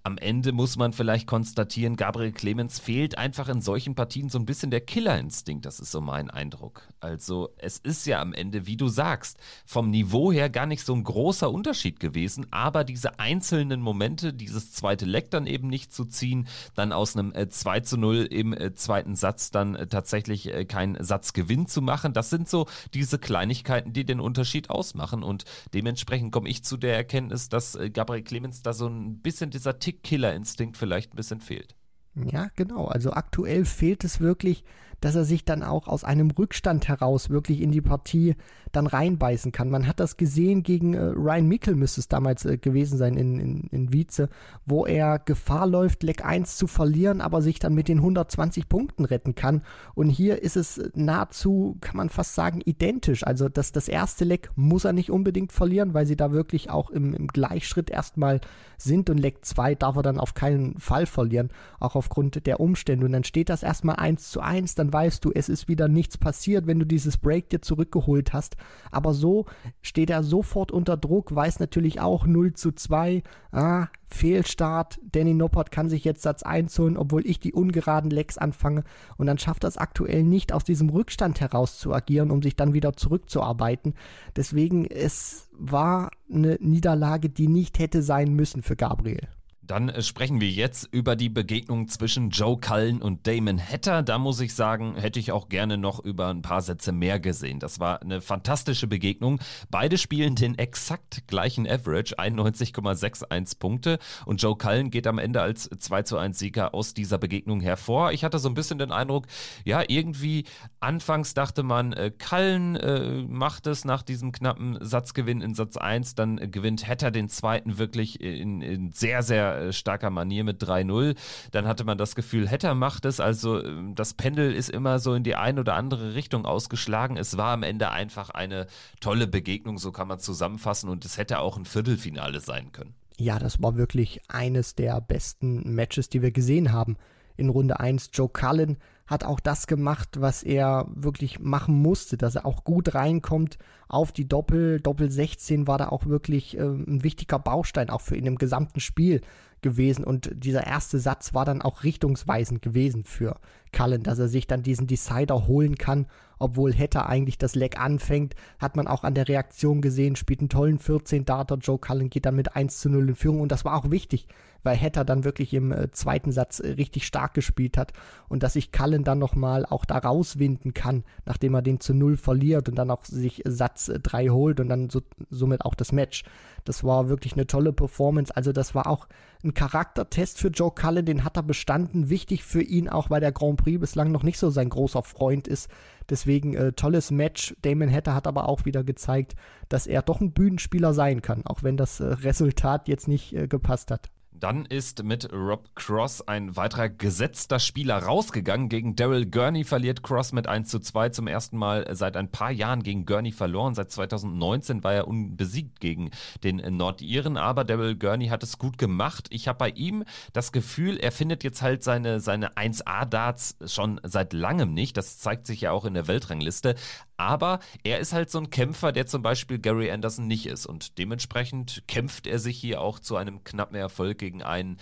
am 0.03 0.19
Ende 0.19 0.51
muss 0.51 0.77
man 0.77 0.93
vielleicht 0.93 1.29
konstatieren, 1.29 1.95
Gabriel 1.95 2.33
Clemens 2.33 2.81
fehlt 2.81 3.17
einfach 3.17 3.49
in 3.49 3.61
solchen 3.61 3.95
Partien 3.95 4.29
so 4.29 4.39
ein 4.39 4.45
bisschen 4.45 4.73
der 4.73 4.81
Killerinstinkt. 4.81 5.67
Das 5.67 5.79
ist 5.79 5.93
so 5.93 6.01
mein 6.01 6.31
Eindruck. 6.31 6.83
Also 6.99 7.51
es 7.59 7.79
ist 7.79 8.07
ja 8.07 8.21
am 8.21 8.33
Ende, 8.33 8.67
wie 8.67 8.77
du 8.77 8.89
sagst, 8.89 9.39
vom 9.67 9.91
Niveau 9.91 10.33
her 10.33 10.51
gar 10.51 10.67
nicht 10.67 10.85
so 10.85 10.95
ein 10.95 11.05
großer 11.05 11.51
Unterschied 11.51 12.01
gewesen. 12.01 12.47
Aber 12.51 12.83
diese 12.83 13.21
einzelnen 13.21 13.81
Momente, 13.81 14.33
dieses 14.33 14.73
zweite 14.73 15.05
Leck 15.05 15.31
dann 15.31 15.47
eben 15.47 15.69
nicht 15.69 15.93
zu 15.93 16.07
ziehen, 16.07 16.49
dann 16.75 16.93
aus 16.93 17.17
einem 17.17 17.33
2 17.49 17.77
äh, 17.77 17.83
zu 17.83 17.97
0 17.97 18.29
im 18.31 18.53
äh, 18.53 18.75
zweiten 18.75 19.17
Satz 19.17 19.51
dann 19.51 19.75
äh, 19.75 19.87
tatsächlich 19.87 20.51
keinen 20.69 21.03
Satzgewinn 21.03 21.67
zu 21.67 21.83
machen. 21.83 22.13
Das 22.13 22.31
sind 22.31 22.49
so 22.49 22.67
diese 22.95 23.19
Kleinigkeiten, 23.19 23.93
die 23.93 24.05
den 24.05 24.21
Unterschied 24.21 24.71
ausmachen. 24.71 25.23
Und 25.23 25.45
dementsprechend 25.75 26.33
komme 26.33 26.49
ich 26.49 26.65
zu 26.65 26.77
der 26.77 26.97
Erkenntnis, 26.97 27.49
dass 27.49 27.79
Gabriel 27.93 28.23
Clemens 28.23 28.63
da 28.63 28.73
so 28.73 28.87
ein 28.87 29.21
bisschen 29.21 29.51
dieser 29.51 29.79
Tick-Killer-Instinkt 29.79 30.77
vielleicht 30.77 31.13
ein 31.13 31.17
bisschen 31.17 31.41
fehlt. 31.41 31.75
Ja, 32.15 32.49
genau. 32.57 32.87
Also 32.87 33.13
aktuell 33.13 33.65
fehlt 33.65 34.05
es 34.05 34.21
wirklich 34.21 34.65
dass 35.01 35.15
er 35.15 35.25
sich 35.25 35.45
dann 35.45 35.63
auch 35.63 35.89
aus 35.89 36.05
einem 36.05 36.31
Rückstand 36.31 36.89
heraus 36.89 37.31
wirklich 37.31 37.61
in 37.61 37.73
die 37.73 37.81
Partie 37.81 38.37
dann 38.73 38.87
reinbeißen 38.87 39.53
kann. 39.53 39.71
Man 39.71 39.87
hat 39.87 40.01
das 40.01 40.17
gesehen 40.17 40.63
gegen 40.63 40.95
äh, 40.95 41.01
Ryan 41.01 41.47
Mickel, 41.47 41.75
müsste 41.75 42.01
es 42.01 42.09
damals 42.09 42.45
äh, 42.45 42.57
gewesen 42.59 42.99
sein 42.99 43.17
in, 43.17 43.41
in, 43.41 43.61
in 43.71 43.93
Wietze, 43.93 44.29
wo 44.65 44.87
er 44.87 45.19
Gefahr 45.19 45.67
läuft, 45.67 46.03
Leck 46.03 46.25
1 46.25 46.57
zu 46.57 46.67
verlieren, 46.67 47.21
aber 47.21 47.43
sich 47.43 47.59
dann 47.59 47.75
mit 47.75 47.89
den 47.89 47.99
120 47.99 48.69
Punkten 48.69 49.05
retten 49.05 49.35
kann. 49.35 49.63
Und 49.95 50.09
hier 50.09 50.43
ist 50.43 50.57
es 50.57 50.81
nahezu, 50.95 51.79
kann 51.81 51.97
man 51.97 52.11
fast 52.11 52.35
sagen, 52.35 52.61
identisch. 52.65 53.27
Also 53.27 53.49
das, 53.49 53.73
das 53.73 53.89
erste 53.89 54.25
Leck 54.25 54.51
muss 54.55 54.85
er 54.85 54.93
nicht 54.93 55.11
unbedingt 55.11 55.53
verlieren, 55.53 55.95
weil 55.95 56.07
sie 56.07 56.17
da 56.17 56.33
wirklich 56.33 56.71
auch 56.71 56.91
im, 56.91 57.15
im 57.15 57.27
Gleichschritt 57.27 57.91
erstmal 57.91 58.41
sind 58.79 59.11
und 59.11 59.19
Leck 59.19 59.45
2 59.45 59.75
darf 59.75 59.97
er 59.97 60.03
dann 60.03 60.19
auf 60.19 60.35
keinen 60.35 60.79
Fall 60.79 61.07
verlieren, 61.07 61.51
auch 61.79 61.97
aufgrund 61.97 62.47
der 62.47 62.61
Umstände. 62.61 63.07
Und 63.07 63.13
dann 63.13 63.25
steht 63.25 63.49
das 63.49 63.63
erstmal 63.63 63.97
1 63.97 64.31
zu 64.31 64.41
1, 64.41 64.75
dann 64.75 64.90
weißt 64.93 65.25
du, 65.25 65.33
es 65.33 65.49
ist 65.49 65.69
wieder 65.69 65.89
nichts 65.89 66.19
passiert, 66.19 66.67
wenn 66.67 66.79
du 66.79 66.87
dieses 66.87 67.17
Break 67.17 67.51
dir 67.51 67.63
zurückgeholt 67.63 68.33
hast. 68.33 68.57
Aber 68.91 69.15
so 69.15 69.47
steht 69.83 70.11
er 70.11 70.23
sofort 70.23 70.73
unter 70.73 70.97
Druck, 70.97 71.35
weiß 71.35 71.61
natürlich 71.61 72.01
auch 72.01 72.27
0 72.27 72.55
zu 72.55 72.73
2. 72.73 73.23
Ah, 73.53 73.89
Fehlstart. 74.07 75.01
Danny 75.13 75.35
Noppert 75.35 75.71
kann 75.71 75.89
sich 75.89 76.05
jetzt 76.05 76.23
Satz 76.23 76.43
1 76.43 76.77
holen, 76.79 76.97
obwohl 76.97 77.27
ich 77.27 77.41
die 77.41 77.53
ungeraden 77.53 78.11
Lecks 78.11 78.39
anfange. 78.39 78.85
Und 79.17 79.27
dann 79.27 79.39
schafft 79.39 79.65
er 79.65 79.69
es 79.69 79.79
aktuell 79.79 80.23
nicht, 80.25 80.53
aus 80.53 80.65
diesem 80.65 80.89
Rückstand 80.89 81.41
heraus 81.41 81.79
zu 81.79 81.93
agieren, 81.93 82.31
um 82.31 82.43
sich 82.43 82.57
dann 82.57 82.75
wieder 82.75 82.95
zurückzuarbeiten. 82.95 83.95
Deswegen, 84.37 84.87
es 84.87 85.49
war 85.53 86.11
eine 86.33 86.59
Niederlage, 86.61 87.29
die 87.29 87.49
nicht 87.49 87.79
hätte 87.79 88.03
sein 88.03 88.35
müssen 88.35 88.63
für 88.63 88.77
Gabriel. 88.77 89.29
Dann 89.71 89.89
äh, 89.89 90.03
sprechen 90.03 90.41
wir 90.41 90.51
jetzt 90.51 90.89
über 90.91 91.15
die 91.15 91.29
Begegnung 91.29 91.87
zwischen 91.87 92.31
Joe 92.31 92.59
Cullen 92.59 93.01
und 93.01 93.29
Damon 93.29 93.61
Hatter. 93.61 94.03
Da 94.03 94.19
muss 94.19 94.41
ich 94.41 94.53
sagen, 94.53 94.97
hätte 94.97 95.21
ich 95.21 95.31
auch 95.31 95.49
gerne 95.49 95.79
noch 95.79 96.05
über 96.05 96.27
ein 96.27 96.43
paar 96.43 96.61
Sätze 96.61 96.91
mehr 96.91 97.21
gesehen. 97.21 97.61
Das 97.61 97.79
war 97.79 98.03
eine 98.03 98.21
fantastische 98.21 98.89
Begegnung. 98.89 99.39
Beide 99.71 99.97
spielen 99.97 100.35
den 100.35 100.59
exakt 100.59 101.29
gleichen 101.29 101.69
Average, 101.69 102.19
91,61 102.19 103.61
Punkte. 103.61 104.01
Und 104.27 104.43
Joe 104.43 104.57
Cullen 104.57 104.91
geht 104.91 105.07
am 105.07 105.19
Ende 105.19 105.41
als 105.41 105.71
2 105.71 106.03
zu 106.03 106.19
1 106.19 106.37
Sieger 106.37 106.75
aus 106.75 106.93
dieser 106.93 107.19
Begegnung 107.19 107.61
hervor. 107.61 108.11
Ich 108.11 108.25
hatte 108.25 108.41
so 108.41 108.49
ein 108.49 108.55
bisschen 108.55 108.79
den 108.79 108.91
Eindruck, 108.91 109.29
ja, 109.65 109.85
irgendwie 109.87 110.47
anfangs 110.81 111.33
dachte 111.35 111.63
man, 111.63 111.93
äh, 111.93 112.11
Cullen 112.11 112.75
äh, 112.75 113.23
macht 113.29 113.69
es 113.69 113.85
nach 113.85 114.03
diesem 114.03 114.33
knappen 114.33 114.79
Satzgewinn 114.81 115.43
in 115.43 115.55
Satz 115.55 115.77
1. 115.77 116.17
Dann 116.17 116.39
äh, 116.39 116.49
gewinnt 116.49 116.89
Hatter 116.89 117.13
den 117.13 117.29
zweiten 117.29 117.79
wirklich 117.79 118.21
in, 118.21 118.63
in 118.63 118.91
sehr, 118.91 119.23
sehr 119.23 119.60
äh, 119.61 119.73
starker 119.73 120.11
Manier 120.11 120.45
mit 120.45 120.63
3-0. 120.63 121.17
Dann 121.53 121.67
hatte 121.67 121.85
man 121.85 121.99
das 121.99 122.15
Gefühl, 122.15 122.49
Hetter 122.49 122.75
macht 122.75 123.05
es. 123.05 123.21
Also 123.21 123.63
ähm, 123.63 123.95
das 123.95 124.15
Pendel 124.15 124.53
ist 124.53 124.71
immer 124.71 124.99
so 124.99 125.15
in 125.15 125.23
die 125.23 125.37
eine 125.37 125.61
oder 125.61 125.75
andere 125.75 126.15
Richtung 126.15 126.47
ausgeschlagen. 126.47 127.17
Es 127.17 127.37
war 127.37 127.53
am 127.53 127.63
Ende 127.63 127.91
einfach 127.91 128.31
eine 128.31 128.67
tolle 129.01 129.27
Begegnung, 129.27 129.79
so 129.79 129.93
kann 129.93 130.09
man 130.09 130.19
zusammenfassen. 130.19 130.89
Und 130.89 131.05
es 131.05 131.19
hätte 131.19 131.39
auch 131.39 131.57
ein 131.57 131.65
Viertelfinale 131.65 132.41
sein 132.41 132.73
können. 132.73 132.95
Ja, 133.17 133.39
das 133.39 133.63
war 133.63 133.77
wirklich 133.77 134.21
eines 134.29 134.75
der 134.75 135.01
besten 135.01 135.75
Matches, 135.75 136.09
die 136.09 136.23
wir 136.23 136.31
gesehen 136.31 136.73
haben. 136.73 136.97
In 137.37 137.51
Runde 137.51 137.79
1 137.79 138.11
Joe 138.15 138.29
Cullen 138.29 138.79
hat 139.07 139.25
auch 139.25 139.41
das 139.41 139.67
gemacht, 139.67 140.21
was 140.21 140.43
er 140.43 140.87
wirklich 140.95 141.41
machen 141.41 141.75
musste, 141.75 142.17
dass 142.17 142.37
er 142.37 142.47
auch 142.47 142.63
gut 142.63 142.95
reinkommt 142.95 143.59
auf 143.89 144.13
die 144.13 144.29
Doppel. 144.29 144.81
Doppel 144.81 145.11
16 145.11 145.67
war 145.67 145.79
da 145.79 145.89
auch 145.89 146.07
wirklich 146.07 146.57
äh, 146.57 146.63
ein 146.63 147.03
wichtiger 147.03 147.41
Baustein 147.41 147.91
auch 147.91 148.01
für 148.01 148.17
ihn 148.17 148.27
im 148.27 148.39
gesamten 148.39 148.79
Spiel 148.79 149.21
gewesen. 149.63 150.05
Und 150.05 150.31
dieser 150.35 150.67
erste 150.67 150.99
Satz 150.99 151.35
war 151.35 151.45
dann 151.45 151.63
auch 151.63 151.83
richtungsweisend 151.83 152.63
gewesen 152.63 153.05
für 153.05 153.39
Cullen, 153.73 154.03
dass 154.03 154.19
er 154.19 154.29
sich 154.29 154.47
dann 154.47 154.63
diesen 154.63 154.87
Decider 154.87 155.47
holen 155.47 155.77
kann, 155.77 156.07
obwohl 156.39 156.75
Hatter 156.75 157.07
eigentlich 157.07 157.39
das 157.39 157.55
Leck 157.55 157.79
anfängt, 157.79 158.35
hat 158.59 158.77
man 158.77 158.89
auch 158.89 159.05
an 159.05 159.15
der 159.15 159.29
Reaktion 159.29 159.81
gesehen, 159.83 160.17
spielt 160.17 160.41
einen 160.41 160.49
tollen 160.49 160.79
14 160.79 161.25
Data, 161.25 161.57
Joe 161.57 161.79
Cullen 161.79 162.11
geht 162.11 162.27
dann 162.27 162.37
mit 162.37 162.57
1 162.57 162.81
zu 162.81 162.89
0 162.89 163.11
in 163.11 163.15
Führung. 163.15 163.41
Und 163.41 163.53
das 163.53 163.65
war 163.65 163.77
auch 163.77 163.91
wichtig, 163.91 164.27
weil 164.63 164.81
Hatter 164.81 165.05
dann 165.05 165.25
wirklich 165.25 165.55
im 165.55 165.73
äh, 165.73 165.91
zweiten 165.91 166.33
Satz 166.33 166.61
äh, 166.61 166.71
richtig 166.73 167.07
stark 167.07 167.35
gespielt 167.35 167.77
hat 167.77 167.93
und 168.29 168.43
dass 168.43 168.55
sich 168.55 168.73
Cullen 168.73 169.05
dann 169.05 169.19
nochmal 169.19 169.67
auch 169.67 169.85
da 169.85 169.99
rauswinden 169.99 170.75
kann, 170.75 171.05
nachdem 171.25 171.55
er 171.55 171.63
den 171.63 171.81
zu 171.81 171.95
0 171.95 172.17
verliert 172.17 172.69
und 172.69 172.77
dann 172.77 172.91
auch 172.91 173.05
sich 173.05 173.43
Satz 173.47 173.91
3 174.03 174.25
äh, 174.25 174.31
holt 174.31 174.61
und 174.61 174.69
dann 174.69 174.91
so, 174.91 175.01
somit 175.31 175.65
auch 175.65 175.75
das 175.75 175.93
Match. 175.93 176.25
Das 176.65 176.85
war 176.85 177.09
wirklich 177.09 177.35
eine 177.35 177.47
tolle 177.47 177.73
Performance. 177.73 178.35
Also 178.37 178.53
das 178.53 178.75
war 178.75 178.87
auch 178.87 179.09
ein 179.43 179.55
Charaktertest 179.55 180.39
für 180.39 180.49
Joe 180.49 180.71
Cullen, 180.71 181.07
den 181.07 181.25
hat 181.25 181.37
er 181.37 181.43
bestanden. 181.43 182.11
Wichtig 182.11 182.45
für 182.45 182.63
ihn 182.63 182.89
auch, 182.89 183.11
weil 183.11 183.21
der 183.21 183.33
Grand 183.33 183.63
Prix 183.63 183.81
bislang 183.81 184.13
noch 184.13 184.23
nicht 184.23 184.39
so 184.39 184.51
sein 184.51 184.69
großer 184.69 185.03
Freund 185.03 185.49
ist. 185.49 185.71
Deswegen 186.11 186.55
äh, 186.55 186.73
tolles 186.73 187.11
Match. 187.11 187.55
Damon 187.63 187.91
Hatter 187.91 188.15
hat 188.15 188.27
aber 188.27 188.49
auch 188.49 188.65
wieder 188.65 188.85
gezeigt, 188.85 189.37
dass 189.69 189.87
er 189.87 190.03
doch 190.03 190.21
ein 190.21 190.33
Bühnenspieler 190.33 190.93
sein 190.93 191.23
kann, 191.23 191.47
auch 191.47 191.63
wenn 191.63 191.77
das 191.77 192.01
äh, 192.01 192.05
Resultat 192.05 192.89
jetzt 192.89 193.09
nicht 193.09 193.35
äh, 193.35 193.47
gepasst 193.47 193.91
hat. 193.91 194.11
Dann 194.41 194.65
ist 194.65 195.05
mit 195.05 195.31
Rob 195.33 195.69
Cross 195.75 196.27
ein 196.27 196.57
weiterer 196.57 196.89
gesetzter 196.89 197.59
Spieler 197.59 197.99
rausgegangen. 198.03 198.71
Gegen 198.71 198.97
Daryl 198.97 199.27
Gurney 199.27 199.65
verliert 199.65 200.03
Cross 200.03 200.33
mit 200.33 200.47
1 200.47 200.71
zu 200.71 200.81
2 200.81 201.11
zum 201.11 201.27
ersten 201.27 201.59
Mal 201.59 201.87
seit 201.95 202.17
ein 202.17 202.31
paar 202.31 202.51
Jahren 202.51 202.83
gegen 202.83 203.05
Gurney 203.05 203.33
verloren. 203.33 203.75
Seit 203.75 203.91
2019 203.91 204.83
war 204.83 204.95
er 204.95 205.09
unbesiegt 205.09 205.79
gegen 205.81 206.11
den 206.43 206.57
Nordiren, 206.77 207.37
aber 207.37 207.65
Daryl 207.65 207.97
Gurney 207.97 208.29
hat 208.29 208.43
es 208.43 208.57
gut 208.57 208.79
gemacht. 208.79 209.27
Ich 209.31 209.47
habe 209.47 209.59
bei 209.59 209.69
ihm 209.71 210.05
das 210.33 210.53
Gefühl, 210.53 210.97
er 210.97 211.13
findet 211.13 211.45
jetzt 211.45 211.61
halt 211.61 211.85
seine, 211.85 212.21
seine 212.21 212.57
1A-Darts 212.57 213.57
schon 213.67 214.01
seit 214.05 214.33
langem 214.33 214.73
nicht. 214.73 214.97
Das 214.97 215.19
zeigt 215.19 215.47
sich 215.47 215.61
ja 215.61 215.73
auch 215.73 215.85
in 215.85 215.93
der 215.93 216.09
Weltrangliste. 216.09 216.77
Aber 217.21 217.61
er 217.85 217.99
ist 217.99 218.15
halt 218.15 218.31
so 218.31 218.39
ein 218.39 218.49
Kämpfer, 218.49 218.93
der 218.93 219.07
zum 219.07 219.21
Beispiel 219.21 219.59
Gary 219.59 219.91
Anderson 219.91 220.27
nicht 220.27 220.47
ist. 220.47 220.65
Und 220.65 220.97
dementsprechend 220.97 221.85
kämpft 221.87 222.27
er 222.27 222.39
sich 222.39 222.57
hier 222.57 222.81
auch 222.81 222.99
zu 222.99 223.17
einem 223.17 223.45
knappen 223.45 223.77
Erfolg 223.77 224.17
gegen 224.17 224.43
einen 224.43 224.79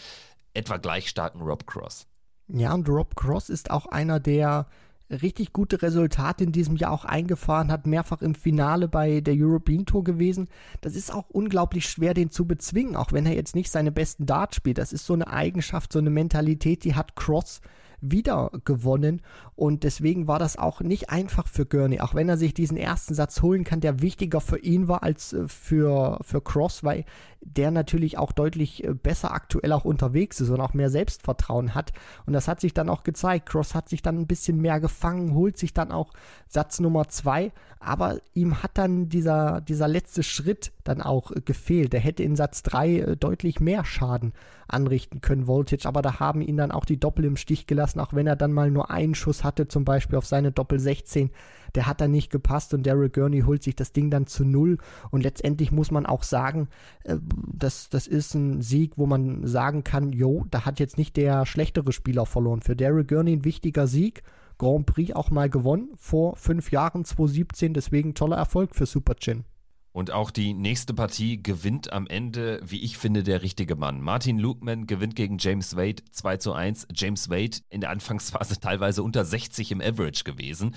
etwa 0.54 0.76
gleich 0.76 1.08
starken 1.08 1.40
Rob 1.40 1.66
Cross. 1.66 2.06
Ja, 2.46 2.72
und 2.74 2.88
Rob 2.88 3.16
Cross 3.16 3.50
ist 3.50 3.72
auch 3.72 3.86
einer, 3.86 4.20
der 4.20 4.68
richtig 5.10 5.52
gute 5.52 5.82
Resultate 5.82 6.44
in 6.44 6.52
diesem 6.52 6.76
Jahr 6.76 6.92
auch 6.92 7.04
eingefahren, 7.04 7.72
hat 7.72 7.88
mehrfach 7.88 8.22
im 8.22 8.36
Finale 8.36 8.86
bei 8.86 9.20
der 9.20 9.34
European 9.36 9.84
Tour 9.84 10.04
gewesen. 10.04 10.46
Das 10.80 10.94
ist 10.94 11.12
auch 11.12 11.28
unglaublich 11.30 11.88
schwer, 11.88 12.14
den 12.14 12.30
zu 12.30 12.46
bezwingen, 12.46 12.94
auch 12.94 13.10
wenn 13.10 13.26
er 13.26 13.34
jetzt 13.34 13.56
nicht 13.56 13.72
seine 13.72 13.90
besten 13.90 14.26
Darts 14.26 14.54
spielt. 14.54 14.78
Das 14.78 14.92
ist 14.92 15.06
so 15.06 15.14
eine 15.14 15.26
Eigenschaft, 15.26 15.92
so 15.92 15.98
eine 15.98 16.10
Mentalität, 16.10 16.84
die 16.84 16.94
hat 16.94 17.16
Cross 17.16 17.62
wieder 18.00 18.50
gewonnen. 18.64 19.22
Und 19.54 19.82
deswegen 19.82 20.28
war 20.28 20.38
das 20.38 20.56
auch 20.56 20.80
nicht 20.80 21.10
einfach 21.10 21.48
für 21.48 21.66
Gurney, 21.66 22.00
auch 22.00 22.14
wenn 22.14 22.28
er 22.28 22.36
sich 22.36 22.54
diesen 22.54 22.76
ersten 22.76 23.14
Satz 23.14 23.42
holen 23.42 23.64
kann, 23.64 23.80
der 23.80 24.00
wichtiger 24.00 24.40
für 24.40 24.58
ihn 24.58 24.88
war 24.88 25.02
als 25.02 25.32
äh, 25.32 25.48
für, 25.48 26.18
für 26.22 26.40
Cross, 26.40 26.84
weil 26.84 27.04
der 27.40 27.70
natürlich 27.70 28.18
auch 28.18 28.32
deutlich 28.32 28.84
äh, 28.84 28.94
besser 28.94 29.32
aktuell 29.32 29.72
auch 29.72 29.84
unterwegs 29.84 30.40
ist 30.40 30.50
und 30.50 30.60
auch 30.60 30.74
mehr 30.74 30.90
Selbstvertrauen 30.90 31.74
hat. 31.74 31.92
Und 32.26 32.32
das 32.32 32.48
hat 32.48 32.60
sich 32.60 32.74
dann 32.74 32.88
auch 32.88 33.02
gezeigt. 33.02 33.48
Cross 33.48 33.74
hat 33.74 33.88
sich 33.88 34.02
dann 34.02 34.18
ein 34.18 34.26
bisschen 34.26 34.60
mehr 34.60 34.80
gefangen, 34.80 35.34
holt 35.34 35.58
sich 35.58 35.74
dann 35.74 35.92
auch 35.92 36.12
Satz 36.46 36.80
Nummer 36.80 37.08
zwei, 37.08 37.52
aber 37.80 38.18
ihm 38.34 38.62
hat 38.62 38.72
dann 38.74 39.08
dieser, 39.08 39.60
dieser 39.60 39.88
letzte 39.88 40.22
Schritt 40.22 40.72
dann 40.84 41.02
auch 41.02 41.32
äh, 41.32 41.40
gefehlt. 41.40 41.94
Er 41.94 42.00
hätte 42.00 42.22
in 42.22 42.36
Satz 42.36 42.62
drei 42.62 43.16
deutlich 43.18 43.60
mehr 43.60 43.84
Schaden 43.84 44.32
anrichten 44.68 45.20
können, 45.20 45.46
Voltage, 45.46 45.86
aber 45.86 46.02
da 46.02 46.20
haben 46.20 46.40
ihn 46.40 46.56
dann 46.56 46.70
auch 46.70 46.84
die 46.84 47.00
Doppel 47.00 47.24
im 47.24 47.36
Stich 47.36 47.66
gelassen, 47.66 48.00
auch 48.00 48.12
wenn 48.12 48.26
er 48.26 48.36
dann 48.36 48.52
mal 48.52 48.70
nur 48.70 48.90
einen 48.90 49.14
Schuss 49.14 49.44
hatte, 49.44 49.68
zum 49.68 49.84
Beispiel 49.84 50.18
auf 50.18 50.26
seine 50.26 50.52
Doppel 50.52 50.78
16, 50.78 51.30
der 51.74 51.86
hat 51.86 52.00
dann 52.00 52.10
nicht 52.10 52.30
gepasst 52.30 52.74
und 52.74 52.86
Daryl 52.86 53.10
Gurney 53.10 53.40
holt 53.42 53.62
sich 53.62 53.76
das 53.76 53.92
Ding 53.92 54.10
dann 54.10 54.26
zu 54.26 54.44
null. 54.44 54.78
Und 55.10 55.22
letztendlich 55.22 55.72
muss 55.72 55.90
man 55.90 56.06
auch 56.06 56.22
sagen, 56.22 56.68
äh, 57.04 57.16
das, 57.52 57.88
das 57.88 58.06
ist 58.06 58.34
ein 58.34 58.62
Sieg, 58.62 58.92
wo 58.96 59.06
man 59.06 59.46
sagen 59.46 59.84
kann, 59.84 60.12
jo, 60.12 60.46
da 60.50 60.64
hat 60.64 60.80
jetzt 60.80 60.98
nicht 60.98 61.16
der 61.16 61.46
schlechtere 61.46 61.92
Spieler 61.92 62.26
verloren. 62.26 62.62
Für 62.62 62.76
Daryl 62.76 63.04
Gurney 63.04 63.32
ein 63.32 63.44
wichtiger 63.44 63.86
Sieg, 63.86 64.22
Grand 64.58 64.86
Prix 64.86 65.14
auch 65.14 65.30
mal 65.30 65.48
gewonnen 65.48 65.90
vor 65.96 66.36
fünf 66.36 66.72
Jahren, 66.72 67.04
2017, 67.04 67.74
deswegen 67.74 68.14
toller 68.14 68.36
Erfolg 68.36 68.74
für 68.74 68.86
Super 68.86 69.14
Chin. 69.16 69.44
Und 69.92 70.10
auch 70.10 70.30
die 70.30 70.54
nächste 70.54 70.94
Partie 70.94 71.42
gewinnt 71.42 71.92
am 71.92 72.06
Ende, 72.06 72.60
wie 72.64 72.82
ich 72.82 72.98
finde, 72.98 73.22
der 73.22 73.42
richtige 73.42 73.74
Mann. 73.74 74.00
Martin 74.00 74.38
Lukeman 74.38 74.86
gewinnt 74.86 75.16
gegen 75.16 75.38
James 75.38 75.76
Wade 75.76 76.02
2 76.10 76.36
zu 76.36 76.52
1. 76.52 76.88
James 76.94 77.30
Wade 77.30 77.58
in 77.70 77.80
der 77.80 77.90
Anfangsphase 77.90 78.60
teilweise 78.60 79.02
unter 79.02 79.24
60 79.24 79.72
im 79.72 79.80
Average 79.80 80.24
gewesen 80.24 80.74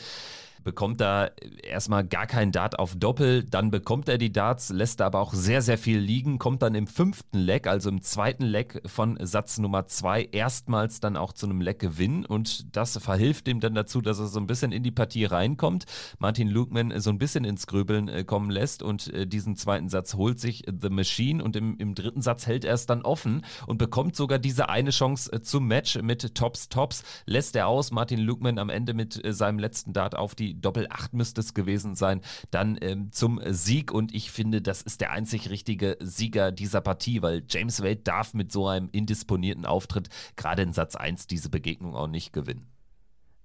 bekommt 0.63 1.01
da 1.01 1.29
erstmal 1.63 2.05
gar 2.05 2.27
keinen 2.27 2.51
Dart 2.51 2.77
auf 2.79 2.95
Doppel, 2.95 3.43
dann 3.43 3.71
bekommt 3.71 4.09
er 4.09 4.17
die 4.17 4.31
Darts, 4.31 4.69
lässt 4.69 4.99
da 4.99 5.07
aber 5.07 5.19
auch 5.19 5.33
sehr, 5.33 5.61
sehr 5.61 5.77
viel 5.77 5.99
liegen, 5.99 6.39
kommt 6.39 6.61
dann 6.61 6.75
im 6.75 6.87
fünften 6.87 7.39
Leck, 7.39 7.67
also 7.67 7.89
im 7.89 8.01
zweiten 8.01 8.43
Leck 8.43 8.81
von 8.85 9.17
Satz 9.21 9.57
Nummer 9.57 9.87
zwei, 9.87 10.27
erstmals 10.31 10.99
dann 10.99 11.17
auch 11.17 11.33
zu 11.33 11.45
einem 11.45 11.61
Leckgewinn. 11.61 12.25
Und 12.25 12.75
das 12.75 12.97
verhilft 12.97 13.47
ihm 13.47 13.59
dann 13.59 13.73
dazu, 13.73 14.01
dass 14.01 14.19
er 14.19 14.27
so 14.27 14.39
ein 14.39 14.47
bisschen 14.47 14.71
in 14.71 14.83
die 14.83 14.91
Partie 14.91 15.25
reinkommt, 15.25 15.85
Martin 16.19 16.49
Lukeman 16.49 16.99
so 16.99 17.09
ein 17.09 17.17
bisschen 17.17 17.43
ins 17.43 17.67
Grübeln 17.67 18.07
äh, 18.07 18.23
kommen 18.23 18.51
lässt 18.51 18.83
und 18.83 19.13
äh, 19.13 19.25
diesen 19.25 19.55
zweiten 19.55 19.89
Satz 19.89 20.13
holt 20.15 20.39
sich 20.39 20.63
The 20.67 20.89
Machine 20.89 21.43
und 21.43 21.55
im, 21.55 21.77
im 21.77 21.95
dritten 21.95 22.21
Satz 22.21 22.47
hält 22.47 22.65
er 22.65 22.75
es 22.75 22.85
dann 22.85 23.01
offen 23.01 23.43
und 23.67 23.77
bekommt 23.77 24.15
sogar 24.15 24.39
diese 24.39 24.69
eine 24.69 24.91
Chance 24.91 25.31
äh, 25.33 25.41
zum 25.41 25.67
Match 25.67 25.97
mit 26.01 26.35
Tops 26.35 26.69
Tops, 26.69 27.03
lässt 27.25 27.55
er 27.55 27.67
aus, 27.67 27.91
Martin 27.91 28.19
Lukeman 28.19 28.59
am 28.59 28.69
Ende 28.69 28.93
mit 28.93 29.21
seinem 29.23 29.59
letzten 29.59 29.93
Dart 29.93 30.15
auf 30.15 30.35
die 30.35 30.50
Doppel 30.55 30.87
8 30.89 31.13
müsste 31.13 31.41
es 31.41 31.53
gewesen 31.53 31.95
sein, 31.95 32.21
dann 32.49 32.77
ähm, 32.81 33.11
zum 33.11 33.39
Sieg. 33.47 33.91
Und 33.91 34.13
ich 34.13 34.31
finde, 34.31 34.61
das 34.61 34.81
ist 34.81 35.01
der 35.01 35.11
einzig 35.11 35.49
richtige 35.49 35.97
Sieger 35.99 36.51
dieser 36.51 36.81
Partie, 36.81 37.21
weil 37.21 37.43
James 37.49 37.81
Wade 37.81 37.97
darf 37.97 38.33
mit 38.33 38.51
so 38.51 38.67
einem 38.67 38.89
indisponierten 38.91 39.65
Auftritt 39.65 40.09
gerade 40.35 40.63
in 40.63 40.73
Satz 40.73 40.95
1 40.95 41.27
diese 41.27 41.49
Begegnung 41.49 41.95
auch 41.95 42.07
nicht 42.07 42.33
gewinnen. 42.33 42.67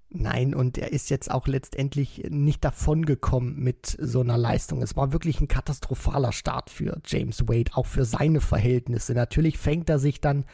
Nein, 0.08 0.54
und 0.54 0.78
er 0.78 0.92
ist 0.92 1.10
jetzt 1.10 1.30
auch 1.30 1.48
letztendlich 1.48 2.22
nicht 2.30 2.64
davongekommen 2.64 3.58
mit 3.58 3.96
so 4.00 4.20
einer 4.20 4.38
Leistung. 4.38 4.80
Es 4.80 4.96
war 4.96 5.12
wirklich 5.12 5.40
ein 5.40 5.48
katastrophaler 5.48 6.32
Start 6.32 6.70
für 6.70 7.00
James 7.04 7.48
Wade, 7.48 7.72
auch 7.74 7.86
für 7.86 8.04
seine 8.04 8.40
Verhältnisse. 8.40 9.14
Natürlich 9.14 9.58
fängt 9.58 9.90
er 9.90 9.98
sich 9.98 10.20
dann 10.20 10.44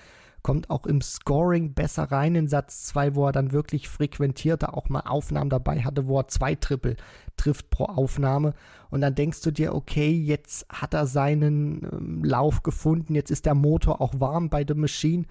kommt 0.43 0.71
auch 0.71 0.87
im 0.87 1.01
Scoring 1.01 1.73
besser 1.73 2.05
rein 2.05 2.35
in 2.35 2.49
Satz 2.49 2.85
2, 2.87 3.15
wo 3.15 3.27
er 3.27 3.33
dann 3.33 3.53
wirklich 3.53 3.89
frequentierte, 3.89 4.75
auch 4.75 4.89
mal 4.89 5.01
Aufnahmen 5.01 5.51
dabei 5.51 5.83
hatte, 5.83 6.07
wo 6.07 6.19
er 6.19 6.29
zwei 6.29 6.55
Triple 6.55 6.97
trifft 7.37 7.71
pro 7.71 7.85
Aufnahme. 7.85 8.55
Und 8.91 9.01
dann 9.01 9.15
denkst 9.15 9.41
du 9.43 9.51
dir, 9.51 9.75
okay, 9.75 10.11
jetzt 10.11 10.67
hat 10.69 10.95
er 10.95 11.07
seinen 11.07 11.89
ähm, 11.93 12.25
Lauf 12.25 12.63
gefunden, 12.63 13.15
jetzt 13.15 13.31
ist 13.31 13.47
der 13.47 13.55
Motor 13.55 14.01
auch 14.01 14.15
warm 14.19 14.51
bei 14.51 14.65
The 14.67 14.75
Machine. 14.75 15.25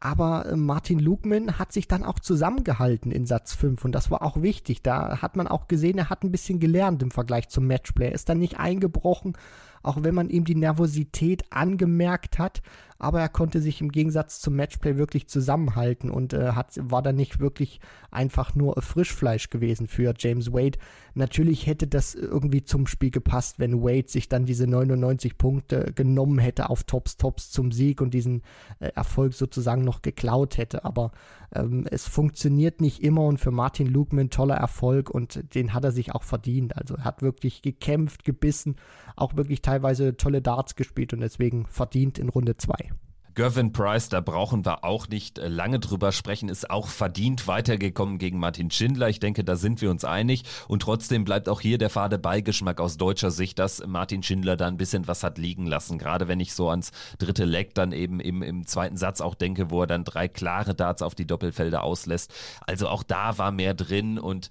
Aber 0.00 0.46
äh, 0.46 0.56
Martin 0.56 1.00
Lugman 1.00 1.58
hat 1.58 1.72
sich 1.72 1.88
dann 1.88 2.04
auch 2.04 2.20
zusammengehalten 2.20 3.10
in 3.10 3.26
Satz 3.26 3.54
5 3.54 3.84
und 3.84 3.92
das 3.92 4.10
war 4.10 4.22
auch 4.22 4.40
wichtig. 4.42 4.82
Da 4.82 5.20
hat 5.20 5.36
man 5.36 5.48
auch 5.48 5.66
gesehen, 5.66 5.98
er 5.98 6.10
hat 6.10 6.22
ein 6.22 6.30
bisschen 6.30 6.60
gelernt 6.60 7.02
im 7.02 7.10
Vergleich 7.10 7.48
zum 7.48 7.66
Matchplay. 7.66 8.06
Er 8.06 8.12
ist 8.12 8.28
dann 8.28 8.38
nicht 8.38 8.60
eingebrochen, 8.60 9.36
auch 9.82 10.02
wenn 10.02 10.14
man 10.14 10.30
ihm 10.30 10.44
die 10.44 10.54
Nervosität 10.54 11.44
angemerkt 11.50 12.38
hat 12.38 12.62
aber 12.98 13.20
er 13.20 13.28
konnte 13.28 13.60
sich 13.60 13.80
im 13.80 13.92
Gegensatz 13.92 14.40
zum 14.40 14.56
Matchplay 14.56 14.96
wirklich 14.96 15.28
zusammenhalten 15.28 16.10
und 16.10 16.32
äh, 16.32 16.52
hat, 16.52 16.72
war 16.82 17.00
dann 17.00 17.16
nicht 17.16 17.38
wirklich 17.38 17.80
einfach 18.10 18.54
nur 18.54 18.80
Frischfleisch 18.82 19.50
gewesen 19.50 19.86
für 19.86 20.12
James 20.18 20.52
Wade. 20.52 20.78
Natürlich 21.14 21.66
hätte 21.66 21.86
das 21.86 22.14
irgendwie 22.14 22.64
zum 22.64 22.86
Spiel 22.86 23.10
gepasst, 23.10 23.58
wenn 23.58 23.82
Wade 23.82 24.08
sich 24.08 24.28
dann 24.28 24.46
diese 24.46 24.66
99 24.66 25.38
Punkte 25.38 25.92
genommen 25.94 26.38
hätte 26.38 26.70
auf 26.70 26.84
Tops 26.84 27.16
Tops 27.16 27.50
zum 27.50 27.70
Sieg 27.70 28.00
und 28.00 28.14
diesen 28.14 28.42
äh, 28.80 28.88
Erfolg 28.94 29.34
sozusagen 29.34 29.84
noch 29.84 30.02
geklaut 30.02 30.58
hätte, 30.58 30.84
aber 30.84 31.12
ähm, 31.54 31.86
es 31.90 32.06
funktioniert 32.06 32.80
nicht 32.80 33.02
immer 33.02 33.22
und 33.22 33.38
für 33.38 33.52
Martin 33.52 33.86
Lugman 33.86 34.30
toller 34.30 34.56
Erfolg 34.56 35.08
und 35.10 35.54
den 35.54 35.72
hat 35.72 35.84
er 35.84 35.92
sich 35.92 36.14
auch 36.14 36.24
verdient. 36.24 36.76
Also 36.76 36.96
er 36.96 37.04
hat 37.04 37.22
wirklich 37.22 37.62
gekämpft, 37.62 38.24
gebissen, 38.24 38.76
auch 39.14 39.36
wirklich 39.36 39.62
teilweise 39.68 40.16
tolle 40.16 40.40
Darts 40.40 40.76
gespielt 40.76 41.12
und 41.12 41.20
deswegen 41.20 41.66
verdient 41.66 42.18
in 42.18 42.30
Runde 42.30 42.56
2. 42.56 42.74
Gervin 43.34 43.70
Price, 43.70 44.08
da 44.08 44.22
brauchen 44.22 44.64
wir 44.64 44.82
auch 44.82 45.08
nicht 45.08 45.38
äh, 45.38 45.46
lange 45.46 45.78
drüber 45.78 46.10
sprechen, 46.10 46.48
ist 46.48 46.70
auch 46.70 46.88
verdient 46.88 47.46
weitergekommen 47.46 48.18
gegen 48.18 48.38
Martin 48.38 48.70
Schindler. 48.70 49.10
Ich 49.10 49.20
denke, 49.20 49.44
da 49.44 49.56
sind 49.56 49.82
wir 49.82 49.90
uns 49.90 50.04
einig. 50.04 50.42
Und 50.68 50.80
trotzdem 50.80 51.24
bleibt 51.24 51.50
auch 51.50 51.60
hier 51.60 51.76
der 51.76 51.90
fade 51.90 52.18
Beigeschmack 52.18 52.80
aus 52.80 52.96
deutscher 52.96 53.30
Sicht, 53.30 53.58
dass 53.58 53.86
Martin 53.86 54.22
Schindler 54.22 54.56
da 54.56 54.66
ein 54.66 54.78
bisschen 54.78 55.06
was 55.06 55.22
hat 55.22 55.36
liegen 55.36 55.66
lassen. 55.66 55.98
Gerade 55.98 56.26
wenn 56.26 56.40
ich 56.40 56.54
so 56.54 56.70
ans 56.70 56.90
dritte 57.18 57.44
Leck 57.44 57.74
dann 57.74 57.92
eben 57.92 58.18
im, 58.18 58.42
im 58.42 58.66
zweiten 58.66 58.96
Satz 58.96 59.20
auch 59.20 59.34
denke, 59.34 59.70
wo 59.70 59.82
er 59.82 59.86
dann 59.86 60.02
drei 60.02 60.26
klare 60.28 60.74
Darts 60.74 61.02
auf 61.02 61.14
die 61.14 61.26
Doppelfelder 61.26 61.84
auslässt. 61.84 62.32
Also 62.66 62.88
auch 62.88 63.02
da 63.02 63.38
war 63.38 63.52
mehr 63.52 63.74
drin 63.74 64.18
und 64.18 64.48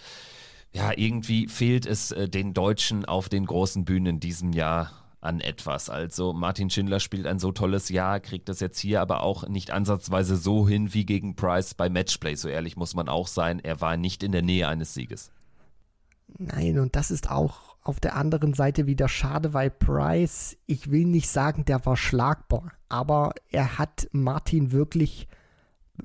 ja, 0.72 0.92
irgendwie 0.96 1.48
fehlt 1.48 1.86
es 1.86 2.12
äh, 2.12 2.30
den 2.30 2.54
Deutschen 2.54 3.04
auf 3.04 3.28
den 3.28 3.48
großen 3.48 3.84
Bühnen 3.84 4.06
in 4.06 4.20
diesem 4.20 4.54
Jahr 4.54 4.92
an 5.20 5.40
etwas. 5.40 5.90
Also 5.90 6.34
Martin 6.34 6.70
Schindler 6.70 7.00
spielt 7.00 7.26
ein 7.26 7.40
so 7.40 7.52
tolles 7.52 7.90
Jahr, 7.90 8.20
kriegt 8.20 8.50
das 8.50 8.60
jetzt 8.60 8.80
hier 8.80 9.02
aber 9.02 9.24
auch 9.24 9.48
nicht 9.48 9.72
ansatzweise 9.72 10.38
so 10.38 10.68
hin 10.68 10.94
wie 10.94 11.06
gegen 11.06 11.36
Price 11.36 11.74
bei 11.74 11.90
Matchplay. 11.90 12.36
So 12.36 12.50
ehrlich 12.50 12.78
muss 12.78 12.96
man 12.96 13.10
auch 13.10 13.28
sein, 13.28 13.60
er 13.60 13.82
war 13.82 13.98
nicht 13.98 14.24
in 14.24 14.32
der 14.32 14.44
Nähe 14.44 14.68
eines 14.68 14.94
Sieges. 14.94 15.32
Nein, 16.38 16.80
und 16.80 16.96
das 16.96 17.10
ist 17.10 17.32
auch 17.32 17.78
auf 17.82 18.00
der 18.00 18.16
anderen 18.16 18.54
Seite 18.54 18.86
wieder 18.86 19.08
schade, 19.08 19.54
weil 19.54 19.70
Price, 19.70 20.58
ich 20.66 20.92
will 20.92 21.06
nicht 21.06 21.30
sagen, 21.30 21.64
der 21.66 21.86
war 21.86 21.96
schlagbar, 21.96 22.74
aber 22.90 23.34
er 23.50 23.78
hat 23.78 24.10
Martin 24.12 24.72
wirklich 24.72 25.28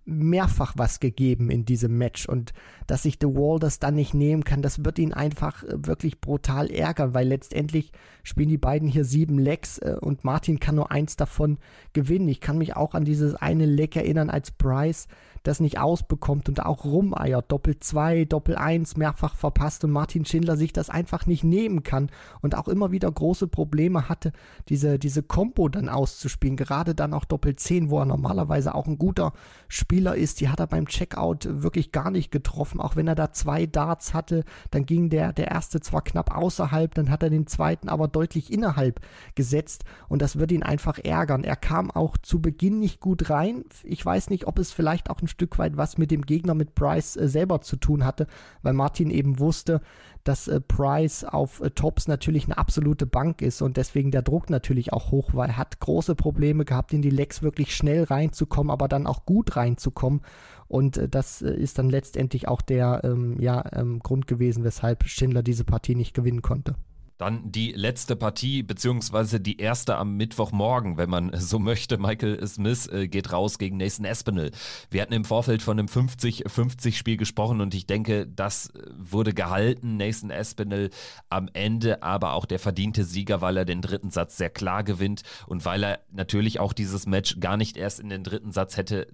mehrfach 0.05 0.75
was 0.77 1.01
gegeben 1.01 1.51
in 1.51 1.65
diesem 1.65 1.99
Match 1.99 2.27
und 2.29 2.53
dass 2.87 3.03
sich 3.03 3.19
The 3.21 3.29
Wall 3.29 3.59
das 3.59 3.79
dann 3.79 3.95
nicht 3.95 4.15
nehmen 4.15 4.45
kann, 4.45 4.63
das 4.63 4.85
wird 4.85 4.99
ihn 4.99 5.13
einfach 5.13 5.63
äh, 5.65 5.87
wirklich 5.87 6.21
brutal 6.21 6.71
ärgern, 6.71 7.15
weil 7.15 7.29
letztendlich 7.29 7.93
spielen 8.23 8.49
die 8.49 8.59
beiden 8.59 8.89
hier 8.89 9.05
sieben 9.05 9.39
Lecks 9.39 9.79
äh, 9.79 9.97
und 10.01 10.25
Martin 10.25 10.61
kann 10.61 10.77
nur 10.77 10.91
eins 10.91 11.17
davon 11.17 11.59
gewinnen. 11.93 12.29
Ich 12.29 12.41
kann 12.41 12.59
mich 12.59 12.77
auch 12.77 12.95
an 12.95 13.05
dieses 13.05 13.35
eine 13.35 13.67
Leck 13.67 13.97
erinnern, 13.97 14.31
als 14.31 14.51
Bryce 14.51 15.09
das 15.43 15.61
nicht 15.61 15.79
ausbekommt 15.79 16.49
und 16.49 16.65
auch 16.65 16.85
rumeiert, 16.85 17.51
Doppel 17.51 17.79
2, 17.79 18.27
Doppel 18.27 18.57
1 18.57 18.97
mehrfach 18.97 19.35
verpasst 19.35 19.85
und 19.85 19.91
Martin 19.91 20.25
Schindler 20.25 20.57
sich 20.57 20.73
das 20.73 20.91
einfach 20.91 21.27
nicht 21.27 21.45
nehmen 21.45 21.83
kann 21.83 22.11
und 22.41 22.57
auch 22.57 22.69
immer 22.69 22.93
wieder 22.93 23.11
große 23.11 23.49
Probleme 23.49 24.09
hatte, 24.09 24.33
diese, 24.69 24.99
diese 24.99 25.23
Combo 25.23 25.69
dann 25.69 25.89
auszuspielen, 25.89 26.57
gerade 26.57 26.95
dann 26.95 27.13
auch 27.13 27.25
Doppel 27.25 27.57
10, 27.57 27.91
wo 27.91 27.99
er 27.99 28.05
normalerweise 28.05 28.75
auch 28.75 28.87
ein 28.87 28.99
guter 28.99 29.33
Spieler 29.69 30.15
ist, 30.15 30.41
die 30.41 30.49
hat 30.49 30.61
er 30.61 30.67
beim 30.67 30.87
Checkout 30.87 31.47
wirklich 31.63 31.93
gar 31.93 32.11
nicht 32.11 32.31
getroffen, 32.31 32.81
auch 32.81 32.97
wenn 32.97 33.09
er 33.09 33.15
da 33.15 33.33
zwei 33.33 33.67
Darts 33.67 34.15
hatte, 34.15 34.45
dann 34.71 34.87
ging 34.87 35.11
der, 35.11 35.33
der 35.33 35.51
erste 35.51 35.81
zwar 35.81 36.03
knapp 36.03 36.37
außerhalb, 36.37 36.95
dann 36.95 37.11
hat 37.11 37.23
er 37.23 37.31
den 37.31 37.47
zweiten 37.47 37.89
aber 37.89 38.07
deutlich 38.07 38.53
innerhalb 38.53 39.01
gesetzt 39.35 39.85
und 40.09 40.23
das 40.23 40.39
wird 40.39 40.53
ihn 40.53 40.63
einfach 40.63 40.99
ärgern. 40.99 41.43
Er 41.43 41.57
kam 41.57 41.91
auch 41.91 42.17
zu 42.17 42.41
Beginn 42.41 42.79
nicht 42.79 43.01
gut 43.01 43.29
rein, 43.31 43.65
ich 43.83 44.05
weiß 44.05 44.31
nicht, 44.31 44.47
ob 44.47 44.59
es 44.59 44.73
vielleicht 44.73 45.11
auch 45.11 45.21
ein 45.21 45.29
Stück 45.33 45.59
weit 45.59 45.77
was 45.77 45.99
mit 45.99 46.11
dem 46.11 46.23
Gegner, 46.23 46.55
mit 46.55 46.75
Price 46.75 47.17
äh, 47.17 47.29
selber 47.29 47.61
zu 47.63 47.77
tun 47.77 48.05
hatte, 48.05 48.27
weil 48.63 48.75
Martin 48.75 49.11
eben 49.11 49.39
wusste, 49.39 49.81
dass 50.25 50.47
äh, 50.47 50.61
Price 50.61 51.25
auf 51.25 51.61
äh, 51.61 51.71
Tops 51.71 52.07
natürlich 52.07 52.45
eine 52.45 52.59
absolute 52.59 53.07
Bank 53.07 53.43
ist 53.43 53.63
und 53.63 53.77
deswegen 53.77 54.11
der 54.11 54.23
Druck 54.23 54.51
natürlich 54.51 54.93
auch 54.93 55.11
hoch 55.11 55.35
war. 55.35 55.49
Er 55.49 55.57
hat 55.57 55.81
große 55.81 56.15
Probleme 56.15 56.65
gehabt, 56.65 56.93
in 56.93 57.03
die 57.03 57.11
Lecks 57.11 57.43
wirklich 57.43 57.75
schnell 57.75 58.05
reinzukommen, 58.05 58.71
aber 58.71 58.89
dann 58.89 59.07
auch 59.07 59.25
gut 59.27 59.57
reinzukommen. 59.57 60.21
Und 60.69 60.97
äh, 60.99 61.09
das 61.09 61.43
äh, 61.43 61.55
ist 61.55 61.79
dann 61.79 61.91
letztendlich 61.91 62.49
auch 62.49 62.63
der 62.63 63.03
ähm, 63.05 63.41
ja, 63.41 63.65
ähm, 63.73 64.01
Grund 64.01 64.27
gewesen, 64.27 64.65
weshalb 64.65 65.05
Schindler 65.05 65.43
diese 65.43 65.65
Partie 65.65 65.95
nicht 65.95 66.15
gewinnen 66.15 66.43
konnte. 66.43 66.77
Dann 67.19 67.53
die 67.53 67.73
letzte 67.73 68.17
Partie, 68.17 68.63
beziehungsweise 68.63 69.41
die 69.41 69.59
erste 69.59 69.97
am 69.97 70.17
Mittwochmorgen, 70.17 70.97
wenn 70.97 71.11
man 71.11 71.31
so 71.35 71.59
möchte. 71.59 71.99
Michael 71.99 72.47
Smith 72.47 72.89
äh, 72.89 73.09
geht 73.09 73.33
raus 73.33 73.59
gegen 73.59 73.77
Nathan 73.77 74.05
Espinel. 74.05 74.51
Wir 74.91 75.03
hatten 75.03 75.13
im 75.13 75.25
Vorfeld 75.25 75.63
von 75.63 75.79
einem 75.79 75.89
50-50-Spiel 75.89 77.17
gesprochen 77.17 77.61
und 77.61 77.75
ich 77.75 77.87
denke, 77.87 78.27
das 78.27 78.71
äh, 78.71 78.83
wurde 78.97 79.35
gehalten. 79.35 79.97
Nathan 79.97 80.31
Espinel 80.31 80.91
am 81.29 81.49
Ende 81.53 82.03
aber 82.03 82.33
auch 82.33 82.47
der 82.47 82.59
verdiente 82.59 83.05
Sieger, 83.05 83.41
weil 83.41 83.57
er 83.57 83.65
den 83.65 83.83
dritten 83.83 84.11
Satz 84.11 84.37
sehr 84.37 84.51
klar 84.51 84.85
gewinnt 84.85 85.23
und 85.47 85.65
weil 85.65 85.85
er 85.85 86.01
natürlich 86.11 86.61
auch 86.61 86.73
dieses 86.73 87.07
Match 87.07 87.41
gar 87.41 87.57
nicht 87.57 87.77
erst 87.77 88.01
in 88.01 88.09
den 88.09 88.25
dritten 88.25 88.53
Satz 88.53 88.77
hätte 88.77 89.07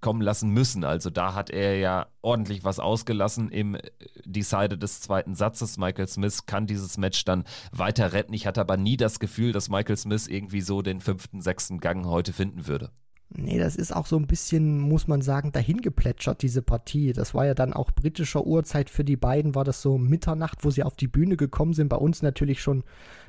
kommen 0.00 0.20
lassen 0.20 0.50
müssen. 0.50 0.84
Also 0.84 1.10
da 1.10 1.34
hat 1.34 1.50
er 1.50 1.76
ja 1.78 2.06
ordentlich 2.22 2.64
was 2.64 2.78
ausgelassen 2.78 3.50
im 3.50 3.74
äh, 3.74 3.80
Decider 4.24 4.76
des 4.76 5.00
zweiten 5.00 5.34
Satzes. 5.34 5.78
Michael 5.78 6.08
Smith 6.08 6.46
kann 6.46 6.66
dieses 6.66 6.98
Match 6.98 7.24
dann 7.24 7.44
weiter 7.72 8.12
retten. 8.12 8.32
Ich 8.34 8.46
hatte 8.46 8.60
aber 8.60 8.76
nie 8.76 8.96
das 8.96 9.20
Gefühl, 9.20 9.52
dass 9.52 9.68
Michael 9.68 9.96
Smith 9.96 10.26
irgendwie 10.28 10.60
so 10.60 10.82
den 10.82 11.00
fünften, 11.00 11.40
sechsten 11.40 11.78
Gang 11.78 12.06
heute 12.06 12.32
finden 12.32 12.66
würde. 12.66 12.90
Nee, 13.28 13.58
das 13.58 13.74
ist 13.74 13.94
auch 13.94 14.06
so 14.06 14.16
ein 14.16 14.28
bisschen, 14.28 14.78
muss 14.78 15.08
man 15.08 15.20
sagen, 15.20 15.50
dahingeplätschert, 15.50 16.42
diese 16.42 16.62
Partie. 16.62 17.12
Das 17.12 17.34
war 17.34 17.44
ja 17.44 17.54
dann 17.54 17.72
auch 17.72 17.90
britischer 17.90 18.46
Uhrzeit 18.46 18.88
für 18.88 19.04
die 19.04 19.16
beiden, 19.16 19.54
war 19.54 19.64
das 19.64 19.82
so 19.82 19.98
Mitternacht, 19.98 20.64
wo 20.64 20.70
sie 20.70 20.84
auf 20.84 20.96
die 20.96 21.08
Bühne 21.08 21.36
gekommen 21.36 21.72
sind. 21.72 21.88
Bei 21.88 21.96
uns 21.96 22.22
natürlich 22.22 22.62
schon 22.62 22.84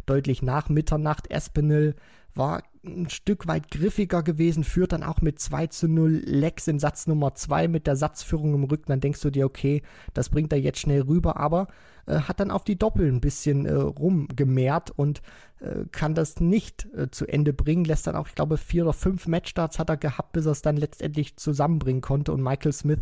deutlich 0.05 0.43
nach 0.43 0.69
Mitternacht. 0.69 1.31
Espinel 1.31 1.95
war 2.37 2.63
ein 2.85 3.09
Stück 3.09 3.47
weit 3.47 3.69
griffiger 3.69 4.23
gewesen, 4.23 4.63
führt 4.63 4.93
dann 4.93 5.03
auch 5.03 5.21
mit 5.21 5.39
2 5.39 5.67
zu 5.67 5.87
0 5.87 6.21
Lex 6.25 6.67
in 6.67 6.79
Satz 6.79 7.07
Nummer 7.07 7.35
2 7.35 7.67
mit 7.67 7.87
der 7.87 7.95
Satzführung 7.95 8.53
im 8.53 8.63
Rücken. 8.63 8.87
Dann 8.87 9.01
denkst 9.01 9.21
du 9.21 9.29
dir, 9.29 9.45
okay, 9.45 9.81
das 10.13 10.29
bringt 10.29 10.53
er 10.53 10.59
jetzt 10.59 10.79
schnell 10.79 11.01
rüber, 11.01 11.37
aber 11.37 11.67
äh, 12.05 12.21
hat 12.21 12.39
dann 12.39 12.51
auf 12.51 12.63
die 12.63 12.77
Doppel 12.77 13.11
ein 13.11 13.21
bisschen 13.21 13.65
äh, 13.65 13.73
rumgemehrt 13.73 14.91
und 14.91 15.21
äh, 15.59 15.85
kann 15.91 16.15
das 16.15 16.39
nicht 16.39 16.87
äh, 16.95 17.09
zu 17.09 17.27
Ende 17.27 17.53
bringen. 17.53 17.85
Lässt 17.85 18.07
dann 18.07 18.15
auch, 18.15 18.27
ich 18.27 18.35
glaube, 18.35 18.57
vier 18.57 18.83
oder 18.83 18.93
fünf 18.93 19.27
Matchstarts 19.27 19.79
hat 19.79 19.89
er 19.89 19.97
gehabt, 19.97 20.33
bis 20.33 20.45
er 20.45 20.53
es 20.53 20.61
dann 20.61 20.77
letztendlich 20.77 21.35
zusammenbringen 21.37 22.01
konnte. 22.01 22.31
Und 22.31 22.41
Michael 22.41 22.73
Smith, 22.73 22.99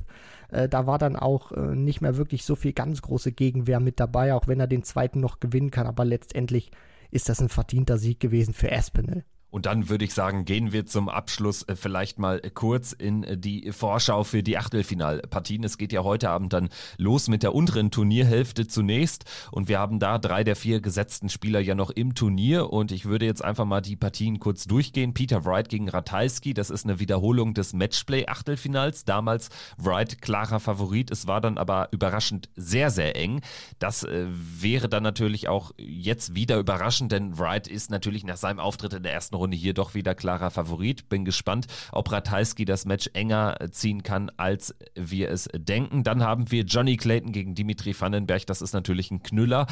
äh, 0.49 0.67
da 0.67 0.87
war 0.87 0.97
dann 0.97 1.15
auch 1.15 1.51
äh, 1.51 1.75
nicht 1.75 2.01
mehr 2.01 2.17
wirklich 2.17 2.43
so 2.43 2.55
viel 2.55 2.73
ganz 2.73 3.01
große 3.01 3.31
Gegenwehr 3.31 3.79
mit 3.79 3.99
dabei, 3.99 4.33
auch 4.33 4.47
wenn 4.47 4.59
er 4.59 4.67
den 4.67 4.83
zweiten 4.83 5.19
noch 5.19 5.39
gewinnen 5.39 5.71
kann. 5.71 5.87
Aber 5.87 6.05
letztendlich 6.05 6.71
ist 7.11 7.29
das 7.29 7.41
ein 7.41 7.49
verdienter 7.49 7.97
Sieg 7.97 8.19
gewesen 8.19 8.53
für 8.53 8.71
Aspinall. 8.71 9.25
Und 9.55 9.65
dann 9.65 9.87
würde 9.87 10.03
ich 10.03 10.13
sagen, 10.13 10.43
gehen 10.43 10.73
wir 10.73 10.85
zum 10.85 11.07
Abschluss 11.07 11.63
äh, 11.63 11.77
vielleicht 11.77 12.19
mal 12.19 12.41
äh, 12.43 12.49
kurz 12.49 12.91
in 12.91 13.23
äh, 13.23 13.37
die 13.37 13.71
Vorschau 13.71 14.25
für 14.25 14.43
die 14.43 14.57
Achtelfinalpartien. 14.57 15.63
Es 15.63 15.77
geht 15.77 15.93
ja 15.93 16.03
heute 16.03 16.29
Abend 16.29 16.51
dann 16.51 16.67
los 16.97 17.29
mit 17.29 17.41
der 17.41 17.55
unteren 17.55 17.89
Turnierhälfte 17.89 18.67
zunächst. 18.67 19.23
Und 19.51 19.69
wir 19.69 19.79
haben 19.79 19.99
da 19.99 20.17
drei 20.17 20.43
der 20.43 20.57
vier 20.57 20.81
gesetzten 20.81 21.29
Spieler 21.29 21.61
ja 21.61 21.73
noch 21.73 21.89
im 21.89 22.15
Turnier. 22.15 22.73
Und 22.73 22.91
ich 22.91 23.05
würde 23.05 23.25
jetzt 23.25 23.45
einfach 23.45 23.63
mal 23.63 23.79
die 23.79 23.95
Partien 23.95 24.39
kurz 24.39 24.65
durchgehen. 24.65 25.13
Peter 25.13 25.45
Wright 25.45 25.69
gegen 25.69 25.87
Ratajski, 25.87 26.53
das 26.53 26.69
ist 26.69 26.83
eine 26.83 26.99
Wiederholung 26.99 27.53
des 27.53 27.71
Matchplay-Achtelfinals. 27.71 29.05
Damals 29.05 29.47
Wright 29.77 30.21
klarer 30.21 30.59
Favorit. 30.59 31.11
Es 31.11 31.27
war 31.27 31.39
dann 31.39 31.57
aber 31.57 31.87
überraschend 31.91 32.49
sehr, 32.57 32.89
sehr 32.89 33.15
eng. 33.15 33.39
Das 33.79 34.05
wäre 34.05 34.89
dann 34.89 35.03
natürlich 35.03 35.47
auch 35.47 35.71
jetzt 35.77 36.35
wieder 36.35 36.57
überraschend, 36.57 37.13
denn 37.13 37.39
Wright 37.39 37.69
ist 37.69 37.89
natürlich 37.89 38.25
nach 38.25 38.35
seinem 38.35 38.59
Auftritt 38.59 38.91
in 38.91 39.03
der 39.03 39.13
ersten 39.13 39.35
Runde 39.35 39.44
Runde 39.45 39.57
hier 39.57 39.73
doch 39.73 39.93
wieder 39.93 40.15
klarer 40.15 40.49
Favorit. 40.49 41.07
Bin 41.07 41.23
gespannt, 41.23 41.67
ob 41.91 42.11
Ratajski 42.11 42.65
das 42.65 42.85
Match 42.85 43.09
enger 43.13 43.57
ziehen 43.71 44.01
kann, 44.01 44.31
als 44.37 44.75
wir 44.95 45.29
es 45.29 45.47
denken. 45.53 46.03
Dann 46.03 46.23
haben 46.23 46.51
wir 46.51 46.63
Johnny 46.63 46.97
Clayton 46.97 47.31
gegen 47.31 47.53
Dimitri 47.53 47.95
Vandenberg. 47.99 48.47
Das 48.47 48.61
ist 48.61 48.73
natürlich 48.73 49.11
ein 49.11 49.21
Knüller. 49.21 49.67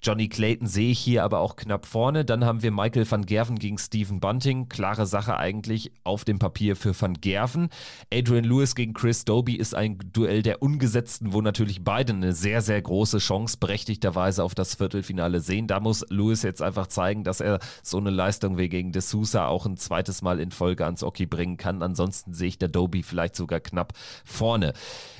Johnny 0.00 0.28
Clayton 0.28 0.68
sehe 0.68 0.92
ich 0.92 0.98
hier 1.00 1.24
aber 1.24 1.40
auch 1.40 1.56
knapp 1.56 1.84
vorne. 1.84 2.24
Dann 2.24 2.44
haben 2.44 2.62
wir 2.62 2.70
Michael 2.70 3.10
van 3.10 3.26
Gerven 3.26 3.58
gegen 3.58 3.78
Stephen 3.78 4.20
Bunting. 4.20 4.68
Klare 4.68 5.06
Sache 5.06 5.36
eigentlich 5.36 5.90
auf 6.04 6.24
dem 6.24 6.38
Papier 6.38 6.76
für 6.76 6.98
van 6.98 7.14
Gerven. 7.14 7.68
Adrian 8.12 8.44
Lewis 8.44 8.76
gegen 8.76 8.92
Chris 8.92 9.24
Doby 9.24 9.56
ist 9.56 9.74
ein 9.74 9.98
Duell 10.12 10.42
der 10.42 10.62
Ungesetzten, 10.62 11.32
wo 11.32 11.40
natürlich 11.40 11.82
beide 11.82 12.12
eine 12.12 12.32
sehr, 12.32 12.62
sehr 12.62 12.80
große 12.80 13.18
Chance 13.18 13.56
berechtigterweise 13.58 14.44
auf 14.44 14.54
das 14.54 14.76
Viertelfinale 14.76 15.40
sehen. 15.40 15.66
Da 15.66 15.80
muss 15.80 16.06
Lewis 16.10 16.42
jetzt 16.42 16.62
einfach 16.62 16.86
zeigen, 16.86 17.24
dass 17.24 17.40
er 17.40 17.58
so 17.82 17.98
eine 17.98 18.10
Leistung 18.10 18.56
wie 18.56 18.68
gegen 18.68 18.92
De 18.92 19.02
Sousa 19.02 19.48
auch 19.48 19.66
ein 19.66 19.76
zweites 19.76 20.22
Mal 20.22 20.38
in 20.38 20.52
Folge 20.52 20.84
ans 20.84 21.02
Oki 21.02 21.26
bringen 21.26 21.56
kann. 21.56 21.82
Ansonsten 21.82 22.32
sehe 22.32 22.48
ich 22.48 22.58
der 22.58 22.68
Doby 22.68 23.02
vielleicht 23.02 23.34
sogar 23.34 23.58
knapp 23.58 23.94
vorne. 24.24 24.74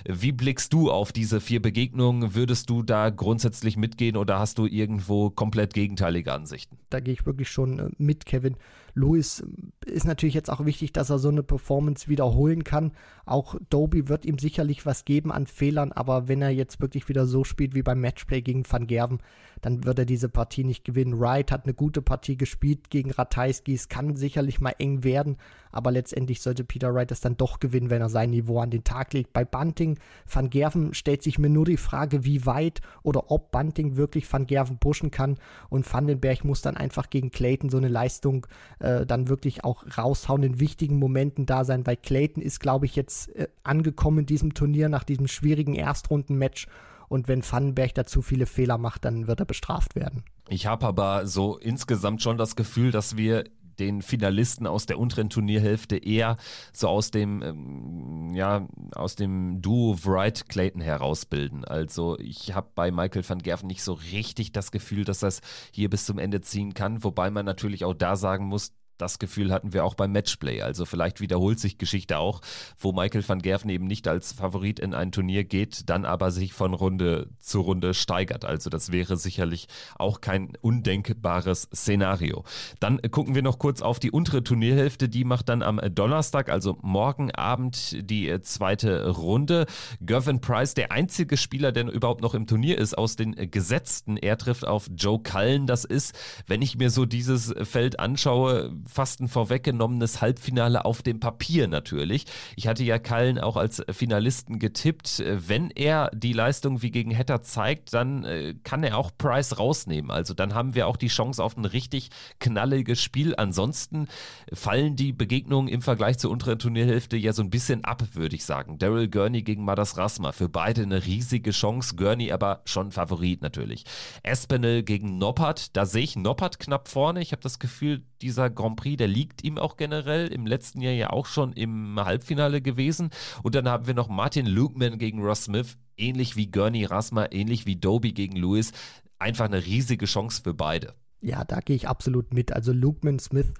Wie 0.05 0.33
blickst 0.33 0.72
du 0.72 0.91
auf 0.93 1.11
diese 1.11 1.41
vier 1.41 1.61
Begegnungen? 1.61 2.37
Würdest 2.37 2.70
du 2.70 2.85
da 2.85 3.11
grundsätzlich 3.11 3.76
mitgehen 3.76 4.16
oder 4.16 4.39
hast 4.39 4.59
du 4.59 4.68
irgendwo 4.69 5.31
komplett 5.31 5.75
gegenteilige 5.75 6.33
Ansichten? 6.33 6.79
Da 6.91 7.01
gehe 7.01 7.14
ich 7.14 7.27
wirklich 7.27 7.49
schon 7.49 7.79
äh, 7.79 7.91
mit, 7.99 8.27
Kevin. 8.27 8.57
Louis 8.99 9.41
äh, 9.41 9.91
ist 9.91 10.07
natürlich 10.07 10.35
jetzt 10.35 10.51
auch 10.51 10.65
wichtig, 10.65 10.93
dass 10.93 11.11
er 11.11 11.19
so 11.19 11.29
eine 11.29 11.43
Performance 11.43 12.09
wiederholen 12.09 12.65
kann. 12.65 12.93
Auch 13.25 13.57
Doby 13.71 14.09
wird 14.09 14.27
ihm 14.27 14.39
sicherlich 14.39 14.85
was 14.85 15.05
geben 15.05 15.33
an 15.33 15.47
Fehlern, 15.47 15.93
aber 15.93 16.29
wenn 16.29 16.43
er 16.43 16.51
jetzt 16.51 16.81
wirklich 16.81 17.09
wieder 17.09 17.27
so 17.27 17.45
spielt 17.45 17.75
wie 17.75 17.83
beim 17.83 18.01
Matchplay 18.01 18.43
gegen 18.43 18.65
Van 18.71 18.87
Gerven, 18.87 19.21
dann 19.61 19.85
wird 19.85 19.99
er 19.99 20.05
diese 20.05 20.29
Partie 20.29 20.65
nicht 20.65 20.85
gewinnen. 20.85 21.19
Wright 21.19 21.51
hat 21.51 21.65
eine 21.65 21.75
gute 21.75 22.03
Partie 22.03 22.37
gespielt 22.37 22.91
gegen 22.91 23.11
Ratajski. 23.11 23.75
Es 23.75 23.89
kann 23.89 24.17
sicherlich 24.17 24.61
mal 24.61 24.75
eng 24.79 25.05
werden, 25.05 25.37
aber 25.73 25.91
letztendlich 25.91 26.41
sollte 26.41 26.65
Peter 26.65 26.95
Wright 26.95 27.11
das 27.11 27.21
dann 27.21 27.37
doch 27.37 27.61
gewinnen, 27.61 27.91
wenn 27.91 28.01
er 28.01 28.09
sein 28.09 28.31
Niveau 28.31 28.61
an 28.61 28.71
den 28.71 28.85
Tag 28.85 29.13
legt. 29.13 29.33
Bei 29.33 29.45
Bunting, 29.45 29.99
Van 30.27 30.51
Gerven 30.51 30.95
stellt 30.95 31.23
sich 31.23 31.39
mir 31.39 31.51
nur 31.51 31.65
die 31.65 31.77
Frage, 31.77 32.25
wie 32.25 32.47
weit 32.47 32.81
oder 33.03 33.31
ob 33.31 33.51
Bunting 33.51 33.97
wirklich 33.97 34.31
Van 34.33 34.47
Gerven 34.47 34.79
pushen 34.79 35.11
kann 35.11 35.39
und 35.69 35.93
Vandenberg 35.93 36.45
muss 36.45 36.63
dann 36.63 36.77
einfach 36.77 37.11
gegen 37.11 37.31
Clayton 37.31 37.71
so 37.71 37.77
eine 37.77 37.89
Leistung 37.89 38.47
äh, 38.81 38.88
dann 39.07 39.28
wirklich 39.28 39.64
auch 39.64 39.84
raushauen, 39.97 40.43
in 40.43 40.61
wichtigen 40.61 40.99
Momenten 40.99 41.47
da 41.47 41.64
sein, 41.64 41.86
weil 41.86 41.97
Clayton 41.97 42.43
ist, 42.43 42.61
glaube 42.61 42.86
ich, 42.86 42.97
jetzt 42.97 43.34
äh, 43.36 43.49
angekommen 43.62 44.20
in 44.20 44.26
diesem 44.26 44.55
Turnier 44.55 44.89
nach 44.89 45.05
diesem 45.05 45.28
schwierigen 45.28 45.74
Erstrundenmatch 45.74 46.66
und 47.09 47.26
wenn 47.26 47.43
Vandenberg 47.43 47.95
da 47.95 48.05
zu 48.05 48.22
viele 48.22 48.47
Fehler 48.47 48.78
macht, 48.78 49.05
dann 49.05 49.26
wird 49.26 49.41
er 49.41 49.47
bestraft 49.47 49.97
werden. 49.97 50.22
Ich 50.49 50.66
habe 50.66 50.86
aber 50.86 51.26
so 51.26 51.57
insgesamt 51.59 52.22
schon 52.22 52.39
das 52.39 52.57
Gefühl, 52.57 52.91
dass 52.91 53.16
wir 53.16 53.45
den 53.78 54.03
Finalisten 54.03 54.66
aus 54.66 54.86
der 54.86 54.99
unteren 54.99 55.30
Turnierhälfte 55.30 55.97
eher 55.97 56.36
so 56.72 56.89
aus 56.89 57.11
dem, 57.11 57.43
ähm, 57.43 58.32
ja, 58.34 58.66
aus 58.93 59.14
dem 59.14 59.62
Duo 59.62 59.97
Wright 60.05 60.49
Clayton 60.49 60.80
herausbilden. 60.80 61.64
Also 61.64 62.18
ich 62.18 62.55
habe 62.55 62.68
bei 62.74 62.91
Michael 62.91 63.28
van 63.28 63.39
Gerven 63.39 63.68
nicht 63.68 63.82
so 63.82 63.93
richtig 63.93 64.53
das 64.53 64.72
Gefühl, 64.72 65.05
dass 65.05 65.20
das 65.20 65.41
hier 65.70 65.89
bis 65.89 66.07
zum 66.07 66.18
Ende 66.18 66.41
ziehen 66.41 66.74
kann, 66.74 67.05
wobei 67.05 67.30
man 67.30 67.47
natürlich 67.47 67.84
auch 67.84 67.95
da 67.95 68.16
sagen 68.16 68.47
muss, 68.47 68.72
das 68.99 69.19
Gefühl 69.19 69.53
hatten 69.53 69.73
wir 69.73 69.85
auch 69.85 69.95
beim 69.95 70.13
Matchplay. 70.13 70.61
Also 70.63 70.85
vielleicht 70.85 71.21
wiederholt 71.21 71.61
sich 71.61 71.79
Geschichte 71.79 72.19
auch, 72.19 72.41
wo 72.79 72.93
Michael 72.93 73.27
van 73.27 73.41
Gerven 73.41 73.71
eben 73.71 73.87
nicht 73.87 74.09
als 74.09 74.33
Favorit 74.33 74.81
in 74.81 74.95
ein 74.95 75.13
Turnier 75.13 75.45
geht, 75.45 75.89
dann 75.89 76.05
aber 76.05 76.31
sich 76.31 76.53
von 76.53 76.75
Runde 76.75 77.29
zu 77.39 77.61
Runde 77.61 77.95
steigert. 77.95 78.45
Also 78.45 78.71
das 78.71 78.93
wäre 78.93 79.17
sicherlich 79.17 79.69
auch 79.97 80.21
kein 80.21 80.53
undenkbares 80.61 81.69
Szenario. 81.75 82.45
Dann 82.81 83.01
gucken 83.11 83.35
wir 83.35 83.43
noch 83.43 83.59
kurz 83.59 83.83
auf 83.83 83.99
die 83.99 84.11
untere 84.11 84.43
Turnierhälfte. 84.43 85.09
Die 85.09 85.25
macht 85.25 85.49
dann 85.49 85.63
am 85.63 85.81
Donnerstag, 85.95 86.49
also 86.49 86.77
morgen 86.83 87.31
Abend, 87.31 87.97
die 88.11 88.41
zweite 88.43 89.09
Runde. 89.11 89.67
Gervin 90.01 90.41
Price, 90.41 90.75
der 90.75 90.93
einzige 90.93 91.37
Spieler, 91.37 91.73
der 91.73 91.89
überhaupt 91.89 92.23
noch 92.23 92.35
im 92.35 92.47
Turnier 92.47 92.79
ist, 92.79 92.99
aus 92.99 93.17
den 93.17 93.51
Gesetzten. 93.51 94.17
Er 94.17 94.37
trifft 94.37 94.67
auf 94.67 94.91
Joe 94.97 95.21
Cullen. 95.23 95.67
Das 95.67 95.85
ist, 95.85 96.15
wenn 96.47 96.63
ich 96.63 96.77
mir 96.77 96.91
so 96.91 97.07
dieses 97.07 97.55
Feld 97.63 98.01
anschaue, 98.01 98.75
fast 98.89 99.20
ein 99.20 99.28
vorweggenommenes 99.28 100.20
Halbfinale 100.20 100.84
auf 100.84 101.03
dem 101.03 101.20
Papier 101.20 101.68
natürlich. 101.68 102.24
Ich 102.57 102.66
hatte 102.66 102.84
ja 102.84 102.99
Kallen 102.99 103.39
auch 103.39 103.57
als 103.57 103.82
Finalisten 103.91 104.59
getippt. 104.59 105.22
Wenn 105.26 105.70
er 105.70 106.11
die 106.14 106.32
Leistung 106.32 106.82
wie 106.82 106.91
gegen 106.91 107.11
Hetter 107.11 107.43
zeigt, 107.43 107.93
dann 107.95 108.24
äh, 108.24 108.55
kann 108.64 108.82
er 108.82 108.99
auch 108.99 109.11
Price 109.16 109.59
rausnehmen. 109.59 110.11
Also 110.11 110.34
dann 110.34 110.55
haben 110.55 110.74
wir 110.74 110.86
auch 110.86 110.97
die 110.97 111.09
Chance 111.09 111.43
auf 111.43 111.57
ein 111.57 111.64
richtig 111.64 112.11
knalliges 112.41 113.01
Spiel. 113.01 113.34
Ansonsten 113.36 114.09
fallen 114.53 114.97
die 114.97 115.12
Begegnungen 115.12 115.68
im 115.68 115.82
Vergleich 115.82 116.18
zur 116.18 116.30
unteren 116.30 116.59
Turnierhälfte 116.59 117.16
ja 117.16 117.32
so 117.32 117.43
ein 117.43 117.51
bisschen 117.51 117.84
ab, 117.84 118.03
würde 118.12 118.36
ich 118.36 118.45
sagen. 118.45 118.78
Daryl 118.78 119.09
Gurney 119.09 119.43
gegen 119.43 119.64
Madas 119.64 119.97
Rasma. 119.97 120.32
Für 120.32 120.49
beide 120.49 120.82
eine 120.82 121.05
riesige 121.05 121.51
Chance. 121.51 121.97
Gurney 121.97 122.32
aber 122.32 122.62
schon 122.64 122.93
Favorit 122.93 123.43
natürlich. 123.43 123.84
Espinel 124.22 124.82
gegen 124.82 125.18
Noppert. 125.18 125.76
Da 125.76 125.86
sehe 125.86 126.03
ich 126.03 126.16
Noppert 126.16 126.59
knapp 126.59 126.89
vorne. 126.89 127.20
Ich 127.20 127.32
habe 127.32 127.43
das 127.43 127.59
Gefühl, 127.59 128.03
dieser 128.23 128.51
Grand 128.51 128.77
Prix, 128.77 128.97
der 128.97 129.09
liegt 129.09 129.45
ihm 129.45 129.59
auch 129.59 129.77
generell. 129.77 130.29
Im 130.29 130.47
letzten 130.47 130.81
Jahr 130.81 130.93
ja 130.93 131.11
auch 131.11 131.27
schon 131.27 131.53
im 131.53 131.99
Halbfinale 131.99 132.61
gewesen. 132.61 133.11
Und 133.43 133.55
dann 133.55 133.69
haben 133.69 133.87
wir 133.87 133.95
noch 133.95 134.09
Martin 134.09 134.47
Lukeman 134.47 134.99
gegen 134.99 135.23
Ross 135.23 135.45
Smith, 135.45 135.77
ähnlich 135.97 136.37
wie 136.37 136.51
Gurney 136.51 136.85
Rasma, 136.85 137.27
ähnlich 137.31 137.66
wie 137.66 137.77
Doby 137.77 138.12
gegen 138.12 138.37
Lewis. 138.37 138.73
Einfach 139.19 139.47
eine 139.47 139.64
riesige 139.64 140.07
Chance 140.07 140.43
für 140.43 140.55
beide. 140.55 140.95
Ja, 141.21 141.45
da 141.45 141.61
gehe 141.61 141.77
ich 141.77 141.89
absolut 141.89 142.33
mit. 142.33 142.53
Also 142.53 142.73
Lukeman 142.73 143.19
Smith 143.19 143.53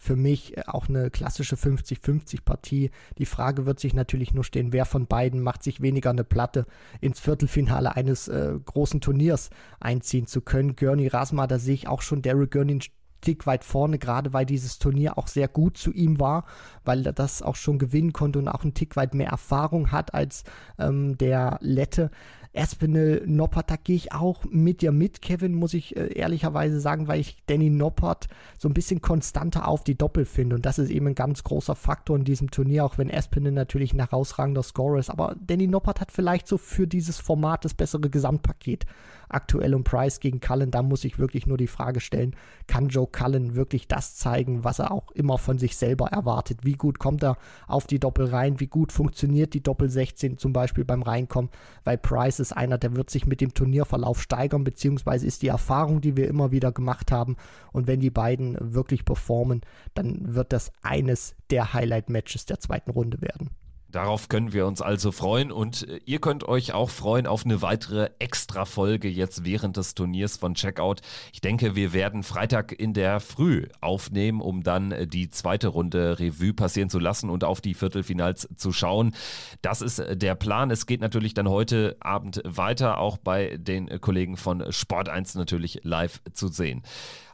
für 0.00 0.16
mich 0.16 0.56
äh, 0.56 0.62
auch 0.66 0.88
eine 0.88 1.10
klassische 1.10 1.56
50-50-Partie. 1.56 2.90
Die 3.18 3.26
Frage 3.26 3.66
wird 3.66 3.78
sich 3.78 3.92
natürlich 3.92 4.32
nur 4.32 4.44
stehen, 4.44 4.72
wer 4.72 4.86
von 4.86 5.06
beiden 5.06 5.42
macht 5.42 5.62
sich 5.62 5.82
weniger 5.82 6.10
eine 6.10 6.24
Platte 6.24 6.66
ins 7.00 7.20
Viertelfinale 7.20 7.94
eines 7.94 8.26
äh, 8.26 8.54
großen 8.64 9.02
Turniers 9.02 9.50
einziehen 9.78 10.26
zu 10.26 10.40
können. 10.40 10.74
Gurney 10.74 11.06
Rasma, 11.06 11.46
da 11.46 11.58
sehe 11.58 11.74
ich 11.74 11.86
auch 11.86 12.00
schon 12.00 12.22
Derek 12.22 12.50
Gurney 12.50 12.76
ein 12.76 12.80
Tick 13.20 13.46
weit 13.46 13.64
vorne, 13.64 13.98
gerade 13.98 14.32
weil 14.32 14.46
dieses 14.46 14.78
Turnier 14.78 15.18
auch 15.18 15.28
sehr 15.28 15.48
gut 15.48 15.76
zu 15.76 15.92
ihm 15.92 16.20
war, 16.20 16.44
weil 16.84 17.06
er 17.06 17.12
das 17.12 17.42
auch 17.42 17.56
schon 17.56 17.78
gewinnen 17.78 18.12
konnte 18.12 18.38
und 18.38 18.48
auch 18.48 18.64
ein 18.64 18.74
Tick 18.74 18.96
weit 18.96 19.14
mehr 19.14 19.30
Erfahrung 19.30 19.92
hat 19.92 20.14
als 20.14 20.44
ähm, 20.78 21.16
der 21.18 21.58
Lette. 21.60 22.10
Espinel, 22.52 23.22
Noppert, 23.26 23.70
da 23.70 23.76
gehe 23.76 23.94
ich 23.94 24.12
auch 24.12 24.44
mit 24.50 24.82
dir 24.82 24.90
mit, 24.90 25.22
Kevin, 25.22 25.54
muss 25.54 25.72
ich 25.72 25.96
äh, 25.96 26.12
ehrlicherweise 26.14 26.80
sagen, 26.80 27.06
weil 27.06 27.20
ich 27.20 27.36
Danny 27.46 27.70
Noppert 27.70 28.26
so 28.58 28.68
ein 28.68 28.74
bisschen 28.74 29.00
konstanter 29.00 29.68
auf 29.68 29.84
die 29.84 29.96
Doppel 29.96 30.24
finde. 30.24 30.56
Und 30.56 30.66
das 30.66 30.80
ist 30.80 30.90
eben 30.90 31.06
ein 31.06 31.14
ganz 31.14 31.44
großer 31.44 31.76
Faktor 31.76 32.16
in 32.16 32.24
diesem 32.24 32.50
Turnier, 32.50 32.84
auch 32.84 32.98
wenn 32.98 33.08
Espinel 33.08 33.52
natürlich 33.52 33.92
ein 33.92 34.00
herausragender 34.00 34.64
Scorer 34.64 34.98
ist. 34.98 35.10
Aber 35.10 35.36
Danny 35.40 35.68
Noppert 35.68 36.00
hat 36.00 36.10
vielleicht 36.10 36.48
so 36.48 36.58
für 36.58 36.88
dieses 36.88 37.18
Format 37.18 37.64
das 37.64 37.74
bessere 37.74 38.10
Gesamtpaket 38.10 38.84
aktuell 39.30 39.74
um 39.74 39.84
Price 39.84 40.20
gegen 40.20 40.40
Cullen, 40.40 40.70
da 40.70 40.82
muss 40.82 41.04
ich 41.04 41.18
wirklich 41.18 41.46
nur 41.46 41.56
die 41.56 41.66
Frage 41.66 42.00
stellen, 42.00 42.34
kann 42.66 42.88
Joe 42.88 43.06
Cullen 43.06 43.54
wirklich 43.54 43.88
das 43.88 44.16
zeigen, 44.16 44.64
was 44.64 44.78
er 44.78 44.92
auch 44.92 45.10
immer 45.12 45.38
von 45.38 45.58
sich 45.58 45.76
selber 45.76 46.08
erwartet? 46.08 46.60
Wie 46.64 46.74
gut 46.74 46.98
kommt 46.98 47.22
er 47.22 47.36
auf 47.66 47.86
die 47.86 47.98
Doppel 47.98 48.26
rein? 48.26 48.60
Wie 48.60 48.66
gut 48.66 48.92
funktioniert 48.92 49.54
die 49.54 49.62
Doppel 49.62 49.88
16 49.88 50.38
zum 50.38 50.52
Beispiel 50.52 50.84
beim 50.84 51.02
Reinkommen? 51.02 51.50
Weil 51.84 51.98
Price 51.98 52.40
ist 52.40 52.52
einer, 52.52 52.78
der 52.78 52.96
wird 52.96 53.10
sich 53.10 53.26
mit 53.26 53.40
dem 53.40 53.54
Turnierverlauf 53.54 54.20
steigern, 54.20 54.64
beziehungsweise 54.64 55.26
ist 55.26 55.42
die 55.42 55.48
Erfahrung, 55.48 56.00
die 56.00 56.16
wir 56.16 56.28
immer 56.28 56.50
wieder 56.50 56.72
gemacht 56.72 57.12
haben. 57.12 57.36
Und 57.72 57.86
wenn 57.86 58.00
die 58.00 58.10
beiden 58.10 58.56
wirklich 58.60 59.04
performen, 59.04 59.62
dann 59.94 60.34
wird 60.34 60.52
das 60.52 60.72
eines 60.82 61.34
der 61.50 61.72
Highlight-Matches 61.72 62.46
der 62.46 62.60
zweiten 62.60 62.90
Runde 62.90 63.20
werden. 63.20 63.50
Darauf 63.90 64.28
können 64.28 64.52
wir 64.52 64.66
uns 64.66 64.80
also 64.80 65.10
freuen 65.10 65.50
und 65.50 65.88
äh, 65.88 66.00
ihr 66.04 66.20
könnt 66.20 66.46
euch 66.46 66.72
auch 66.72 66.90
freuen 66.90 67.26
auf 67.26 67.44
eine 67.44 67.60
weitere 67.60 68.10
Extra-Folge 68.20 69.08
jetzt 69.08 69.44
während 69.44 69.76
des 69.76 69.94
Turniers 69.94 70.36
von 70.36 70.54
Checkout. 70.54 71.00
Ich 71.32 71.40
denke, 71.40 71.74
wir 71.74 71.92
werden 71.92 72.22
Freitag 72.22 72.72
in 72.72 72.94
der 72.94 73.18
Früh 73.18 73.66
aufnehmen, 73.80 74.40
um 74.40 74.62
dann 74.62 74.92
äh, 74.92 75.06
die 75.08 75.28
zweite 75.28 75.68
Runde 75.68 76.20
Revue 76.20 76.52
passieren 76.52 76.88
zu 76.88 77.00
lassen 77.00 77.30
und 77.30 77.42
auf 77.42 77.60
die 77.60 77.74
Viertelfinals 77.74 78.48
zu 78.54 78.72
schauen. 78.72 79.14
Das 79.60 79.82
ist 79.82 79.98
äh, 79.98 80.16
der 80.16 80.36
Plan. 80.36 80.70
Es 80.70 80.86
geht 80.86 81.00
natürlich 81.00 81.34
dann 81.34 81.48
heute 81.48 81.96
Abend 81.98 82.42
weiter, 82.44 82.98
auch 82.98 83.18
bei 83.18 83.56
den 83.56 84.00
Kollegen 84.00 84.36
von 84.36 84.70
Sport 84.72 85.08
1 85.08 85.34
natürlich 85.34 85.80
live 85.82 86.20
zu 86.32 86.46
sehen. 86.46 86.82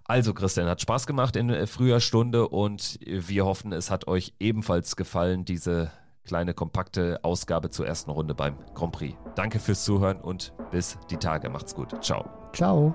Also 0.04 0.32
Christian, 0.32 0.68
hat 0.68 0.80
Spaß 0.80 1.06
gemacht 1.06 1.36
in 1.36 1.66
früher 1.66 2.00
Stunde 2.00 2.48
und 2.48 3.00
wir 3.04 3.44
hoffen, 3.44 3.72
es 3.72 3.90
hat 3.90 4.06
euch 4.06 4.34
ebenfalls 4.38 4.94
gefallen, 4.94 5.44
diese 5.44 5.90
kleine, 6.26 6.52
kompakte 6.52 7.20
Ausgabe 7.22 7.70
zur 7.70 7.86
ersten 7.86 8.10
Runde 8.10 8.34
beim 8.34 8.56
Grand 8.74 8.92
Prix. 8.92 9.16
Danke 9.34 9.58
fürs 9.58 9.84
Zuhören 9.84 10.20
und 10.20 10.52
bis 10.70 10.98
die 11.10 11.16
Tage. 11.16 11.48
Macht's 11.48 11.74
gut. 11.74 12.04
Ciao. 12.04 12.28
Ciao. 12.52 12.94